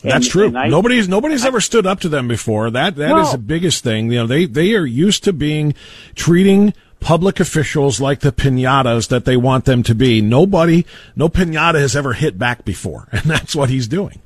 That's 0.02 0.28
true. 0.28 0.54
I, 0.56 0.68
nobody's 0.68 1.08
nobody's 1.08 1.44
I, 1.44 1.48
ever 1.48 1.60
stood 1.60 1.86
up 1.86 2.00
to 2.00 2.08
them 2.08 2.28
before. 2.28 2.70
That 2.70 2.96
that 2.96 3.08
no. 3.08 3.22
is 3.22 3.32
the 3.32 3.38
biggest 3.38 3.82
thing. 3.82 4.12
You 4.12 4.18
know, 4.18 4.26
they 4.26 4.44
they 4.44 4.74
are 4.74 4.86
used 4.86 5.24
to 5.24 5.32
being 5.32 5.74
treating 6.14 6.74
public 7.00 7.40
officials 7.40 8.00
like 8.00 8.20
the 8.20 8.32
pinatas 8.32 9.08
that 9.08 9.24
they 9.24 9.36
want 9.36 9.64
them 9.64 9.82
to 9.84 9.94
be. 9.94 10.20
Nobody, 10.20 10.84
no 11.16 11.28
pinata 11.28 11.80
has 11.80 11.96
ever 11.96 12.12
hit 12.12 12.38
back 12.38 12.64
before, 12.64 13.08
and 13.12 13.22
that's 13.22 13.54
what 13.54 13.70
he's 13.70 13.88
doing. 13.88 14.20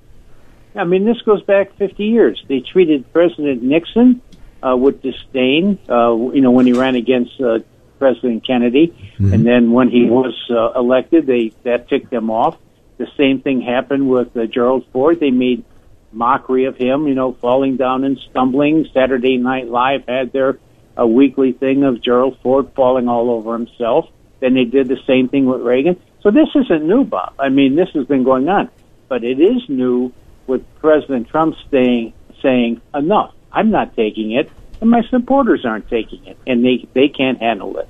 I 0.74 0.84
mean, 0.84 1.04
this 1.04 1.20
goes 1.22 1.42
back 1.42 1.76
50 1.76 2.04
years. 2.04 2.42
They 2.48 2.60
treated 2.60 3.10
President 3.12 3.62
Nixon 3.62 4.22
uh, 4.62 4.76
with 4.76 5.02
disdain. 5.02 5.78
Uh, 5.88 6.14
you 6.32 6.40
know, 6.40 6.50
when 6.50 6.66
he 6.66 6.72
ran 6.72 6.94
against 6.94 7.40
uh, 7.40 7.58
President 7.98 8.46
Kennedy, 8.46 8.88
mm-hmm. 8.88 9.32
and 9.32 9.46
then 9.46 9.72
when 9.72 9.88
he 9.88 10.04
was 10.04 10.34
uh, 10.50 10.78
elected, 10.78 11.26
they 11.26 11.52
that 11.64 11.88
ticked 11.88 12.10
them 12.10 12.30
off. 12.30 12.58
The 12.98 13.06
same 13.16 13.40
thing 13.40 13.60
happened 13.60 14.08
with 14.08 14.36
uh, 14.36 14.46
Gerald 14.46 14.86
Ford. 14.92 15.20
They 15.20 15.30
made 15.30 15.64
mockery 16.12 16.64
of 16.64 16.76
him. 16.76 17.06
You 17.06 17.14
know, 17.14 17.32
falling 17.32 17.76
down 17.76 18.04
and 18.04 18.18
stumbling. 18.30 18.86
Saturday 18.94 19.36
Night 19.36 19.68
Live 19.68 20.04
had 20.06 20.32
their 20.32 20.58
a 20.96 21.06
weekly 21.06 21.52
thing 21.52 21.84
of 21.84 22.02
Gerald 22.02 22.38
Ford 22.42 22.70
falling 22.74 23.08
all 23.08 23.30
over 23.30 23.54
himself. 23.54 24.08
Then 24.40 24.54
they 24.54 24.64
did 24.64 24.88
the 24.88 24.98
same 25.06 25.28
thing 25.28 25.46
with 25.46 25.62
Reagan. 25.62 26.00
So 26.22 26.30
this 26.30 26.48
isn't 26.54 26.86
new, 26.86 27.04
Bob. 27.04 27.34
I 27.38 27.48
mean, 27.48 27.76
this 27.76 27.88
has 27.94 28.06
been 28.06 28.24
going 28.24 28.48
on, 28.48 28.68
but 29.08 29.24
it 29.24 29.40
is 29.40 29.62
new 29.68 30.12
with 30.46 30.62
President 30.80 31.28
Trump 31.28 31.56
staying, 31.68 32.12
saying, 32.42 32.80
enough, 32.94 33.32
I'm 33.52 33.70
not 33.70 33.94
taking 33.96 34.32
it, 34.32 34.50
and 34.80 34.90
my 34.90 35.02
supporters 35.10 35.64
aren't 35.64 35.88
taking 35.88 36.24
it, 36.26 36.36
and 36.46 36.64
they, 36.64 36.86
they 36.94 37.08
can't 37.08 37.38
handle 37.38 37.78
it. 37.78 37.88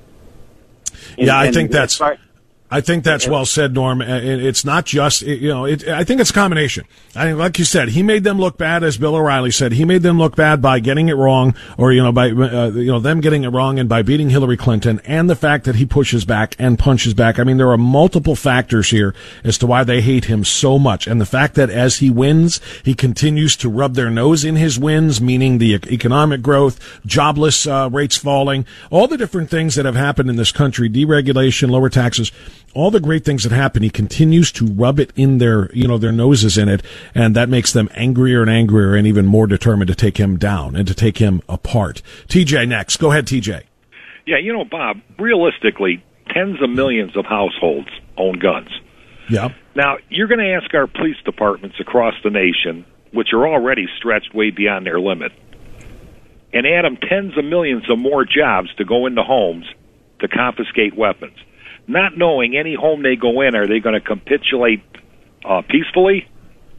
And, 1.16 1.26
yeah, 1.26 1.38
I 1.38 1.50
think 1.50 1.70
that's. 1.70 2.00
I 2.72 2.80
think 2.80 3.04
that's 3.04 3.28
well 3.28 3.44
said, 3.44 3.74
Norm. 3.74 4.00
It's 4.00 4.64
not 4.64 4.86
just 4.86 5.20
you 5.20 5.48
know. 5.48 5.66
It, 5.66 5.86
I 5.86 6.04
think 6.04 6.22
it's 6.22 6.30
a 6.30 6.32
combination. 6.32 6.86
I 7.14 7.24
think, 7.24 7.38
like 7.38 7.58
you 7.58 7.66
said, 7.66 7.90
he 7.90 8.02
made 8.02 8.24
them 8.24 8.38
look 8.38 8.56
bad, 8.56 8.82
as 8.82 8.96
Bill 8.96 9.14
O'Reilly 9.14 9.50
said. 9.50 9.72
He 9.72 9.84
made 9.84 10.02
them 10.02 10.16
look 10.16 10.36
bad 10.36 10.62
by 10.62 10.80
getting 10.80 11.10
it 11.10 11.16
wrong, 11.16 11.54
or 11.76 11.92
you 11.92 12.02
know, 12.02 12.12
by 12.12 12.30
uh, 12.30 12.70
you 12.70 12.90
know 12.90 12.98
them 12.98 13.20
getting 13.20 13.44
it 13.44 13.50
wrong, 13.50 13.78
and 13.78 13.90
by 13.90 14.00
beating 14.00 14.30
Hillary 14.30 14.56
Clinton, 14.56 15.02
and 15.04 15.28
the 15.28 15.36
fact 15.36 15.66
that 15.66 15.76
he 15.76 15.84
pushes 15.84 16.24
back 16.24 16.56
and 16.58 16.78
punches 16.78 17.12
back. 17.12 17.38
I 17.38 17.44
mean, 17.44 17.58
there 17.58 17.70
are 17.70 17.76
multiple 17.76 18.34
factors 18.36 18.88
here 18.88 19.14
as 19.44 19.58
to 19.58 19.66
why 19.66 19.84
they 19.84 20.00
hate 20.00 20.24
him 20.24 20.42
so 20.42 20.78
much, 20.78 21.06
and 21.06 21.20
the 21.20 21.26
fact 21.26 21.56
that 21.56 21.68
as 21.68 21.98
he 21.98 22.08
wins, 22.08 22.58
he 22.82 22.94
continues 22.94 23.54
to 23.56 23.68
rub 23.68 23.96
their 23.96 24.08
nose 24.08 24.46
in 24.46 24.56
his 24.56 24.78
wins, 24.78 25.20
meaning 25.20 25.58
the 25.58 25.74
economic 25.74 26.40
growth, 26.40 26.80
jobless 27.04 27.66
uh, 27.66 27.90
rates 27.92 28.16
falling, 28.16 28.64
all 28.90 29.06
the 29.06 29.18
different 29.18 29.50
things 29.50 29.74
that 29.74 29.84
have 29.84 29.94
happened 29.94 30.30
in 30.30 30.36
this 30.36 30.52
country, 30.52 30.88
deregulation, 30.88 31.68
lower 31.68 31.90
taxes 31.90 32.32
all 32.74 32.90
the 32.90 33.00
great 33.00 33.24
things 33.24 33.42
that 33.44 33.52
happen, 33.52 33.82
he 33.82 33.90
continues 33.90 34.50
to 34.52 34.66
rub 34.66 34.98
it 34.98 35.12
in 35.16 35.38
their, 35.38 35.72
you 35.74 35.86
know, 35.86 35.98
their 35.98 36.12
noses 36.12 36.56
in 36.56 36.68
it, 36.68 36.82
and 37.14 37.36
that 37.36 37.48
makes 37.48 37.72
them 37.72 37.88
angrier 37.94 38.42
and 38.42 38.50
angrier 38.50 38.94
and 38.94 39.06
even 39.06 39.26
more 39.26 39.46
determined 39.46 39.88
to 39.88 39.94
take 39.94 40.16
him 40.16 40.38
down 40.38 40.74
and 40.76 40.86
to 40.88 40.94
take 40.94 41.18
him 41.18 41.42
apart. 41.48 42.02
TJ 42.28 42.68
next. 42.68 42.96
Go 42.96 43.10
ahead, 43.10 43.26
TJ. 43.26 43.62
Yeah, 44.26 44.38
you 44.38 44.52
know, 44.52 44.64
Bob, 44.64 45.00
realistically, 45.18 46.04
tens 46.32 46.62
of 46.62 46.70
millions 46.70 47.16
of 47.16 47.26
households 47.26 47.88
own 48.16 48.38
guns. 48.38 48.70
Yeah. 49.28 49.50
Now, 49.74 49.96
you're 50.08 50.28
going 50.28 50.40
to 50.40 50.52
ask 50.52 50.72
our 50.74 50.86
police 50.86 51.16
departments 51.24 51.76
across 51.80 52.14
the 52.22 52.30
nation, 52.30 52.84
which 53.12 53.32
are 53.32 53.46
already 53.46 53.86
stretched 53.98 54.34
way 54.34 54.50
beyond 54.50 54.86
their 54.86 55.00
limit, 55.00 55.32
and 56.52 56.66
add 56.66 56.84
them 56.84 56.96
tens 56.96 57.36
of 57.36 57.44
millions 57.44 57.88
of 57.90 57.98
more 57.98 58.24
jobs 58.24 58.74
to 58.76 58.84
go 58.84 59.06
into 59.06 59.22
homes 59.22 59.66
to 60.20 60.28
confiscate 60.28 60.96
weapons 60.96 61.36
not 61.86 62.16
knowing 62.16 62.56
any 62.56 62.74
home 62.74 63.02
they 63.02 63.16
go 63.16 63.40
in, 63.40 63.54
are 63.54 63.66
they 63.66 63.80
going 63.80 63.94
to 63.94 64.00
capitulate 64.00 64.82
uh, 65.44 65.62
peacefully 65.68 66.28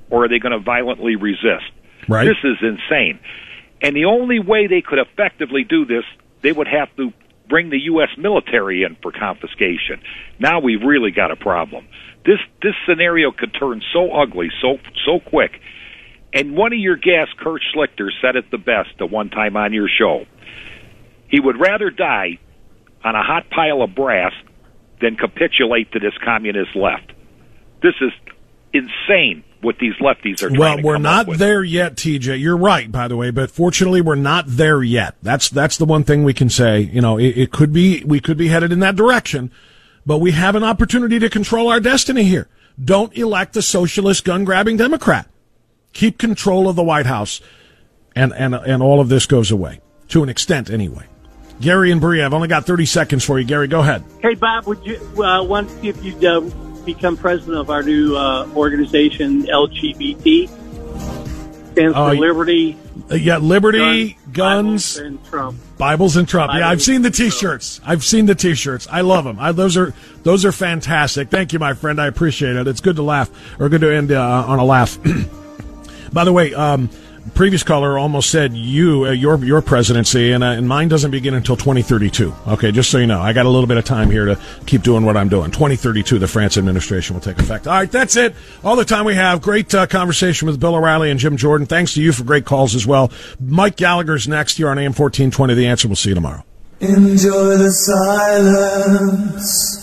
or 0.09 0.25
are 0.25 0.29
they 0.29 0.39
going 0.39 0.51
to 0.51 0.59
violently 0.59 1.15
resist? 1.15 1.69
Right. 2.07 2.25
This 2.25 2.37
is 2.43 2.57
insane. 2.61 3.19
And 3.81 3.95
the 3.95 4.05
only 4.05 4.39
way 4.39 4.67
they 4.67 4.81
could 4.81 4.99
effectively 4.99 5.63
do 5.63 5.85
this, 5.85 6.03
they 6.41 6.51
would 6.51 6.67
have 6.67 6.93
to 6.97 7.11
bring 7.49 7.69
the 7.69 7.79
U.S. 7.83 8.09
military 8.17 8.83
in 8.83 8.95
for 9.01 9.11
confiscation. 9.11 10.01
Now 10.39 10.59
we've 10.59 10.81
really 10.81 11.11
got 11.11 11.31
a 11.31 11.35
problem. 11.35 11.87
This 12.25 12.39
this 12.61 12.73
scenario 12.87 13.31
could 13.31 13.53
turn 13.53 13.81
so 13.91 14.11
ugly 14.11 14.49
so 14.61 14.77
so 15.05 15.19
quick. 15.19 15.59
And 16.33 16.55
one 16.55 16.73
of 16.73 16.79
your 16.79 16.95
guests, 16.95 17.33
Kurt 17.37 17.61
Schlichter, 17.75 18.09
said 18.21 18.35
it 18.35 18.49
the 18.49 18.57
best 18.57 18.89
the 18.97 19.05
one 19.05 19.29
time 19.29 19.55
on 19.55 19.73
your 19.73 19.87
show. 19.87 20.25
He 21.27 21.39
would 21.39 21.59
rather 21.59 21.89
die 21.89 22.39
on 23.03 23.15
a 23.15 23.21
hot 23.21 23.49
pile 23.49 23.81
of 23.81 23.93
brass 23.93 24.31
than 25.01 25.15
capitulate 25.15 25.91
to 25.91 25.99
this 25.99 26.13
communist 26.23 26.75
left. 26.75 27.11
This 27.81 27.95
is 28.01 28.11
insane 28.73 29.43
what 29.61 29.77
these 29.79 29.93
lefties 30.01 30.43
are 30.43 30.49
doing. 30.49 30.59
well 30.59 30.81
we're 30.81 30.97
not 30.97 31.25
there 31.37 31.63
yet 31.63 31.95
tj 31.95 32.37
you're 32.37 32.57
right 32.57 32.91
by 32.91 33.07
the 33.07 33.15
way 33.15 33.31
but 33.31 33.49
fortunately 33.49 34.01
we're 34.01 34.15
not 34.15 34.45
there 34.47 34.83
yet. 34.83 35.15
That's 35.21 35.49
that's 35.49 35.77
the 35.77 35.85
one 35.85 36.03
thing 36.03 36.23
we 36.23 36.33
can 36.33 36.49
say. 36.49 36.81
You 36.81 37.01
know 37.01 37.17
it, 37.17 37.37
it 37.37 37.51
could 37.51 37.71
be 37.71 38.03
we 38.03 38.19
could 38.19 38.37
be 38.37 38.47
headed 38.49 38.71
in 38.71 38.79
that 38.79 38.95
direction 38.95 39.51
but 40.05 40.17
we 40.17 40.31
have 40.31 40.55
an 40.55 40.63
opportunity 40.63 41.17
to 41.19 41.29
control 41.29 41.69
our 41.69 41.79
destiny 41.79 42.23
here. 42.23 42.49
Don't 42.83 43.15
elect 43.15 43.55
a 43.55 43.61
socialist 43.61 44.25
gun 44.25 44.43
grabbing 44.43 44.75
democrat. 44.75 45.29
Keep 45.93 46.17
control 46.17 46.67
of 46.67 46.75
the 46.75 46.83
white 46.83 47.05
house 47.05 47.39
and 48.15 48.33
and 48.33 48.55
and 48.55 48.83
all 48.83 48.99
of 48.99 49.07
this 49.07 49.25
goes 49.25 49.51
away 49.51 49.79
to 50.09 50.23
an 50.23 50.29
extent 50.29 50.69
anyway 50.69 51.05
Gary 51.61 51.91
and 51.91 52.01
Bree, 52.01 52.21
I've 52.21 52.33
only 52.33 52.47
got 52.47 52.65
30 52.65 52.85
seconds 52.85 53.23
for 53.23 53.39
you. 53.39 53.45
Gary, 53.45 53.67
go 53.67 53.79
ahead. 53.79 54.03
Hey, 54.21 54.35
Bob, 54.35 54.65
would 54.65 54.85
you 54.85 54.97
uh, 55.23 55.43
want 55.43 55.69
to 55.69 55.79
see 55.79 55.87
if 55.87 56.03
you'd 56.03 56.23
uh, 56.23 56.41
become 56.85 57.15
president 57.17 57.57
of 57.57 57.69
our 57.69 57.83
new 57.83 58.15
uh, 58.15 58.47
organization, 58.55 59.43
LGBT? 59.43 60.49
Stands 61.73 61.95
for 61.95 62.01
uh, 62.01 62.13
Liberty. 62.13 62.77
Uh, 63.09 63.15
yeah, 63.15 63.37
Liberty, 63.37 64.17
guns, 64.31 64.95
guns, 64.95 64.97
and 64.97 65.25
Trump. 65.25 65.59
Bibles 65.77 66.15
and 66.15 66.27
Trump. 66.27 66.53
yeah, 66.53 66.69
I've 66.69 66.81
seen 66.81 67.01
the 67.01 67.09
T-shirts. 67.09 67.81
I've 67.83 68.03
seen 68.03 68.27
the 68.27 68.35
T-shirts. 68.35 68.87
I 68.89 69.01
love 69.01 69.25
them. 69.25 69.39
I, 69.39 69.51
those 69.51 69.75
are 69.75 69.93
those 70.21 70.45
are 70.45 70.51
fantastic. 70.51 71.29
Thank 71.29 71.51
you, 71.51 71.59
my 71.59 71.73
friend. 71.73 71.99
I 71.99 72.07
appreciate 72.07 72.55
it. 72.55 72.67
It's 72.67 72.81
good 72.81 72.97
to 72.97 73.03
laugh 73.03 73.29
or 73.59 73.69
good 73.69 73.81
to 73.81 73.93
end 73.93 74.11
uh, 74.11 74.45
on 74.47 74.59
a 74.59 74.65
laugh. 74.65 74.97
By 76.13 76.25
the 76.25 76.31
way, 76.31 76.53
um, 76.53 76.89
previous 77.33 77.63
caller 77.63 77.97
almost 77.97 78.29
said 78.29 78.53
you 78.53 79.05
uh, 79.05 79.11
your 79.11 79.43
your 79.43 79.61
presidency 79.61 80.31
and, 80.31 80.43
uh, 80.43 80.47
and 80.47 80.67
mine 80.67 80.89
doesn't 80.89 81.11
begin 81.11 81.33
until 81.33 81.55
2032 81.55 82.33
okay 82.47 82.71
just 82.71 82.91
so 82.91 82.97
you 82.97 83.07
know 83.07 83.21
i 83.21 83.33
got 83.33 83.45
a 83.45 83.49
little 83.49 83.67
bit 83.67 83.77
of 83.77 83.85
time 83.85 84.11
here 84.11 84.25
to 84.25 84.39
keep 84.65 84.81
doing 84.81 85.05
what 85.05 85.15
i'm 85.15 85.29
doing. 85.29 85.51
2032 85.51 86.19
the 86.19 86.27
Frantz 86.27 86.57
administration 86.57 87.13
will 87.13 87.21
take 87.21 87.39
effect. 87.39 87.67
All 87.67 87.73
right 87.73 87.91
that's 87.91 88.15
it. 88.15 88.35
All 88.63 88.75
the 88.75 88.85
time 88.85 89.05
we 89.05 89.15
have. 89.15 89.41
Great 89.41 89.73
uh, 89.73 89.87
conversation 89.87 90.47
with 90.47 90.59
bill 90.59 90.75
o'reilly 90.75 91.11
and 91.11 91.19
jim 91.19 91.37
jordan. 91.37 91.65
Thanks 91.65 91.93
to 91.93 92.01
you 92.01 92.11
for 92.11 92.23
great 92.23 92.45
calls 92.45 92.75
as 92.75 92.85
well. 92.85 93.11
Mike 93.39 93.77
gallagher's 93.77 94.27
next 94.27 94.57
here 94.57 94.69
on 94.69 94.77
am 94.77 94.93
1420 94.93 95.53
the 95.53 95.67
answer. 95.67 95.87
We'll 95.87 95.95
see 95.95 96.09
you 96.09 96.15
tomorrow. 96.15 96.43
Enjoy 96.79 97.57
the 97.57 97.71
silence 97.71 99.82